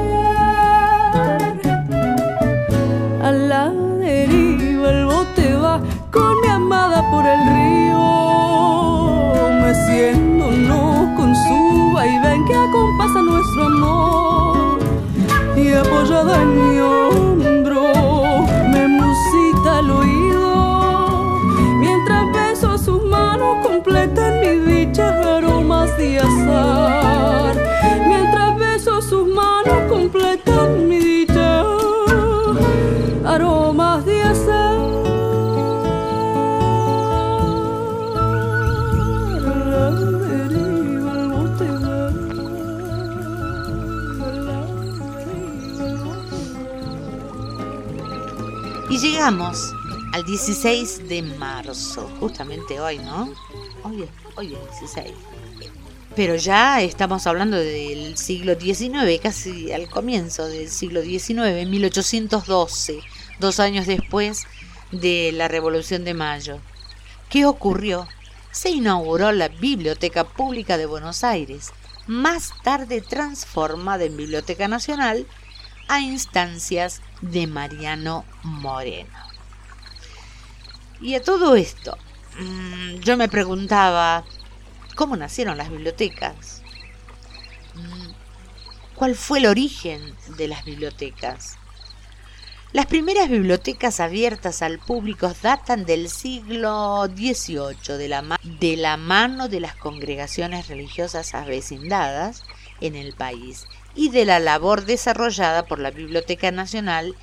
Llegamos 49.26 49.74
al 50.12 50.24
16 50.24 51.08
de 51.08 51.20
marzo, 51.20 52.08
justamente 52.20 52.78
hoy, 52.78 52.98
¿no? 52.98 53.34
Hoy 53.82 54.04
es, 54.04 54.08
hoy 54.36 54.54
es 54.54 54.80
16. 54.94 55.12
Pero 56.14 56.36
ya 56.36 56.80
estamos 56.80 57.26
hablando 57.26 57.56
del 57.56 58.16
siglo 58.16 58.54
XIX, 58.54 59.20
casi 59.20 59.72
al 59.72 59.88
comienzo 59.88 60.46
del 60.46 60.70
siglo 60.70 61.02
XIX, 61.02 61.66
1812, 61.68 63.00
dos 63.40 63.58
años 63.58 63.88
después 63.88 64.44
de 64.92 65.32
la 65.32 65.48
Revolución 65.48 66.04
de 66.04 66.14
Mayo. 66.14 66.60
¿Qué 67.28 67.46
ocurrió? 67.46 68.06
Se 68.52 68.70
inauguró 68.70 69.32
la 69.32 69.48
Biblioteca 69.48 70.22
Pública 70.22 70.78
de 70.78 70.86
Buenos 70.86 71.24
Aires, 71.24 71.72
más 72.06 72.52
tarde 72.62 73.00
transformada 73.00 74.04
en 74.04 74.16
Biblioteca 74.16 74.68
Nacional 74.68 75.26
a 75.88 75.98
instancias 76.00 77.02
de 77.20 77.46
Mariano 77.46 78.24
Moreno. 78.42 79.18
Y 81.00 81.14
a 81.14 81.22
todo 81.22 81.56
esto, 81.56 81.96
mm, 82.38 82.96
yo 83.00 83.16
me 83.16 83.28
preguntaba, 83.28 84.24
¿cómo 84.94 85.16
nacieron 85.16 85.58
las 85.58 85.70
bibliotecas? 85.70 86.62
Mm, 87.74 88.12
¿Cuál 88.94 89.14
fue 89.14 89.38
el 89.40 89.46
origen 89.46 90.14
de 90.38 90.48
las 90.48 90.64
bibliotecas? 90.64 91.58
Las 92.72 92.86
primeras 92.86 93.28
bibliotecas 93.28 94.00
abiertas 94.00 94.60
al 94.60 94.78
público 94.78 95.32
datan 95.40 95.84
del 95.84 96.10
siglo 96.10 97.06
XVIII, 97.06 97.96
de 97.96 98.08
la, 98.08 98.38
de 98.42 98.76
la 98.76 98.96
mano 98.96 99.48
de 99.48 99.60
las 99.60 99.76
congregaciones 99.76 100.68
religiosas 100.68 101.34
avecindadas 101.34 102.42
en 102.80 102.96
el 102.96 103.12
país 103.12 103.66
y 103.94 104.10
de 104.10 104.24
la 104.24 104.38
labor 104.38 104.84
desarrollada 104.84 105.66
por 105.66 105.78
la 105.78 105.90
Biblioteca 105.90 106.50
Nacional 106.50 107.14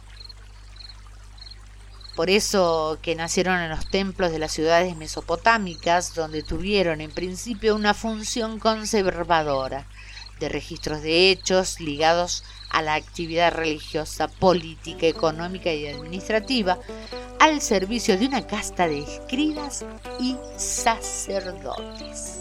Por 2.21 2.29
eso 2.29 2.99
que 3.01 3.15
nacieron 3.15 3.59
en 3.61 3.71
los 3.71 3.89
templos 3.89 4.31
de 4.31 4.37
las 4.37 4.51
ciudades 4.51 4.95
mesopotámicas, 4.95 6.13
donde 6.13 6.43
tuvieron 6.43 7.01
en 7.01 7.09
principio 7.09 7.75
una 7.75 7.95
función 7.95 8.59
conservadora 8.59 9.87
de 10.39 10.47
registros 10.47 11.01
de 11.01 11.31
hechos 11.31 11.79
ligados 11.79 12.43
a 12.69 12.83
la 12.83 12.93
actividad 12.93 13.51
religiosa, 13.51 14.27
política, 14.27 15.07
económica 15.07 15.73
y 15.73 15.87
administrativa, 15.87 16.77
al 17.39 17.59
servicio 17.59 18.15
de 18.19 18.27
una 18.27 18.45
casta 18.45 18.87
de 18.87 18.99
escribas 18.99 19.83
y 20.19 20.37
sacerdotes. 20.57 22.40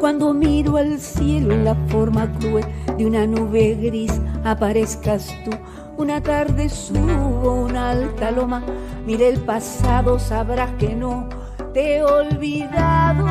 cuando 0.00 0.32
miro 0.32 0.76
al 0.76 0.98
cielo 1.00 1.52
en 1.52 1.64
la 1.64 1.74
forma 1.88 2.32
cruel 2.38 2.64
de 2.96 3.06
una 3.06 3.26
nube 3.26 3.74
gris, 3.74 4.12
aparezcas 4.44 5.28
tú. 5.44 5.50
Una 5.96 6.22
tarde 6.22 6.68
subo 6.68 7.64
una 7.64 7.90
alta 7.90 8.30
loma, 8.30 8.62
mire 9.04 9.28
el 9.28 9.40
pasado, 9.40 10.18
sabrás 10.18 10.70
que 10.78 10.94
no 10.94 11.28
te 11.72 11.96
he 11.96 12.02
olvidado. 12.02 13.26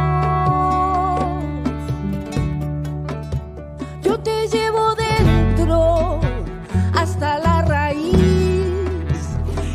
Yo 4.02 4.20
te 4.20 4.48
llevo 4.48 4.96
dentro 4.96 6.20
hasta 6.94 7.40
la 7.40 7.62
raíz 7.62 8.18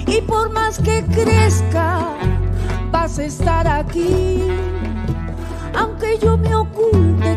y 0.06 0.20
por 0.26 0.50
más 0.50 0.78
que 0.78 1.02
crezca, 1.04 2.10
vas 2.90 3.18
a 3.18 3.24
estar 3.24 3.66
aquí 3.66 4.42
aunque 5.74 6.18
yo 6.18 6.36
me 6.36 6.54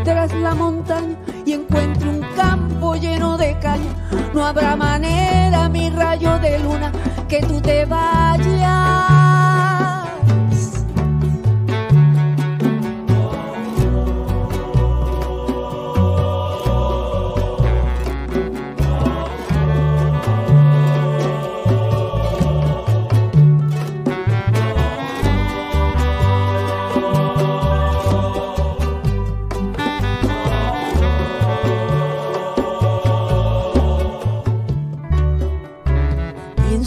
tras 0.06 0.32
la 0.34 0.53
montaña 0.53 1.18
y 1.45 1.53
encuentre 1.53 2.07
un 2.07 2.22
campo 2.36 2.95
lleno 2.95 3.38
de 3.38 3.57
caña, 3.60 3.91
no 4.34 4.45
habrá 4.45 4.76
manera, 4.76 5.68
mi 5.68 5.90
rayo 5.90 6.38
de 6.40 6.60
luna, 6.60 6.91
que 7.27 7.41
tú 7.41 7.60
te 7.60 7.86
vayas. 7.86 9.24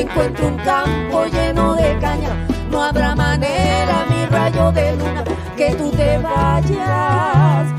encuentro 0.00 0.48
un 0.48 0.56
campo 0.58 1.26
lleno 1.26 1.74
de 1.74 1.98
caña. 1.98 2.46
No 2.70 2.82
habrá 2.82 3.14
manera, 3.14 4.06
mi 4.10 4.26
rayo 4.26 4.72
de 4.72 4.96
luna, 4.96 5.24
que 5.56 5.74
tú 5.74 5.90
te 5.90 6.18
vayas, 6.18 7.72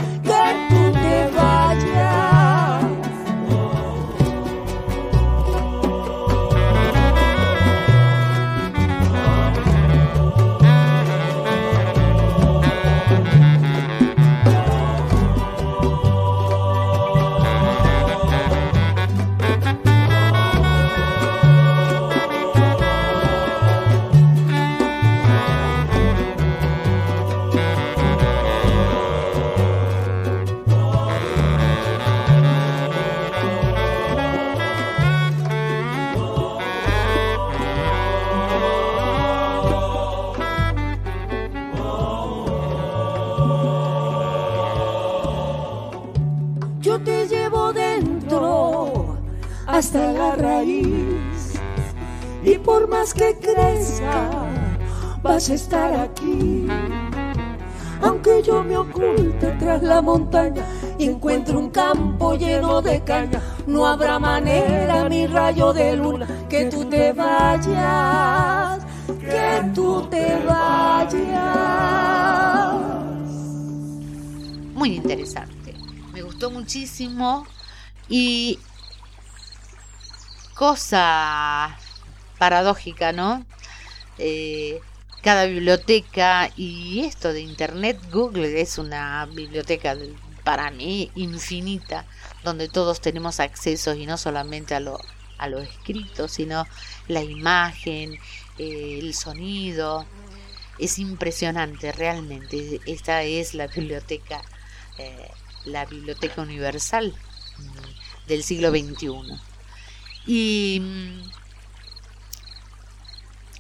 raíz 50.40 51.60
y 52.44 52.58
por 52.58 52.88
más 52.88 53.14
que 53.14 53.38
crezca 53.38 54.30
vas 55.22 55.50
a 55.50 55.54
estar 55.54 55.94
aquí. 55.94 56.68
Aunque 58.02 58.42
yo 58.42 58.64
me 58.64 58.78
oculte 58.78 59.48
tras 59.60 59.84
la 59.84 60.02
montaña 60.02 60.64
y 60.98 61.06
encuentre 61.06 61.58
un 61.58 61.70
campo 61.70 62.34
lleno 62.34 62.82
de 62.82 63.04
caña, 63.04 63.42
no 63.68 63.86
habrá 63.86 64.18
manera, 64.20 65.10
mi 65.10 65.28
rayo 65.28 65.74
de 65.74 65.98
luna, 65.98 66.26
que 66.50 66.66
tú 66.66 66.86
te 66.86 67.12
vayas, 67.12 68.86
que 69.20 69.72
tú 69.76 70.08
te 70.10 70.38
vayas. 70.46 71.20
Muy 74.74 74.96
interesante. 74.96 75.76
Me 76.14 76.22
gustó 76.22 76.50
muchísimo 76.50 77.46
y 78.08 78.58
cosa 80.60 81.78
paradójica, 82.38 83.14
¿no? 83.14 83.46
Eh, 84.18 84.82
cada 85.24 85.46
biblioteca 85.46 86.52
y 86.58 87.06
esto 87.06 87.32
de 87.32 87.40
Internet, 87.40 87.98
Google 88.12 88.60
es 88.60 88.78
una 88.78 89.26
biblioteca 89.28 89.96
para 90.44 90.70
mí 90.70 91.12
infinita, 91.16 92.06
donde 92.44 92.68
todos 92.68 93.00
tenemos 93.00 93.40
acceso 93.40 93.94
y 93.94 94.06
no 94.06 94.18
solamente 94.18 94.76
a 94.76 94.82
lo, 94.82 95.00
a 95.38 95.48
lo 95.48 95.60
escrito, 95.60 96.28
sino 96.28 96.66
la 97.08 97.24
imagen, 97.24 98.16
eh, 98.58 99.00
el 99.02 99.14
sonido. 99.14 100.06
Es 100.78 101.00
impresionante 101.00 101.94
realmente. 101.94 102.82
Esta 102.86 103.24
es 103.24 103.54
la 103.54 103.68
biblioteca, 103.68 104.42
eh, 104.98 105.32
la 105.64 105.86
biblioteca 105.86 106.42
universal 106.42 107.14
mm, 107.58 108.28
del 108.28 108.44
siglo 108.44 108.72
XXI. 108.72 109.49
Y 110.26 110.80
mm, 110.82 111.30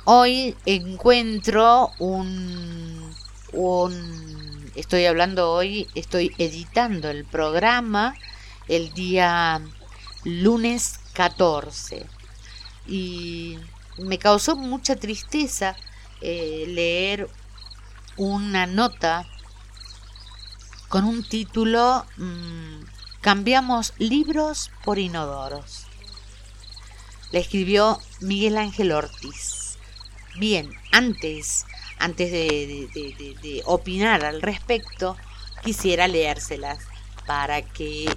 hoy 0.05 0.55
encuentro 0.65 1.91
un, 1.99 3.15
estoy 4.75 5.05
hablando 5.05 5.51
hoy, 5.51 5.87
estoy 5.95 6.33
editando 6.37 7.09
el 7.09 7.25
programa 7.25 8.15
el 8.67 8.93
día 8.93 9.61
lunes 10.23 10.99
14 11.13 12.05
y 12.87 13.57
me 13.97 14.17
causó 14.17 14.55
mucha 14.55 14.95
tristeza 14.95 15.75
eh, 16.21 16.65
leer 16.67 17.29
una 18.17 18.65
nota 18.67 19.25
con 20.89 21.05
un 21.05 21.23
título 21.23 22.05
mm, 22.17 22.83
Cambiamos 23.21 23.93
libros 23.97 24.71
por 24.85 24.97
inodoros. 24.97 25.88
La 27.31 27.39
escribió 27.39 27.99
Miguel 28.21 28.57
Ángel 28.57 28.91
Ortiz. 28.91 29.77
Bien, 30.37 30.71
antes, 30.91 31.65
antes 31.99 32.31
de, 32.31 32.87
de- 33.41 33.61
opinar 33.65 34.23
al 34.25 34.41
respecto, 34.41 35.15
quisiera 35.63 36.07
leérselas 36.07 36.79
para 37.27 37.61
que 37.61 38.09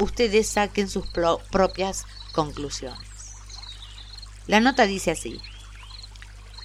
ustedes 0.00 0.48
saquen 0.48 0.88
sus 0.88 1.06
pro- 1.08 1.40
propias 1.50 2.04
conclusiones. 2.32 2.98
La 4.46 4.60
nota 4.60 4.86
dice 4.86 5.10
así. 5.10 5.40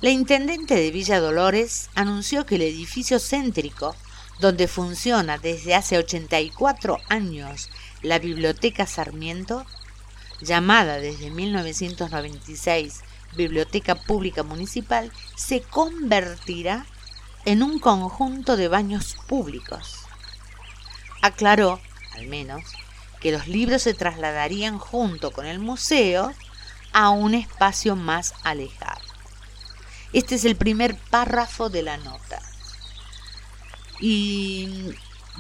La 0.01 0.09
intendente 0.09 0.75
de 0.75 0.91
Villa 0.91 1.19
Dolores 1.19 1.89
anunció 1.95 2.45
que 2.45 2.55
el 2.55 2.63
edificio 2.63 3.19
céntrico, 3.19 3.95
donde 4.39 4.67
funciona 4.67 5.37
desde 5.37 5.75
hace 5.75 5.97
84 5.97 6.97
años 7.09 7.69
la 8.01 8.17
Biblioteca 8.19 8.87
Sarmiento, 8.87 9.65
llamada 10.41 10.99
desde 10.99 11.29
1996 11.29 13.01
Biblioteca 13.35 13.95
Pública 13.95 14.43
Municipal, 14.43 15.11
se 15.35 15.61
convertirá 15.61 16.85
en 17.45 17.63
un 17.63 17.79
conjunto 17.79 18.57
de 18.57 18.67
baños 18.67 19.15
públicos. 19.27 19.99
Aclaró, 21.21 21.79
al 22.15 22.27
menos, 22.27 22.63
que 23.19 23.31
los 23.31 23.47
libros 23.47 23.83
se 23.83 23.93
trasladarían 23.93 24.79
junto 24.79 25.31
con 25.31 25.45
el 25.45 25.59
museo 25.59 26.33
a 26.93 27.09
un 27.09 27.35
espacio 27.35 27.95
más 27.95 28.33
alejado. 28.43 29.01
Este 30.13 30.35
es 30.35 30.45
el 30.45 30.55
primer 30.55 30.97
párrafo 30.97 31.69
de 31.69 31.83
la 31.83 31.97
nota. 31.97 32.41
Y 33.99 34.89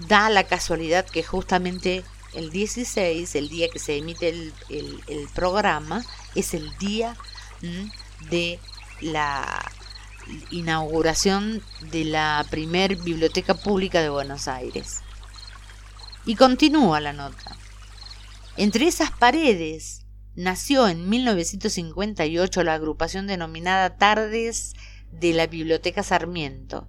da 0.07 0.29
la 0.29 0.45
casualidad 0.45 1.05
que 1.05 1.23
justamente 1.23 2.05
el 2.33 2.51
16, 2.51 3.35
el 3.35 3.49
día 3.49 3.69
que 3.69 3.79
se 3.79 3.97
emite 3.97 4.29
el, 4.29 5.29
programa, 5.33 6.03
es 6.35 6.53
el 6.53 6.75
día 6.77 7.15
mm, 7.61 8.29
de 8.29 8.59
la 9.01 9.63
inauguración 10.51 11.61
de 11.91 12.05
la 12.05 12.45
primer 12.49 12.95
biblioteca 12.95 13.53
pública 13.53 14.01
de 14.01 14.09
Buenos 14.09 14.47
Aires. 14.47 15.01
Y 16.25 16.35
continúa 16.35 16.99
la 16.99 17.13
nota. 17.13 17.57
Entre 18.57 18.87
esas 18.87 19.11
paredes 19.11 20.05
nació 20.35 20.87
en 20.87 21.09
1958 21.09 22.63
la 22.63 22.73
agrupación 22.75 23.27
denominada 23.27 23.97
Tardes 23.97 24.73
de 25.11 25.33
la 25.33 25.47
Biblioteca 25.47 26.03
Sarmiento, 26.03 26.87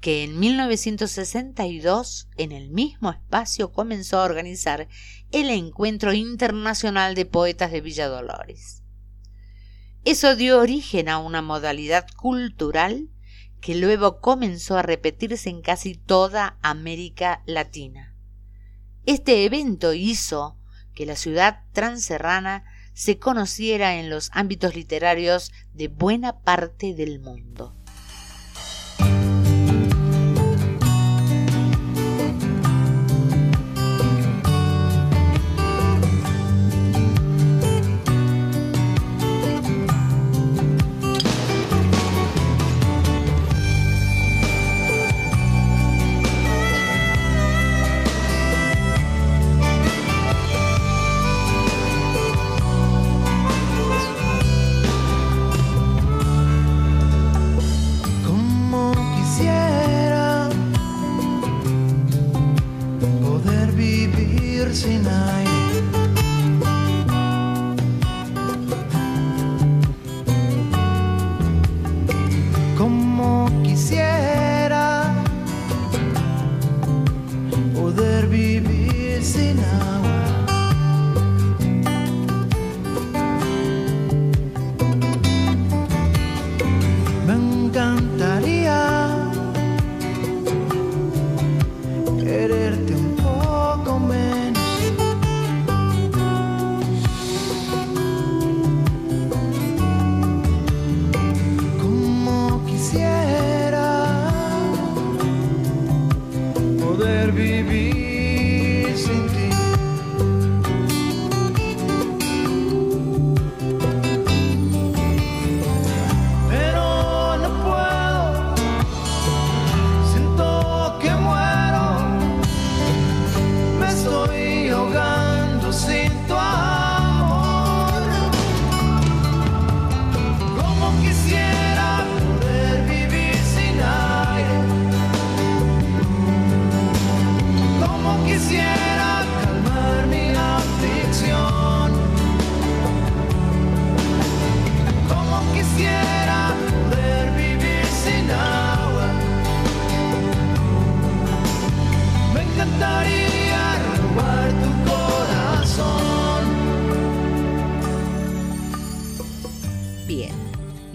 que 0.00 0.24
en 0.24 0.38
1962 0.38 2.28
en 2.36 2.52
el 2.52 2.70
mismo 2.70 3.10
espacio 3.10 3.72
comenzó 3.72 4.18
a 4.18 4.24
organizar 4.24 4.88
el 5.30 5.50
Encuentro 5.50 6.12
Internacional 6.12 7.14
de 7.14 7.26
Poetas 7.26 7.72
de 7.72 7.80
Villa 7.80 8.08
Dolores. 8.08 8.82
Eso 10.04 10.34
dio 10.34 10.58
origen 10.58 11.08
a 11.08 11.18
una 11.18 11.42
modalidad 11.42 12.06
cultural 12.16 13.10
que 13.60 13.74
luego 13.74 14.20
comenzó 14.20 14.78
a 14.78 14.82
repetirse 14.82 15.50
en 15.50 15.60
casi 15.60 15.94
toda 15.94 16.58
América 16.62 17.42
Latina. 17.46 18.16
Este 19.04 19.44
evento 19.44 19.92
hizo 19.92 20.56
que 20.94 21.06
la 21.06 21.16
ciudad 21.16 21.64
transerrana 21.72 22.64
se 22.94 23.18
conociera 23.18 23.96
en 23.96 24.10
los 24.10 24.30
ámbitos 24.32 24.74
literarios 24.74 25.52
de 25.72 25.88
buena 25.88 26.40
parte 26.40 26.94
del 26.94 27.20
mundo. 27.20 27.74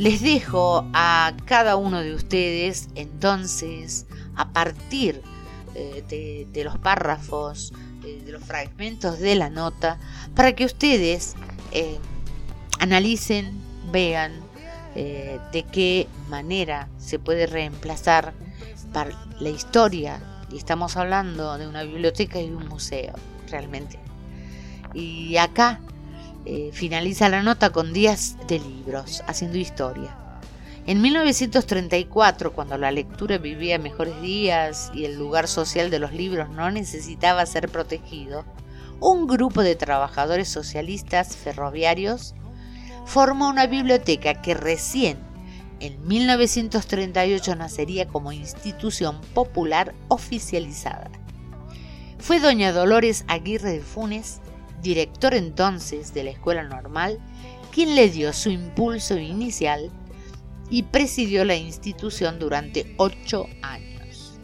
Les 0.05 0.21
dejo 0.21 0.85
a 0.93 1.33
cada 1.45 1.77
uno 1.77 1.99
de 1.99 2.13
ustedes 2.13 2.89
entonces 2.93 4.05
a 4.35 4.49
partir 4.49 5.23
eh, 5.73 6.45
de, 6.53 6.63
los 6.63 6.77
párrafos, 6.77 7.73
eh, 8.05 8.21
de 8.23 8.31
los 8.31 8.43
fragmentos 8.43 9.17
de 9.17 9.33
la 9.33 9.49
nota, 9.49 9.97
para 10.35 10.53
que 10.53 10.63
ustedes 10.63 11.33
eh, 11.71 11.97
analicen, 12.79 13.59
vean 13.91 14.31
de 14.93 15.65
qué 15.71 16.07
manera 16.29 16.87
se 16.99 17.17
puede 17.17 17.47
reemplazar 17.47 18.35
para 18.93 19.09
la 19.39 19.49
historia. 19.49 20.21
Y 20.51 20.57
estamos 20.57 20.97
hablando 20.97 21.57
de 21.57 21.67
una 21.67 21.81
biblioteca 21.81 22.39
y 22.39 22.51
un 22.51 22.67
museo, 22.67 23.15
realmente. 23.49 23.97
Y 24.93 25.35
acá 25.37 25.81
finaliza 26.73 27.29
la 27.29 27.41
nota 27.41 27.71
con 27.71 27.93
días 27.93 28.37
de 28.47 28.59
libros, 28.59 29.23
haciendo 29.27 29.57
historia. 29.57 30.15
En 30.87 31.01
1934, 31.01 32.53
cuando 32.53 32.77
la 32.77 32.91
lectura 32.91 33.39
vivía 33.39 33.79
mejores 33.79 34.21
días 34.21 34.91
y 34.93 35.05
el 35.05 35.17
lugar 35.17 35.47
social 35.47 35.89
de 35.89 35.97
los 35.97 36.13
libros 36.13 36.49
no 36.51 36.69
necesitaba 36.69 37.43
ser 37.47 37.69
protegido, 37.69 38.45
un 38.99 39.25
grupo 39.25 39.63
de 39.63 39.75
trabajadores 39.75 40.47
socialistas 40.47 41.35
ferroviarios 41.35 42.35
formó 43.05 43.49
una 43.49 43.65
biblioteca 43.65 44.41
que 44.41 44.53
recién 44.53 45.17
en 45.79 46.07
1938 46.07 47.55
nacería 47.55 48.07
como 48.07 48.31
institución 48.31 49.19
popular 49.33 49.93
oficializada. 50.07 51.09
Fue 52.19 52.39
doña 52.39 52.71
Dolores 52.71 53.25
Aguirre 53.27 53.71
de 53.71 53.81
Funes, 53.81 54.39
director 54.85 55.33
entonces 55.33 56.13
de 56.13 56.23
la 56.23 56.29
Escuela 56.29 56.63
Normal, 56.63 57.19
quien 57.73 57.95
le 57.95 58.09
dio 58.09 58.31
su 58.31 58.51
impulso 58.51 59.17
inicial 59.17 59.91
y 60.69 60.83
presidió 60.83 61.43
la 61.43 61.55
institución 61.55 62.37
durante 62.37 62.93
ocho 62.97 63.47
años. 63.63 64.39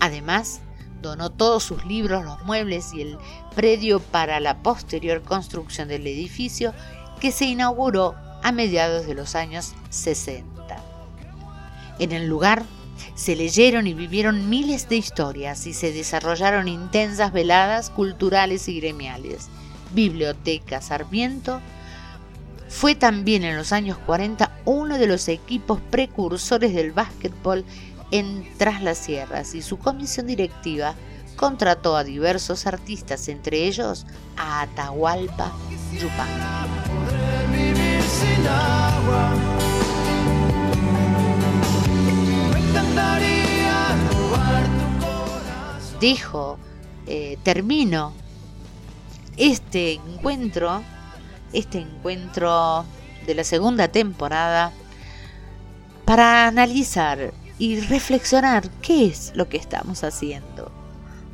Además, 0.00 0.60
donó 1.00 1.30
todos 1.30 1.62
sus 1.62 1.84
libros, 1.86 2.24
los 2.24 2.42
muebles 2.42 2.92
y 2.92 3.02
el 3.02 3.18
predio 3.54 4.00
para 4.00 4.40
la 4.40 4.62
posterior 4.62 5.22
construcción 5.22 5.86
del 5.86 6.06
edificio 6.06 6.74
que 7.20 7.30
se 7.30 7.46
inauguró 7.46 8.16
a 8.42 8.50
mediados 8.50 9.06
de 9.06 9.14
los 9.14 9.36
años 9.36 9.74
60. 9.90 10.76
En 12.00 12.10
el 12.10 12.26
lugar 12.26 12.64
se 13.14 13.36
leyeron 13.36 13.86
y 13.86 13.94
vivieron 13.94 14.50
miles 14.50 14.88
de 14.88 14.96
historias 14.96 15.66
y 15.66 15.74
se 15.74 15.92
desarrollaron 15.92 16.66
intensas 16.66 17.32
veladas 17.32 17.90
culturales 17.90 18.68
y 18.68 18.80
gremiales. 18.80 19.48
Biblioteca 19.96 20.80
Sarmiento 20.80 21.60
fue 22.68 22.94
también 22.94 23.42
en 23.44 23.56
los 23.56 23.72
años 23.72 23.96
40 24.04 24.52
uno 24.66 24.98
de 24.98 25.06
los 25.06 25.26
equipos 25.28 25.80
precursores 25.90 26.74
del 26.74 26.92
básquetbol 26.92 27.64
en 28.10 28.46
Tras 28.58 28.82
las 28.82 28.98
Sierras 28.98 29.54
y 29.54 29.62
su 29.62 29.78
comisión 29.78 30.26
directiva 30.26 30.94
contrató 31.34 31.96
a 31.96 32.04
diversos 32.04 32.66
artistas, 32.66 33.28
entre 33.28 33.64
ellos 33.64 34.06
a 34.36 34.62
Atahualpa 34.62 35.52
Yupanqui. 35.92 36.76
Dijo, 46.00 46.58
eh, 47.06 47.38
termino 47.42 48.12
este 49.36 49.94
encuentro 49.94 50.82
este 51.52 51.78
encuentro 51.78 52.84
de 53.26 53.34
la 53.34 53.44
segunda 53.44 53.88
temporada 53.88 54.72
para 56.04 56.46
analizar 56.46 57.32
y 57.58 57.80
reflexionar 57.80 58.68
qué 58.82 59.06
es 59.06 59.32
lo 59.34 59.48
que 59.48 59.56
estamos 59.56 60.04
haciendo. 60.04 60.70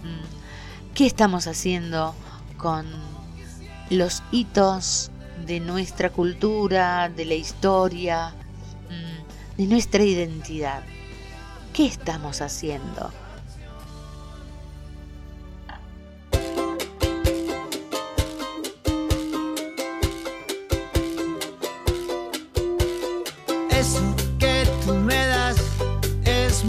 Mm, 0.02 0.94
¿Qué 0.94 1.06
estamos 1.06 1.46
haciendo 1.46 2.14
con 2.56 2.86
los 3.90 4.22
hitos 4.30 5.10
de 5.44 5.60
nuestra 5.60 6.10
cultura, 6.10 7.08
de 7.08 7.24
la 7.24 7.34
historia, 7.34 8.34
mm, 8.88 9.56
de 9.58 9.66
nuestra 9.66 10.04
identidad? 10.04 10.82
¿Qué 11.72 11.86
estamos 11.86 12.40
haciendo? 12.40 13.10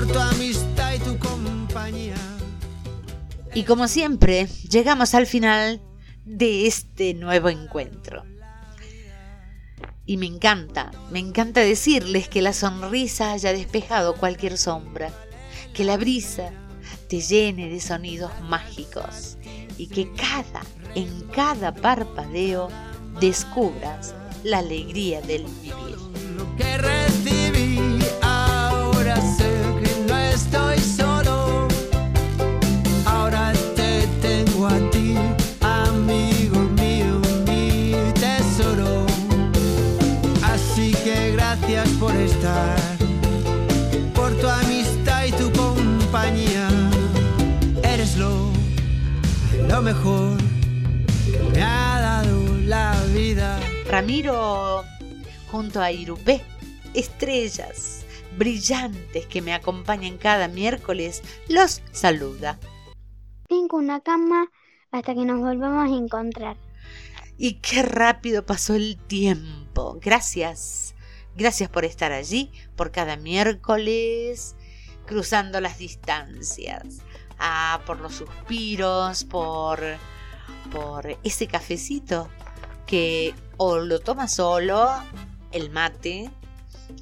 tu 0.00 0.18
amistad 0.18 0.94
y 0.94 0.98
tu 1.00 1.18
compañía. 1.18 2.16
Y 3.54 3.64
como 3.64 3.88
siempre, 3.88 4.46
llegamos 4.70 5.14
al 5.14 5.26
final 5.26 5.82
de 6.24 6.66
este 6.66 7.12
nuevo 7.12 7.50
encuentro. 7.50 8.24
Y 10.06 10.16
me 10.16 10.26
encanta, 10.26 10.90
me 11.10 11.18
encanta 11.18 11.60
decirles 11.60 12.28
que 12.28 12.42
la 12.42 12.54
sonrisa 12.54 13.32
haya 13.32 13.52
despejado 13.52 14.16
cualquier 14.16 14.56
sombra, 14.56 15.12
que 15.74 15.84
la 15.84 15.98
brisa 15.98 16.50
te 17.08 17.20
llene 17.20 17.68
de 17.68 17.80
sonidos 17.80 18.32
mágicos 18.42 19.36
y 19.76 19.88
que 19.88 20.10
cada, 20.12 20.62
en 20.94 21.22
cada 21.28 21.74
parpadeo, 21.74 22.68
descubras 23.20 24.14
la 24.42 24.58
alegría 24.58 25.20
del 25.20 25.44
vivir. 25.44 25.82
Ramiro 53.92 54.86
junto 55.50 55.82
a 55.82 55.92
Irupé, 55.92 56.42
estrellas 56.94 58.06
brillantes 58.38 59.26
que 59.26 59.42
me 59.42 59.52
acompañan 59.52 60.16
cada 60.16 60.48
miércoles, 60.48 61.22
los 61.46 61.82
saluda. 61.92 62.58
Tengo 63.50 63.76
una 63.76 64.00
cama 64.00 64.50
hasta 64.92 65.14
que 65.14 65.26
nos 65.26 65.40
volvamos 65.40 65.92
a 65.92 65.94
encontrar. 65.94 66.56
Y 67.36 67.60
qué 67.60 67.82
rápido 67.82 68.46
pasó 68.46 68.76
el 68.76 68.96
tiempo. 68.96 69.98
Gracias. 70.00 70.94
Gracias 71.36 71.68
por 71.68 71.84
estar 71.84 72.12
allí, 72.12 72.50
por 72.76 72.92
cada 72.92 73.18
miércoles, 73.18 74.56
cruzando 75.04 75.60
las 75.60 75.76
distancias. 75.76 77.02
Ah, 77.38 77.82
por 77.84 78.00
los 78.00 78.14
suspiros, 78.14 79.24
por, 79.24 79.80
por 80.70 81.18
ese 81.24 81.46
cafecito 81.46 82.30
que 82.86 83.34
o 83.56 83.78
lo 83.78 84.00
toma 84.00 84.28
solo, 84.28 84.90
el 85.52 85.70
mate, 85.70 86.30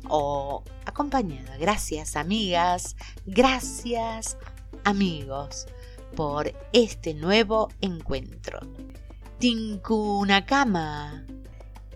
o 0.08 0.64
acompañada. 0.86 1.56
Gracias 1.56 2.16
amigas, 2.16 2.96
gracias 3.26 4.36
amigos 4.84 5.66
por 6.16 6.52
este 6.72 7.14
nuevo 7.14 7.68
encuentro. 7.80 8.60
Tinkunakama, 9.38 11.24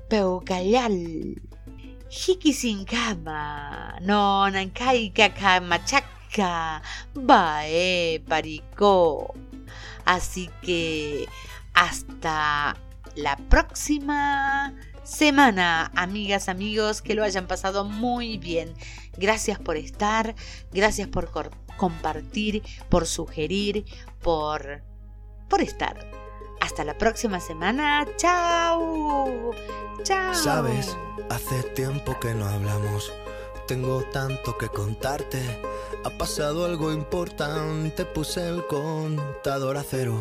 Peucayal, 0.08 1.42
Jikisinkama, 2.08 3.98
Nonankaika 4.00 5.60
Machaca, 5.60 6.82
Bae 7.14 8.22
Paricó. 8.26 9.34
Así 10.04 10.48
que 10.62 11.26
hasta 11.74 12.76
la 13.14 13.36
próxima 13.36 14.74
semana, 15.02 15.92
amigas, 15.94 16.48
amigos, 16.48 17.02
que 17.02 17.14
lo 17.14 17.24
hayan 17.24 17.46
pasado 17.46 17.84
muy 17.84 18.38
bien. 18.38 18.74
Gracias 19.16 19.58
por 19.58 19.76
estar, 19.76 20.34
gracias 20.72 21.08
por 21.08 21.30
compartir, 21.76 22.62
por 22.88 23.06
sugerir, 23.06 23.84
por 24.22 24.82
por 25.48 25.60
estar. 25.60 25.96
Hasta 26.60 26.84
la 26.84 26.96
próxima 26.96 27.40
semana. 27.40 28.06
Chao. 28.16 29.52
Chao. 30.02 30.34
Sabes, 30.34 30.96
hace 31.30 31.62
tiempo 31.74 32.18
que 32.18 32.34
no 32.34 32.46
hablamos. 32.46 33.12
Tengo 33.68 34.02
tanto 34.12 34.58
que 34.58 34.68
contarte. 34.68 35.40
Ha 36.04 36.10
pasado 36.10 36.64
algo 36.64 36.92
importante. 36.92 38.04
Puse 38.04 38.48
el 38.48 38.66
contador 38.66 39.76
a 39.76 39.82
cero. 39.82 40.20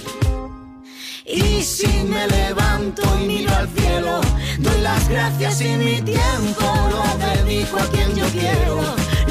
Y 1.33 1.63
si 1.63 1.87
me 2.03 2.27
levanto 2.27 3.01
y 3.21 3.25
miro 3.25 3.55
al 3.55 3.69
cielo, 3.69 4.19
doy 4.59 4.81
las 4.81 5.07
gracias 5.07 5.61
y 5.61 5.69
mi 5.77 6.01
tiempo 6.01 6.65
lo 6.89 7.03
dedico 7.25 7.77
a 7.77 7.87
quien 7.87 8.13
yo 8.15 8.25
quiero. 8.27 8.81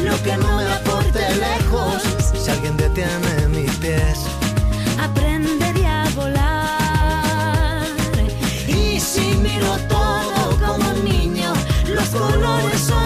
Lo 0.02 0.22
que 0.22 0.34
no 0.38 0.56
me 0.56 0.64
aporte 0.72 1.20
lejos, 1.36 2.02
si 2.42 2.50
alguien 2.50 2.76
detiene 2.78 3.48
mis 3.48 3.70
pies. 3.76 4.20
Aprenderé 4.98 5.86
a 5.86 6.08
volar. 6.16 7.86
Y 8.66 8.98
si 8.98 9.34
miro 9.36 9.76
todo 9.88 10.58
como 10.58 10.88
un 10.88 11.04
niño, 11.04 11.52
los 11.86 12.08
colores 12.08 12.80
son 12.80 12.99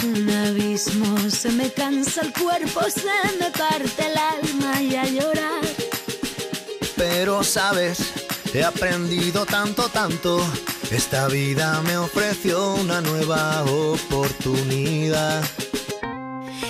es 0.00 0.04
un 0.04 0.30
abismo. 0.30 1.30
Se 1.30 1.50
me 1.50 1.70
cansa 1.70 2.22
el 2.22 2.32
cuerpo, 2.32 2.82
se 2.90 3.04
me 3.38 3.50
parte 3.50 4.06
el 4.06 4.16
alma 4.16 4.82
y 4.82 4.96
a 4.96 5.04
llorar. 5.04 5.64
Pero 6.96 7.42
sabes, 7.42 7.98
he 8.54 8.62
aprendido 8.64 9.46
tanto, 9.46 9.88
tanto. 9.88 10.44
Esta 10.90 11.28
vida 11.28 11.80
me 11.82 11.96
ofreció 11.96 12.74
una 12.74 13.00
nueva 13.00 13.64
oportunidad. 13.64 15.42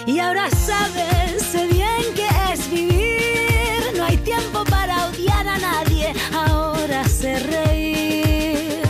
Y 0.07 0.19
ahora 0.19 0.49
sabes, 0.51 1.43
sé 1.51 1.67
bien 1.67 2.15
que 2.15 2.29
es 2.53 2.71
vivir. 2.71 3.93
No 3.97 4.05
hay 4.05 4.17
tiempo 4.19 4.65
para 4.65 5.07
odiar 5.07 5.47
a 5.49 5.59
nadie. 5.59 6.13
Ahora 6.33 7.09
sé 7.09 7.39
reír. 7.39 8.83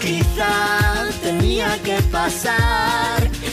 Quizá 0.00 1.08
tenía 1.22 1.78
que 1.82 2.00
pasar. 2.10 3.17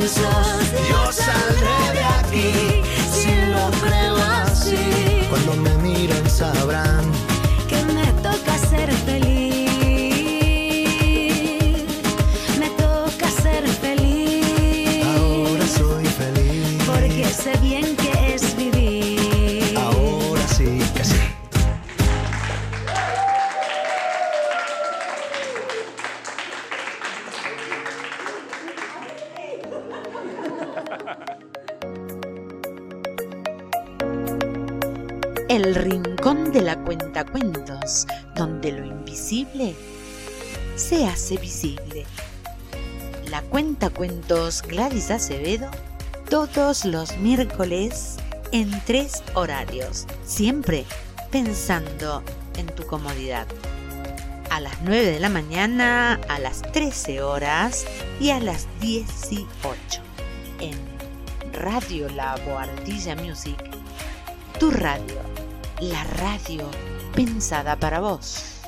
Yo 0.00 1.12
saldré 1.12 1.92
de 1.92 2.04
aquí 2.04 2.82
si 3.12 3.32
lo 3.52 3.70
creo 3.82 4.16
así. 4.16 5.26
Cuando 5.28 5.54
me 5.56 5.74
miren 5.76 6.30
sabrán 6.30 7.19
cuentacuentos, 37.24 38.06
donde 38.34 38.72
lo 38.72 38.84
invisible 38.84 39.74
se 40.76 41.06
hace 41.06 41.36
visible. 41.36 42.06
La 43.26 43.42
cuentacuentos 43.42 44.62
Gladys 44.62 45.10
Acevedo, 45.10 45.70
todos 46.28 46.84
los 46.84 47.16
miércoles 47.18 48.16
en 48.52 48.70
tres 48.86 49.22
horarios, 49.34 50.06
siempre 50.24 50.84
pensando 51.30 52.22
en 52.56 52.66
tu 52.66 52.86
comodidad. 52.86 53.46
A 54.50 54.60
las 54.60 54.80
9 54.82 55.12
de 55.12 55.20
la 55.20 55.28
mañana, 55.28 56.20
a 56.28 56.38
las 56.38 56.62
13 56.72 57.22
horas 57.22 57.84
y 58.18 58.30
a 58.30 58.40
las 58.40 58.66
18 58.80 59.46
en 60.60 60.76
Radio 61.52 62.08
La 62.08 62.36
Boardilla 62.44 63.14
Music 63.14 63.70
tu 64.60 64.70
radio, 64.70 65.22
la 65.80 66.04
radio 66.04 66.68
pensada 67.14 67.76
para 67.78 68.00
vos. 68.00 68.60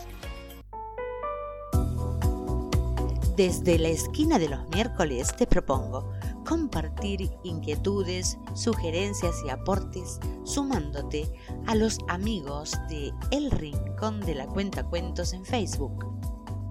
Desde 3.36 3.78
la 3.78 3.88
esquina 3.88 4.38
de 4.38 4.48
los 4.48 4.68
miércoles 4.68 5.34
te 5.36 5.46
propongo 5.46 6.12
compartir 6.46 7.30
inquietudes, 7.44 8.36
sugerencias 8.54 9.36
y 9.46 9.50
aportes 9.50 10.20
sumándote 10.44 11.32
a 11.66 11.74
los 11.74 11.98
amigos 12.08 12.72
de 12.90 13.12
El 13.30 13.50
Rincón 13.50 14.20
de 14.20 14.34
la 14.34 14.46
Cuenta 14.46 14.84
Cuentos 14.84 15.32
en 15.32 15.44
Facebook. 15.44 16.04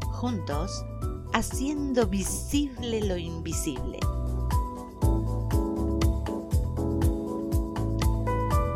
Juntos, 0.05 0.85
haciendo 1.33 2.05
visible 2.05 3.01
lo 3.01 3.17
invisible. 3.17 3.99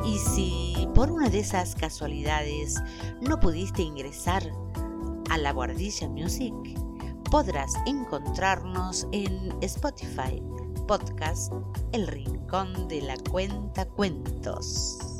Y 0.05 0.17
si 0.17 0.64
por 0.95 1.11
una 1.11 1.29
de 1.29 1.39
esas 1.39 1.75
casualidades 1.75 2.81
no 3.19 3.37
pudiste 3.39 3.81
ingresar 3.81 4.49
a 5.29 5.37
la 5.37 5.51
Guardilla 5.51 6.07
Music, 6.07 6.53
podrás 7.29 7.73
encontrarnos 7.85 9.05
en 9.11 9.53
Spotify, 9.61 10.41
podcast 10.87 11.51
El 11.91 12.07
Rincón 12.07 12.87
de 12.87 13.01
la 13.01 13.17
Cuenta 13.29 13.85
Cuentos. 13.85 15.14